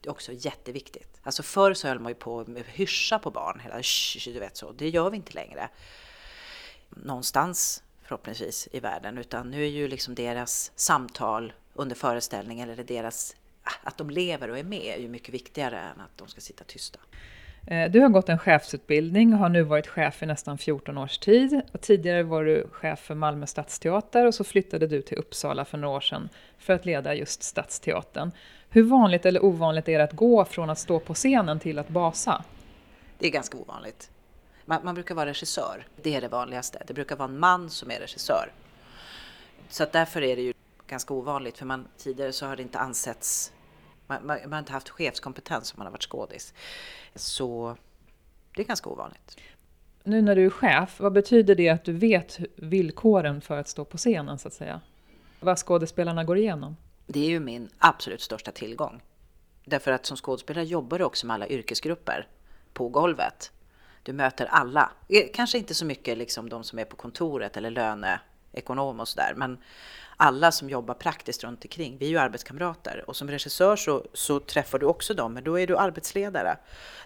Det 0.01 0.07
är 0.09 0.11
också 0.11 0.31
jätteviktigt. 0.31 1.19
Alltså 1.23 1.43
förr 1.43 1.73
så 1.73 1.87
höll 1.87 1.99
man 1.99 2.09
ju 2.09 2.15
på 2.15 2.45
med 2.47 2.63
hyscha 2.67 3.19
på 3.19 3.31
barn, 3.31 3.59
hela 3.59 3.81
du 4.25 4.39
vet 4.39 4.57
så. 4.57 4.71
Det 4.71 4.89
gör 4.89 5.09
vi 5.09 5.17
inte 5.17 5.33
längre 5.33 5.69
någonstans 6.89 7.83
förhoppningsvis 8.03 8.67
i 8.71 8.79
världen, 8.79 9.17
utan 9.17 9.51
nu 9.51 9.63
är 9.63 9.69
ju 9.69 9.87
liksom 9.87 10.15
deras 10.15 10.71
samtal 10.75 11.53
under 11.73 11.95
föreställningen 11.95 12.69
eller 12.69 12.83
deras 12.83 13.35
att 13.83 13.97
de 13.97 14.09
lever 14.09 14.49
och 14.49 14.59
är 14.59 14.63
med 14.63 14.95
är 14.97 15.01
ju 15.01 15.07
mycket 15.07 15.33
viktigare 15.33 15.79
än 15.79 16.01
att 16.01 16.17
de 16.17 16.27
ska 16.27 16.41
sitta 16.41 16.63
tysta. 16.63 16.99
Eh, 17.67 17.91
du 17.91 17.99
har 17.99 18.09
gått 18.09 18.29
en 18.29 18.39
chefsutbildning 18.39 19.33
och 19.33 19.39
har 19.39 19.49
nu 19.49 19.63
varit 19.63 19.87
chef 19.87 20.23
i 20.23 20.25
nästan 20.25 20.57
14 20.57 20.97
års 20.97 21.17
tid. 21.17 21.61
Och 21.71 21.81
tidigare 21.81 22.23
var 22.23 22.43
du 22.43 22.67
chef 22.71 22.99
för 22.99 23.15
Malmö 23.15 23.47
stadsteater 23.47 24.25
och 24.25 24.33
så 24.33 24.43
flyttade 24.43 24.87
du 24.87 25.01
till 25.01 25.17
Uppsala 25.17 25.65
för 25.65 25.77
några 25.77 25.95
år 25.95 26.01
sedan 26.01 26.29
för 26.57 26.73
att 26.73 26.85
leda 26.85 27.15
just 27.15 27.43
Stadsteatern. 27.43 28.31
Hur 28.69 28.83
vanligt 28.83 29.25
eller 29.25 29.45
ovanligt 29.45 29.89
är 29.89 29.97
det 29.97 30.03
att 30.03 30.13
gå 30.13 30.45
från 30.45 30.69
att 30.69 30.79
stå 30.79 30.99
på 30.99 31.13
scenen 31.13 31.59
till 31.59 31.79
att 31.79 31.89
basa? 31.89 32.43
Det 33.19 33.27
är 33.27 33.31
ganska 33.31 33.57
ovanligt. 33.57 34.09
Man, 34.65 34.85
man, 34.85 34.95
brukar 34.95 35.15
vara 35.15 35.25
regissör. 35.25 35.87
Det 36.01 36.15
är 36.15 36.21
det 36.21 36.27
vanligaste. 36.27 36.83
Det 36.87 36.93
brukar 36.93 37.15
vara 37.15 37.29
en 37.29 37.39
man 37.39 37.69
som 37.69 37.91
är 37.91 37.99
regissör. 37.99 38.51
Så 39.69 39.83
att 39.83 39.91
därför 39.91 40.21
är 40.21 40.35
det 40.35 40.41
ju 40.41 40.53
ganska 40.87 41.13
ovanligt. 41.13 41.57
För 41.57 41.65
man, 41.65 41.87
tidigare 41.97 42.33
så 42.33 42.45
har 42.45 42.55
det 42.55 42.61
inte 42.61 42.79
ansetts... 42.79 43.51
Man, 44.07 44.25
man, 44.25 44.39
man 44.43 44.51
har 44.51 44.59
inte 44.59 44.71
haft 44.71 44.89
chefskompetens 44.89 45.73
om 45.73 45.77
man 45.77 45.87
har 45.87 45.91
varit 45.91 46.03
skådis. 46.03 46.53
Så 47.15 47.77
det 48.55 48.61
är 48.61 48.65
ganska 48.65 48.89
ovanligt. 48.89 49.37
Nu 50.03 50.21
när 50.21 50.35
du 50.35 50.45
är 50.45 50.49
chef, 50.49 50.99
vad 50.99 51.13
betyder 51.13 51.55
det 51.55 51.69
att 51.69 51.83
du 51.83 51.93
vet 51.93 52.39
villkoren 52.55 53.41
för 53.41 53.57
att 53.57 53.67
stå 53.67 53.85
på 53.85 53.97
scenen 53.97 54.39
så 54.39 54.47
att 54.47 54.53
säga? 54.53 54.81
Vad 55.39 55.57
skådespelarna 55.57 56.23
går 56.23 56.37
igenom? 56.37 56.77
Det 57.07 57.19
är 57.19 57.29
ju 57.29 57.39
min 57.39 57.69
absolut 57.77 58.21
största 58.21 58.51
tillgång. 58.51 59.01
Därför 59.65 59.91
att 59.91 60.05
som 60.05 60.17
skådespelare 60.17 60.65
jobbar 60.65 60.99
du 60.99 61.05
också 61.05 61.27
med 61.27 61.33
alla 61.33 61.47
yrkesgrupper 61.47 62.27
på 62.73 62.89
golvet. 62.89 63.51
Du 64.05 64.13
möter 64.13 64.45
alla. 64.45 64.91
Eh, 65.09 65.25
kanske 65.33 65.57
inte 65.57 65.73
så 65.73 65.85
mycket 65.85 66.17
liksom 66.17 66.49
de 66.49 66.63
som 66.63 66.79
är 66.79 66.85
på 66.85 66.95
kontoret 66.95 67.57
eller 67.57 67.69
löneekonom 67.69 68.99
och 68.99 69.07
sådär, 69.07 69.33
men 69.35 69.57
alla 70.17 70.51
som 70.51 70.69
jobbar 70.69 70.93
praktiskt 70.93 71.43
runt 71.43 71.65
omkring. 71.65 71.97
Vi 71.97 72.05
är 72.05 72.09
ju 72.09 72.17
arbetskamrater 72.17 73.03
och 73.07 73.15
som 73.15 73.29
regissör 73.29 73.75
så, 73.75 74.05
så 74.13 74.39
träffar 74.39 74.79
du 74.79 74.85
också 74.85 75.13
dem, 75.13 75.33
men 75.33 75.43
då 75.43 75.59
är 75.59 75.67
du 75.67 75.77
arbetsledare. 75.77 76.57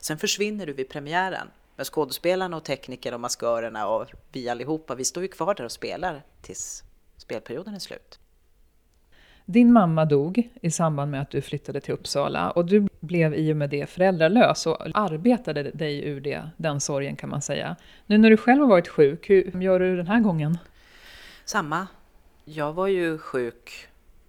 Sen 0.01 0.17
försvinner 0.17 0.65
du 0.65 0.73
vid 0.73 0.89
premiären. 0.89 1.47
Men 1.75 1.85
skådespelarna 1.85 2.57
och 2.57 2.63
teknikerna 2.63 3.15
och 3.15 3.21
maskörerna 3.21 3.87
och 3.87 4.07
vi 4.31 4.49
allihopa, 4.49 4.95
vi 4.95 5.05
står 5.05 5.23
ju 5.23 5.29
kvar 5.29 5.55
där 5.55 5.63
och 5.63 5.71
spelar 5.71 6.23
tills 6.41 6.83
spelperioden 7.17 7.75
är 7.75 7.79
slut. 7.79 8.19
Din 9.51 9.73
mamma 9.73 10.05
dog 10.05 10.49
i 10.61 10.71
samband 10.71 11.11
med 11.11 11.21
att 11.21 11.29
du 11.29 11.41
flyttade 11.41 11.81
till 11.81 11.93
Uppsala 11.93 12.51
och 12.51 12.65
du 12.65 12.87
blev 12.99 13.33
i 13.33 13.53
och 13.53 13.57
med 13.57 13.69
det 13.69 13.89
föräldralös 13.89 14.67
och 14.67 14.87
arbetade 14.93 15.63
dig 15.63 16.05
ur 16.05 16.21
det, 16.21 16.49
den 16.57 16.79
sorgen 16.79 17.15
kan 17.15 17.29
man 17.29 17.41
säga. 17.41 17.75
Nu 18.05 18.17
när 18.17 18.29
du 18.29 18.37
själv 18.37 18.61
har 18.61 18.67
varit 18.67 18.87
sjuk, 18.87 19.29
hur 19.29 19.61
gör 19.61 19.79
du 19.79 19.97
den 19.97 20.07
här 20.07 20.19
gången? 20.19 20.57
Samma. 21.45 21.87
Jag 22.45 22.73
var 22.73 22.87
ju 22.87 23.17
sjuk 23.17 23.87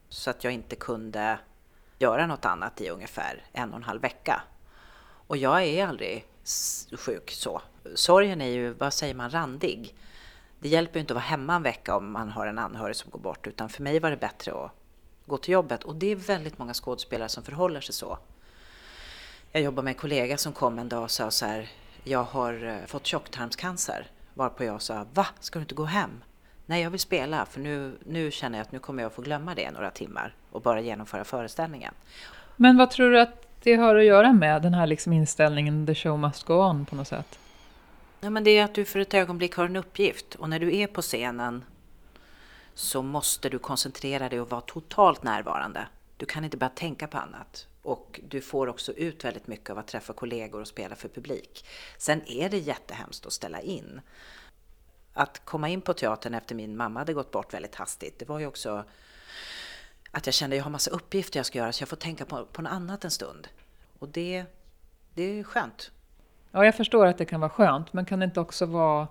så 0.08 0.30
att 0.30 0.44
jag 0.44 0.52
inte 0.52 0.76
kunde 0.76 1.38
göra 1.98 2.26
något 2.26 2.44
annat 2.44 2.80
i 2.80 2.88
ungefär 2.88 3.42
en 3.52 3.70
och 3.70 3.76
en 3.76 3.82
halv 3.82 4.02
vecka. 4.02 4.42
Och 5.26 5.36
jag 5.36 5.64
är 5.64 5.86
aldrig 5.86 6.24
sjuk 6.98 7.30
så. 7.30 7.62
Sorgen 7.94 8.40
är 8.40 8.50
ju, 8.50 8.72
vad 8.72 8.92
säger 8.92 9.14
man, 9.14 9.30
randig. 9.30 9.94
Det 10.60 10.68
hjälper 10.68 10.94
ju 10.94 11.00
inte 11.00 11.12
att 11.12 11.16
vara 11.16 11.24
hemma 11.24 11.54
en 11.54 11.62
vecka 11.62 11.96
om 11.96 12.12
man 12.12 12.28
har 12.28 12.46
en 12.46 12.58
anhörig 12.58 12.96
som 12.96 13.10
går 13.10 13.18
bort, 13.18 13.46
utan 13.46 13.68
för 13.68 13.82
mig 13.82 14.00
var 14.00 14.10
det 14.10 14.16
bättre 14.16 14.52
att 14.52 14.79
gå 15.30 15.36
till 15.36 15.52
jobbet. 15.52 15.84
Och 15.84 15.94
det 15.94 16.12
är 16.12 16.16
väldigt 16.16 16.58
många 16.58 16.74
skådespelare 16.74 17.28
som 17.28 17.42
förhåller 17.42 17.80
sig 17.80 17.94
så. 17.94 18.18
Jag 19.52 19.62
jobbar 19.62 19.82
med 19.82 19.90
en 19.90 19.98
kollega 19.98 20.36
som 20.36 20.52
kom 20.52 20.78
en 20.78 20.88
dag 20.88 21.02
och 21.02 21.10
sa 21.10 21.30
så 21.30 21.46
här, 21.46 21.68
jag 22.04 22.22
har 22.22 22.64
eh, 22.64 22.86
fått 22.86 23.06
tjocktarmscancer. 23.06 24.06
Varpå 24.34 24.64
jag 24.64 24.82
sa, 24.82 25.06
va? 25.14 25.26
Ska 25.40 25.58
du 25.58 25.62
inte 25.62 25.74
gå 25.74 25.84
hem? 25.84 26.10
Nej, 26.66 26.82
jag 26.82 26.90
vill 26.90 27.00
spela 27.00 27.46
för 27.46 27.60
nu, 27.60 27.98
nu 28.06 28.30
känner 28.30 28.58
jag 28.58 28.64
att 28.64 28.72
nu 28.72 28.78
kommer 28.78 29.02
jag 29.02 29.12
få 29.12 29.22
glömma 29.22 29.54
det 29.54 29.70
några 29.70 29.90
timmar 29.90 30.34
och 30.50 30.60
bara 30.62 30.80
genomföra 30.80 31.24
föreställningen. 31.24 31.94
Men 32.56 32.76
vad 32.76 32.90
tror 32.90 33.10
du 33.10 33.20
att 33.20 33.46
det 33.62 33.74
har 33.74 33.96
att 33.96 34.04
göra 34.04 34.32
med 34.32 34.62
den 34.62 34.74
här 34.74 34.86
liksom 34.86 35.12
inställningen, 35.12 35.86
the 35.86 35.94
show 35.94 36.18
must 36.18 36.44
go 36.44 36.54
on 36.54 36.86
på 36.86 36.96
något 36.96 37.08
sätt? 37.08 37.38
Ja, 38.20 38.30
men 38.30 38.44
det 38.44 38.58
är 38.58 38.64
att 38.64 38.74
du 38.74 38.84
för 38.84 39.00
ett 39.00 39.14
ögonblick 39.14 39.54
har 39.54 39.64
en 39.64 39.76
uppgift 39.76 40.34
och 40.34 40.48
när 40.48 40.58
du 40.58 40.76
är 40.76 40.86
på 40.86 41.02
scenen 41.02 41.64
så 42.80 43.02
måste 43.02 43.48
du 43.48 43.58
koncentrera 43.58 44.28
dig 44.28 44.40
och 44.40 44.50
vara 44.50 44.60
totalt 44.60 45.22
närvarande. 45.22 45.88
Du 46.16 46.26
kan 46.26 46.44
inte 46.44 46.56
bara 46.56 46.70
tänka 46.70 47.06
på 47.06 47.18
annat. 47.18 47.66
Och 47.82 48.20
du 48.28 48.40
får 48.40 48.66
också 48.66 48.92
ut 48.92 49.24
väldigt 49.24 49.46
mycket 49.46 49.70
av 49.70 49.78
att 49.78 49.86
träffa 49.86 50.12
kollegor 50.12 50.60
och 50.60 50.68
spela 50.68 50.96
för 50.96 51.08
publik. 51.08 51.66
Sen 51.98 52.22
är 52.26 52.48
det 52.48 52.58
jättehemskt 52.58 53.26
att 53.26 53.32
ställa 53.32 53.60
in. 53.60 54.00
Att 55.12 55.44
komma 55.44 55.68
in 55.68 55.80
på 55.80 55.92
teatern 55.92 56.34
efter 56.34 56.54
min 56.54 56.76
mamma 56.76 57.00
hade 57.00 57.14
gått 57.14 57.30
bort 57.30 57.54
väldigt 57.54 57.74
hastigt, 57.74 58.18
det 58.18 58.28
var 58.28 58.38
ju 58.38 58.46
också 58.46 58.84
att 60.10 60.26
jag 60.26 60.34
kände 60.34 60.54
att 60.54 60.58
jag 60.58 60.64
har 60.64 60.70
massa 60.70 60.90
uppgifter 60.90 61.38
jag 61.38 61.46
ska 61.46 61.58
göra 61.58 61.72
så 61.72 61.82
jag 61.82 61.88
får 61.88 61.96
tänka 61.96 62.24
på, 62.24 62.44
på 62.44 62.62
något 62.62 62.72
annat 62.72 63.04
en 63.04 63.10
stund. 63.10 63.48
Och 63.98 64.08
det, 64.08 64.44
det 65.14 65.22
är 65.22 65.44
skönt. 65.44 65.90
Ja, 66.50 66.64
jag 66.64 66.76
förstår 66.76 67.06
att 67.06 67.18
det 67.18 67.24
kan 67.24 67.40
vara 67.40 67.50
skönt, 67.50 67.92
men 67.92 68.04
kan 68.04 68.18
det 68.18 68.24
inte 68.24 68.40
också 68.40 68.66
vara 68.66 69.08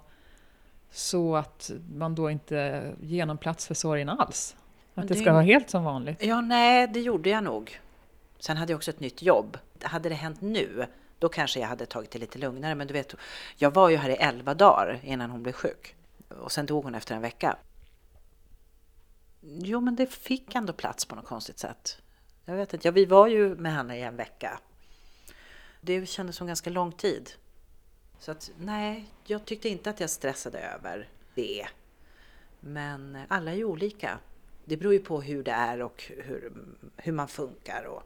så 0.92 1.36
att 1.36 1.72
man 1.94 2.16
då 2.16 2.30
inte 2.32 2.92
ger 3.02 3.26
någon 3.26 3.38
plats 3.38 3.68
för 3.68 3.74
sorgen 3.74 4.10
alls? 4.10 4.56
Att 4.96 5.08
det, 5.08 5.14
det 5.14 5.20
ska 5.20 5.34
vara 5.34 5.44
helt 5.44 5.70
som 5.70 5.84
vanligt? 5.84 6.24
Ja, 6.24 6.42
nej, 6.42 6.88
det 6.88 7.00
gjorde 7.00 7.30
jag 7.30 7.44
nog. 7.44 7.80
Sen 8.40 8.58
hade 8.58 8.72
jag 8.72 8.78
också 8.78 8.92
ett 8.92 9.00
nytt 9.00 9.22
jobb. 9.22 9.58
Hade 9.82 10.10
det 10.10 10.16
hänt 10.16 10.42
nu, 10.42 10.86
då 11.20 11.30
kanske 11.30 11.60
jag 11.60 11.68
hade 11.68 11.86
tagit 11.86 12.12
det 12.12 12.20
lite 12.20 12.40
lugnare. 12.40 12.76
Men 12.76 12.88
du 12.88 12.94
vet, 12.94 13.16
jag 13.58 13.74
var 13.74 13.90
ju 13.90 13.98
här 13.98 14.10
i 14.10 14.14
elva 14.14 14.54
dagar 14.54 15.00
innan 15.04 15.30
hon 15.30 15.44
blev 15.44 15.54
sjuk. 15.54 15.96
Och 16.42 16.52
sen 16.52 16.66
dog 16.66 16.84
hon 16.84 16.96
efter 16.96 17.16
en 17.16 17.22
vecka. 17.22 17.58
Jo, 19.42 19.82
men 19.82 19.96
det 19.96 20.06
fick 20.06 20.56
ändå 20.56 20.74
plats 20.74 21.06
på 21.06 21.16
något 21.16 21.26
konstigt 21.26 21.60
sätt. 21.60 21.98
Jag 22.46 22.56
vet 22.56 22.74
inte, 22.74 22.88
ja, 22.88 22.92
vi 22.92 23.06
var 23.06 23.28
ju 23.28 23.56
med 23.56 23.74
henne 23.74 23.98
i 23.98 24.02
en 24.02 24.16
vecka. 24.16 24.60
Det 25.82 26.06
kändes 26.06 26.36
som 26.36 26.48
ganska 26.48 26.70
lång 26.70 26.92
tid. 26.92 27.32
Så 28.20 28.32
att 28.32 28.52
nej, 28.60 29.06
jag 29.26 29.46
tyckte 29.46 29.70
inte 29.70 29.90
att 29.90 30.00
jag 30.00 30.10
stressade 30.10 30.60
över 30.60 31.08
det. 31.36 31.68
Men 32.60 33.18
alla 33.28 33.52
är 33.52 33.56
ju 33.56 33.66
olika. 33.66 34.20
Det 34.66 34.78
beror 34.78 34.94
ju 34.94 35.00
på 35.00 35.22
hur 35.22 35.44
det 35.44 35.52
är 35.52 35.82
och 35.82 36.04
hur, 36.08 36.52
hur 36.98 37.12
man 37.12 37.28
funkar. 37.28 37.84
Och 37.84 38.04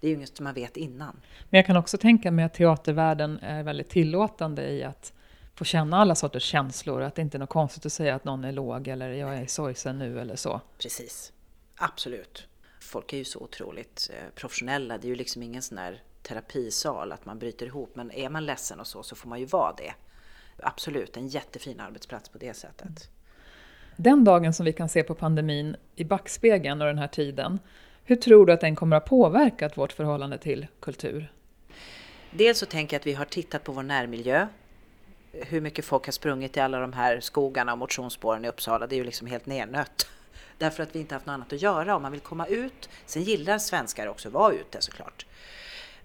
det 0.00 0.06
är 0.06 0.08
ju 0.08 0.16
inget 0.16 0.40
man 0.40 0.54
vet 0.54 0.76
innan. 0.76 1.20
Men 1.50 1.58
jag 1.58 1.66
kan 1.66 1.76
också 1.76 1.98
tänka 1.98 2.30
mig 2.30 2.44
att 2.44 2.54
teatervärlden 2.54 3.38
är 3.38 3.62
väldigt 3.62 3.88
tillåtande 3.88 4.70
i 4.70 4.84
att 4.84 5.12
få 5.54 5.64
känna 5.64 5.96
alla 5.96 6.14
sorters 6.14 6.42
känslor. 6.42 7.02
Att 7.02 7.14
det 7.14 7.22
inte 7.22 7.36
är 7.36 7.38
något 7.38 7.48
konstigt 7.48 7.86
att 7.86 7.92
säga 7.92 8.14
att 8.14 8.24
någon 8.24 8.44
är 8.44 8.52
låg 8.52 8.88
eller 8.88 9.10
jag 9.10 9.36
är 9.36 9.46
sorgsen 9.46 9.98
nu 9.98 10.20
eller 10.20 10.36
så. 10.36 10.60
Precis, 10.78 11.32
absolut. 11.76 12.46
Folk 12.86 13.12
är 13.12 13.16
ju 13.16 13.24
så 13.24 13.38
otroligt 13.38 14.10
eh, 14.12 14.30
professionella. 14.34 14.98
Det 14.98 15.06
är 15.06 15.08
ju 15.08 15.14
liksom 15.14 15.42
ingen 15.42 15.62
sån 15.62 15.76
där 15.76 16.02
terapisal 16.22 17.12
att 17.12 17.26
man 17.26 17.38
bryter 17.38 17.66
ihop. 17.66 17.90
Men 17.94 18.10
är 18.10 18.28
man 18.28 18.46
ledsen 18.46 18.80
och 18.80 18.86
så, 18.86 19.02
så 19.02 19.16
får 19.16 19.28
man 19.28 19.40
ju 19.40 19.46
vara 19.46 19.74
det. 19.76 19.94
Absolut, 20.58 21.16
en 21.16 21.28
jättefin 21.28 21.80
arbetsplats 21.80 22.28
på 22.28 22.38
det 22.38 22.54
sättet. 22.54 23.10
Den 23.96 24.24
dagen 24.24 24.54
som 24.54 24.66
vi 24.66 24.72
kan 24.72 24.88
se 24.88 25.02
på 25.02 25.14
pandemin 25.14 25.76
i 25.94 26.04
backspegeln 26.04 26.80
och 26.80 26.86
den 26.86 26.98
här 26.98 27.08
tiden, 27.08 27.58
hur 28.04 28.16
tror 28.16 28.46
du 28.46 28.52
att 28.52 28.60
den 28.60 28.76
kommer 28.76 28.96
att 28.96 29.02
ha 29.02 29.08
påverkat 29.08 29.78
vårt 29.78 29.92
förhållande 29.92 30.38
till 30.38 30.66
kultur? 30.80 31.32
Dels 32.30 32.58
så 32.58 32.66
tänker 32.66 32.94
jag 32.94 33.00
att 33.00 33.06
vi 33.06 33.12
har 33.12 33.24
tittat 33.24 33.64
på 33.64 33.72
vår 33.72 33.82
närmiljö. 33.82 34.46
Hur 35.32 35.60
mycket 35.60 35.84
folk 35.84 36.04
har 36.04 36.12
sprungit 36.12 36.56
i 36.56 36.60
alla 36.60 36.80
de 36.80 36.92
här 36.92 37.20
skogarna 37.20 37.72
och 37.72 37.78
motionsspåren 37.78 38.44
i 38.44 38.48
Uppsala, 38.48 38.86
det 38.86 38.94
är 38.94 38.98
ju 38.98 39.04
liksom 39.04 39.26
helt 39.26 39.46
nernött. 39.46 40.08
Därför 40.58 40.82
att 40.82 40.94
vi 40.94 40.98
inte 41.00 41.14
haft 41.14 41.26
något 41.26 41.32
annat 41.34 41.52
att 41.52 41.62
göra 41.62 41.96
om 41.96 42.02
man 42.02 42.12
vill 42.12 42.20
komma 42.20 42.46
ut. 42.46 42.88
Sen 43.06 43.22
gillar 43.22 43.58
svenskar 43.58 44.06
också 44.06 44.28
att 44.28 44.34
vara 44.34 44.52
ute 44.52 44.80
såklart. 44.80 45.26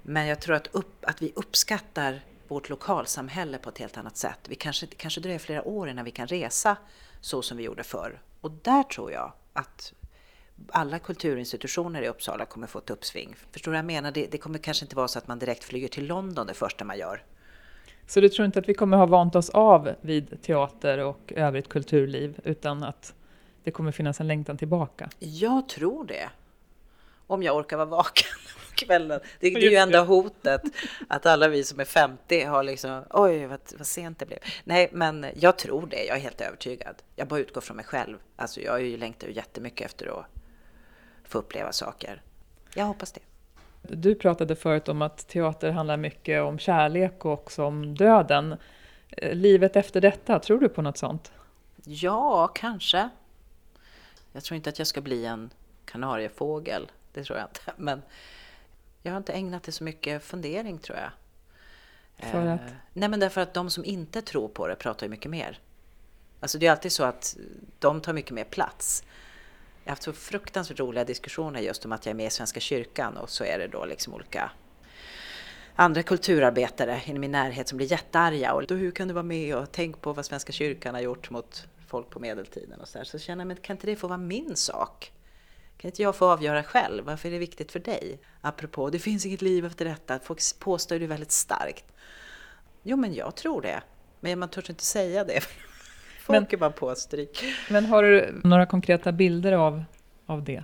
Men 0.02 0.28
jag 0.28 0.40
tror 0.40 0.56
att, 0.56 0.68
upp, 0.68 1.06
att 1.06 1.22
vi 1.22 1.32
uppskattar 1.36 2.22
vårt 2.48 2.70
lokalsamhälle 2.70 3.58
på 3.58 3.70
ett 3.70 3.78
helt 3.78 3.98
annat 3.98 4.18
sätt. 4.18 4.40
Vi 4.50 4.56
kanske, 4.56 4.88
kanske 4.88 5.22
dröjer 5.22 5.40
flera 5.40 5.64
år 5.64 5.90
innan 5.90 6.06
vi 6.06 6.12
kan 6.12 6.28
resa 6.28 6.78
så 7.22 7.42
som 7.42 7.58
vi 7.58 7.64
gjorde 7.64 7.84
förr. 7.84 8.22
Och 8.42 8.52
där 8.52 8.84
tror 8.84 9.12
jag 9.12 9.34
att 9.54 9.94
alla 10.70 11.00
kulturinstitutioner 11.00 12.02
i 12.02 12.08
Uppsala 12.08 12.46
kommer 12.46 12.68
få 12.68 12.80
ett 12.80 12.90
uppsving. 12.90 13.36
Förstår 13.52 13.72
du 13.72 13.76
vad 13.76 13.78
jag 13.78 13.86
menar? 13.86 14.12
Det, 14.12 14.28
det, 14.32 14.38
kommer 14.38 14.60
kanske 14.60 14.86
inte 14.86 14.96
vara 14.96 15.08
så 15.08 15.20
att 15.20 15.28
man 15.28 15.40
direkt 15.40 15.64
flyger 15.64 15.88
till 15.88 16.08
London 16.08 16.48
det 16.48 16.54
första 16.54 16.86
man 16.86 16.98
gör. 16.98 17.24
Så 18.08 18.22
du 18.22 18.30
tror 18.30 18.46
inte 18.46 18.60
att 18.60 18.70
vi 18.70 18.74
kommer 18.74 18.98
ha 18.98 19.06
vant 19.06 19.36
oss 19.36 19.50
av 19.50 19.96
vid 20.02 20.42
teater 20.42 20.98
och 20.98 21.34
övrigt 21.36 21.70
kulturliv, 21.70 22.40
utan 22.44 22.84
att 22.84 23.14
det 23.64 23.72
kommer 23.72 23.92
finnas 23.92 24.20
en 24.22 24.28
längtan 24.28 24.58
tillbaka? 24.58 25.10
Jag 25.20 25.70
tror 25.70 26.06
det. 26.06 26.30
Om 27.28 27.44
jag 27.44 27.56
orkar 27.56 27.78
vara 27.78 27.86
vaken 27.86 28.28
på 28.70 28.76
kvällen. 28.86 29.20
Det, 29.40 29.50
det 29.50 29.66
är 29.66 29.72
ju 29.72 29.76
enda 29.76 30.04
hotet, 30.04 30.62
att 31.08 31.26
alla 31.26 31.48
vi 31.48 31.64
som 31.64 31.80
är 31.80 31.86
50 31.86 32.44
har 32.44 32.64
liksom, 32.64 33.04
oj 33.10 33.46
vad, 33.46 33.60
vad 33.78 33.88
sent 33.88 34.20
det 34.20 34.26
blev. 34.26 34.40
Nej, 34.64 34.90
men 34.92 35.26
jag 35.36 35.58
tror 35.58 35.88
det, 35.88 36.06
jag 36.06 36.18
är 36.18 36.22
helt 36.22 36.42
övertygad. 36.42 36.96
Jag 37.16 37.28
bara 37.28 37.40
utgår 37.40 37.62
från 37.62 37.78
mig 37.78 37.86
själv. 37.86 38.18
Alltså 38.36 38.62
jag 38.62 38.82
ju 38.82 38.98
längtar 38.98 39.28
ju 39.28 39.34
jättemycket 39.34 39.86
efter 39.86 40.20
att 40.20 40.26
få 41.24 41.38
uppleva 41.38 41.72
saker. 41.72 42.22
Jag 42.76 42.86
hoppas 42.86 43.12
det. 43.12 43.22
Du 43.82 44.16
pratade 44.16 44.56
förut 44.56 44.90
om 44.90 45.02
att 45.02 45.28
teater 45.28 45.72
handlar 45.72 45.98
mycket 45.98 46.42
om 46.42 46.60
kärlek 46.60 47.26
och 47.26 47.32
också 47.32 47.64
om 47.64 47.96
döden. 47.96 48.56
Eh, 49.10 49.36
livet 49.36 49.76
efter 49.76 50.02
detta, 50.02 50.40
tror 50.40 50.60
du 50.60 50.70
på 50.70 50.82
något 50.82 50.98
sånt? 50.98 51.32
Ja, 51.84 52.48
kanske. 52.48 53.10
Jag 54.32 54.44
tror 54.44 54.56
inte 54.56 54.70
att 54.70 54.80
jag 54.80 54.88
ska 54.88 55.02
bli 55.02 55.26
en 55.26 55.50
kanariefågel, 55.86 56.92
det 57.14 57.24
tror 57.24 57.40
jag 57.40 57.48
inte. 57.48 57.62
Men 57.78 58.02
jag 59.02 59.12
har 59.12 59.18
inte 59.18 59.34
ägnat 59.34 59.64
det 59.64 59.72
så 59.72 59.84
mycket 59.84 60.24
fundering 60.24 60.78
tror 60.78 60.98
jag. 60.98 61.12
För 62.32 62.46
att? 62.48 62.62
Eh, 62.62 62.76
nej 62.94 63.10
men 63.10 63.20
därför 63.20 63.42
att 63.42 63.54
de 63.54 63.70
som 63.70 63.86
inte 63.86 64.22
tror 64.22 64.48
på 64.48 64.68
det 64.68 64.76
pratar 64.76 65.06
ju 65.06 65.10
mycket 65.10 65.32
mer. 65.32 65.60
Alltså 66.40 66.58
det 66.58 66.68
är 66.68 66.72
alltid 66.72 66.92
så 66.92 67.04
att 67.04 67.38
de 67.80 68.02
tar 68.02 68.14
mycket 68.14 68.32
mer 68.32 68.44
plats. 68.44 69.04
Jag 69.84 69.90
har 69.90 69.92
haft 69.92 70.04
så 70.04 70.14
fruktansvärt 70.14 70.80
roliga 70.80 71.04
diskussioner 71.04 71.60
just 71.60 71.86
om 71.86 71.92
att 71.92 72.06
jag 72.06 72.12
är 72.12 72.16
med 72.16 72.26
i 72.26 72.30
Svenska 72.30 72.60
kyrkan 72.60 73.18
och 73.18 73.30
så 73.30 73.44
är 73.44 73.60
det 73.60 73.68
då 73.68 73.86
liksom 73.86 74.14
olika 74.14 74.52
andra 75.76 76.04
kulturarbetare 76.04 77.02
i 77.06 77.14
min 77.14 77.32
närhet 77.32 77.68
som 77.68 77.78
blir 77.78 77.92
jättearga 77.92 78.54
och 78.54 78.66
då 78.66 78.76
hur 78.76 78.92
kan 78.92 79.08
du 79.08 79.14
vara 79.14 79.24
med 79.24 79.56
och 79.56 79.72
tänk 79.72 80.02
på 80.02 80.14
vad 80.14 80.26
Svenska 80.26 80.52
kyrkan 80.52 80.96
har 80.96 81.02
gjort 81.02 81.30
mot 81.30 81.68
folk 81.92 82.10
på 82.10 82.20
medeltiden 82.20 82.82
och 82.82 82.88
så 82.88 82.98
där. 82.98 83.06
Så 83.06 83.20
känner 83.20 83.42
jag, 83.42 83.48
men 83.48 83.58
kan 83.58 83.76
inte 83.76 83.88
det 83.88 83.96
få 83.96 84.08
vara 84.08 84.18
min 84.18 84.56
sak? 84.56 85.12
Kan 85.78 85.90
inte 85.90 86.02
jag 86.02 86.16
få 86.16 86.26
avgöra 86.26 86.64
själv? 86.64 87.06
Varför 87.06 87.30
är 87.30 87.34
det 87.34 87.40
viktigt 87.40 87.72
för 87.72 87.80
dig? 87.80 88.20
Apropå, 88.42 88.90
det 88.90 89.00
finns 89.00 89.26
inget 89.26 89.42
liv 89.42 89.66
efter 89.66 89.86
detta. 89.86 90.20
Folk 90.20 90.40
påstår 90.60 91.00
det 91.00 91.08
väldigt 91.08 91.32
starkt. 91.32 91.86
Jo, 92.84 92.98
men 92.98 93.14
jag 93.14 93.36
tror 93.36 93.62
det. 93.62 93.82
Men 94.20 94.40
man 94.40 94.50
törs 94.50 94.70
inte 94.70 94.86
säga 94.86 95.24
det. 95.24 95.42
Folk 96.22 96.40
men, 96.40 96.48
är 96.52 96.58
bara 96.58 96.72
påstryk. 96.72 97.44
Men 97.70 97.86
har 97.86 98.04
du 98.04 98.42
några 98.44 98.66
konkreta 98.66 99.12
bilder 99.12 99.52
av, 99.52 99.84
av 100.26 100.44
det? 100.44 100.64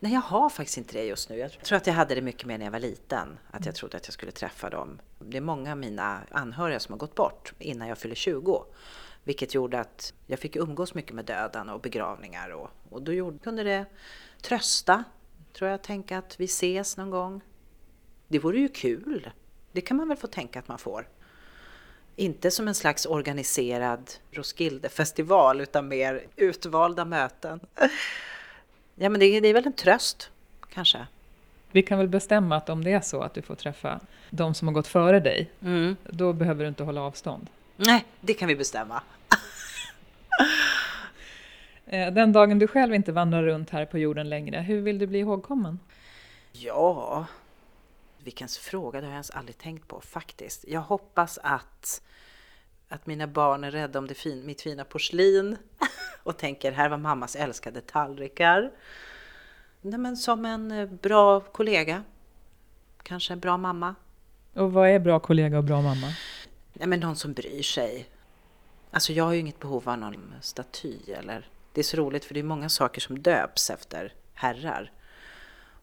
Nej, 0.00 0.12
jag 0.12 0.20
har 0.20 0.48
faktiskt 0.48 0.78
inte 0.78 0.92
det 0.92 1.04
just 1.04 1.30
nu. 1.30 1.36
Jag 1.36 1.52
tror 1.52 1.76
att 1.76 1.86
jag 1.86 1.94
hade 1.94 2.14
det 2.14 2.22
mycket 2.22 2.46
mer 2.46 2.58
när 2.58 2.64
jag 2.64 2.72
var 2.72 2.78
liten. 2.78 3.38
Att 3.50 3.66
jag 3.66 3.74
trodde 3.74 3.96
att 3.96 4.06
jag 4.06 4.14
skulle 4.14 4.32
träffa 4.32 4.70
dem. 4.70 5.00
Det 5.18 5.36
är 5.36 5.40
många 5.40 5.72
av 5.72 5.78
mina 5.78 6.20
anhöriga 6.30 6.80
som 6.80 6.92
har 6.92 6.98
gått 6.98 7.14
bort 7.14 7.52
innan 7.58 7.88
jag 7.88 7.98
fyllde 7.98 8.16
20. 8.16 8.64
Vilket 9.24 9.54
gjorde 9.54 9.80
att 9.80 10.12
jag 10.26 10.38
fick 10.38 10.56
umgås 10.56 10.94
mycket 10.94 11.12
med 11.12 11.24
döden 11.24 11.68
och 11.68 11.80
begravningar. 11.80 12.50
Och, 12.50 12.70
och 12.90 13.02
då 13.02 13.12
gjorde, 13.12 13.38
kunde 13.38 13.62
det 13.62 13.86
trösta, 14.42 15.04
tror 15.52 15.70
jag, 15.70 15.82
tänka 15.82 16.18
att 16.18 16.40
vi 16.40 16.44
ses 16.44 16.96
någon 16.96 17.10
gång. 17.10 17.40
Det 18.28 18.38
vore 18.38 18.58
ju 18.58 18.68
kul. 18.68 19.30
Det 19.72 19.80
kan 19.80 19.96
man 19.96 20.08
väl 20.08 20.16
få 20.16 20.26
tänka 20.26 20.58
att 20.58 20.68
man 20.68 20.78
får. 20.78 21.08
Inte 22.16 22.50
som 22.50 22.68
en 22.68 22.74
slags 22.74 23.06
organiserad 23.06 24.10
Roskildefestival 24.30 25.60
utan 25.60 25.88
mer 25.88 26.26
utvalda 26.36 27.04
möten. 27.04 27.60
Ja 28.94 29.08
men 29.08 29.20
det 29.20 29.26
är, 29.26 29.40
det 29.40 29.48
är 29.48 29.54
väl 29.54 29.66
en 29.66 29.72
tröst, 29.72 30.30
kanske. 30.68 31.06
Vi 31.70 31.82
kan 31.82 31.98
väl 31.98 32.08
bestämma 32.08 32.56
att 32.56 32.68
om 32.68 32.84
det 32.84 32.92
är 32.92 33.00
så 33.00 33.22
att 33.22 33.34
du 33.34 33.42
får 33.42 33.54
träffa 33.54 34.00
de 34.30 34.54
som 34.54 34.68
har 34.68 34.72
gått 34.72 34.86
före 34.86 35.20
dig, 35.20 35.50
mm. 35.60 35.96
då 36.04 36.32
behöver 36.32 36.64
du 36.64 36.68
inte 36.68 36.82
hålla 36.82 37.00
avstånd. 37.00 37.46
Nej, 37.76 38.04
det 38.20 38.34
kan 38.34 38.48
vi 38.48 38.56
bestämma. 38.56 39.02
Eh, 41.86 42.12
den 42.12 42.32
dagen 42.32 42.58
du 42.58 42.66
själv 42.66 42.94
inte 42.94 43.12
vandrar 43.12 43.42
runt 43.42 43.70
här 43.70 43.86
på 43.86 43.98
jorden 43.98 44.28
längre, 44.28 44.60
hur 44.60 44.80
vill 44.80 44.98
du 44.98 45.06
bli 45.06 45.18
ihågkommen? 45.18 45.78
Ja, 46.52 47.26
vilken 48.18 48.48
fråga, 48.48 49.00
det 49.00 49.06
har 49.06 49.10
jag 49.10 49.16
ens 49.16 49.30
aldrig 49.30 49.58
tänkt 49.58 49.88
på 49.88 50.00
faktiskt. 50.00 50.64
Jag 50.68 50.80
hoppas 50.80 51.38
att, 51.42 52.02
att 52.88 53.06
mina 53.06 53.26
barn 53.26 53.64
är 53.64 53.70
rädda 53.70 53.98
om 53.98 54.06
det 54.06 54.14
fin, 54.14 54.46
mitt 54.46 54.62
fina 54.62 54.84
porslin 54.84 55.56
och 56.22 56.36
tänker 56.36 56.72
här 56.72 56.88
var 56.88 56.98
mammas 56.98 57.36
älskade 57.36 57.80
tallrikar. 57.80 58.70
Nej, 59.80 59.98
men 59.98 60.16
som 60.16 60.44
en 60.44 60.70
eh, 60.70 60.88
bra 60.88 61.40
kollega, 61.40 62.02
kanske 63.02 63.32
en 63.32 63.40
bra 63.40 63.56
mamma. 63.56 63.94
Och 64.54 64.72
vad 64.72 64.88
är 64.88 64.98
bra 64.98 65.20
kollega 65.20 65.58
och 65.58 65.64
bra 65.64 65.82
mamma? 65.82 66.06
Nej, 66.74 66.88
men 66.88 67.00
någon 67.00 67.16
som 67.16 67.32
bryr 67.32 67.62
sig. 67.62 68.08
Alltså 68.90 69.12
jag 69.12 69.24
har 69.24 69.32
ju 69.32 69.38
inget 69.38 69.60
behov 69.60 69.88
av 69.88 69.98
någon 69.98 70.34
staty 70.40 70.98
eller... 71.06 71.48
Det 71.72 71.80
är 71.80 71.84
så 71.84 71.96
roligt 71.96 72.24
för 72.24 72.34
det 72.34 72.40
är 72.40 72.44
många 72.44 72.68
saker 72.68 73.00
som 73.00 73.18
döps 73.18 73.70
efter 73.70 74.14
herrar. 74.34 74.92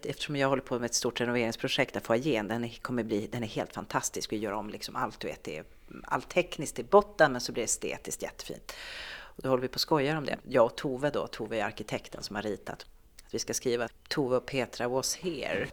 Eftersom 0.03 0.35
jag 0.35 0.49
håller 0.49 0.61
på 0.61 0.79
med 0.79 0.85
ett 0.85 0.93
stort 0.93 1.21
renoveringsprojekt 1.21 1.93
där 1.93 2.01
foajén, 2.01 2.47
den 2.47 2.69
kommer 2.69 3.03
bli, 3.03 3.27
den 3.31 3.43
är 3.43 3.47
helt 3.47 3.73
fantastisk. 3.73 4.31
Vi 4.31 4.37
gör 4.37 4.51
om 4.51 4.69
liksom 4.69 4.95
allt, 4.95 5.19
du 5.19 5.27
vet, 5.27 5.43
det 5.43 5.57
är 5.57 5.63
allt 6.03 6.29
tekniskt 6.29 6.79
i 6.79 6.83
botten 6.83 7.31
men 7.31 7.41
så 7.41 7.51
blir 7.51 7.61
det 7.61 7.65
estetiskt 7.65 8.21
jättefint. 8.21 8.73
Och 9.19 9.41
då 9.43 9.49
håller 9.49 9.61
vi 9.61 9.67
på 9.67 9.73
och 9.73 9.81
skojar 9.81 10.15
om 10.15 10.25
det. 10.25 10.37
Jag 10.47 10.65
och 10.65 10.75
Tove 10.75 11.09
då, 11.09 11.27
Tove 11.27 11.59
är 11.59 11.65
arkitekten 11.65 12.23
som 12.23 12.35
har 12.35 12.43
ritat. 12.43 12.85
Att 13.25 13.33
vi 13.33 13.39
ska 13.39 13.53
skriva 13.53 13.87
Tove 14.07 14.35
och 14.37 14.45
Petra 14.45 14.87
was 14.87 15.15
here. 15.15 15.67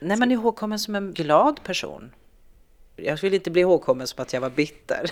Nej 0.00 0.16
men 0.16 0.32
ihågkommen 0.32 0.78
som 0.78 0.94
en 0.94 1.12
glad 1.12 1.64
person. 1.64 2.12
Jag 3.04 3.16
vill 3.16 3.34
inte 3.34 3.50
bli 3.50 3.60
ihågkommen 3.60 4.06
som 4.06 4.22
att 4.22 4.32
jag 4.32 4.40
var 4.40 4.50
bitter. 4.50 5.10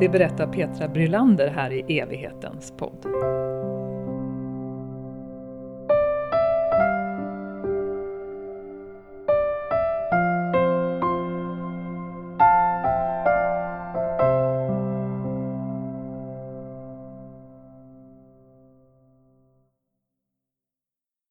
Det 0.00 0.08
berättar 0.08 0.52
Petra 0.52 0.88
Brylander 0.88 1.48
här 1.48 1.70
i 1.72 1.98
evighetens 1.98 2.72
podd. 2.76 3.06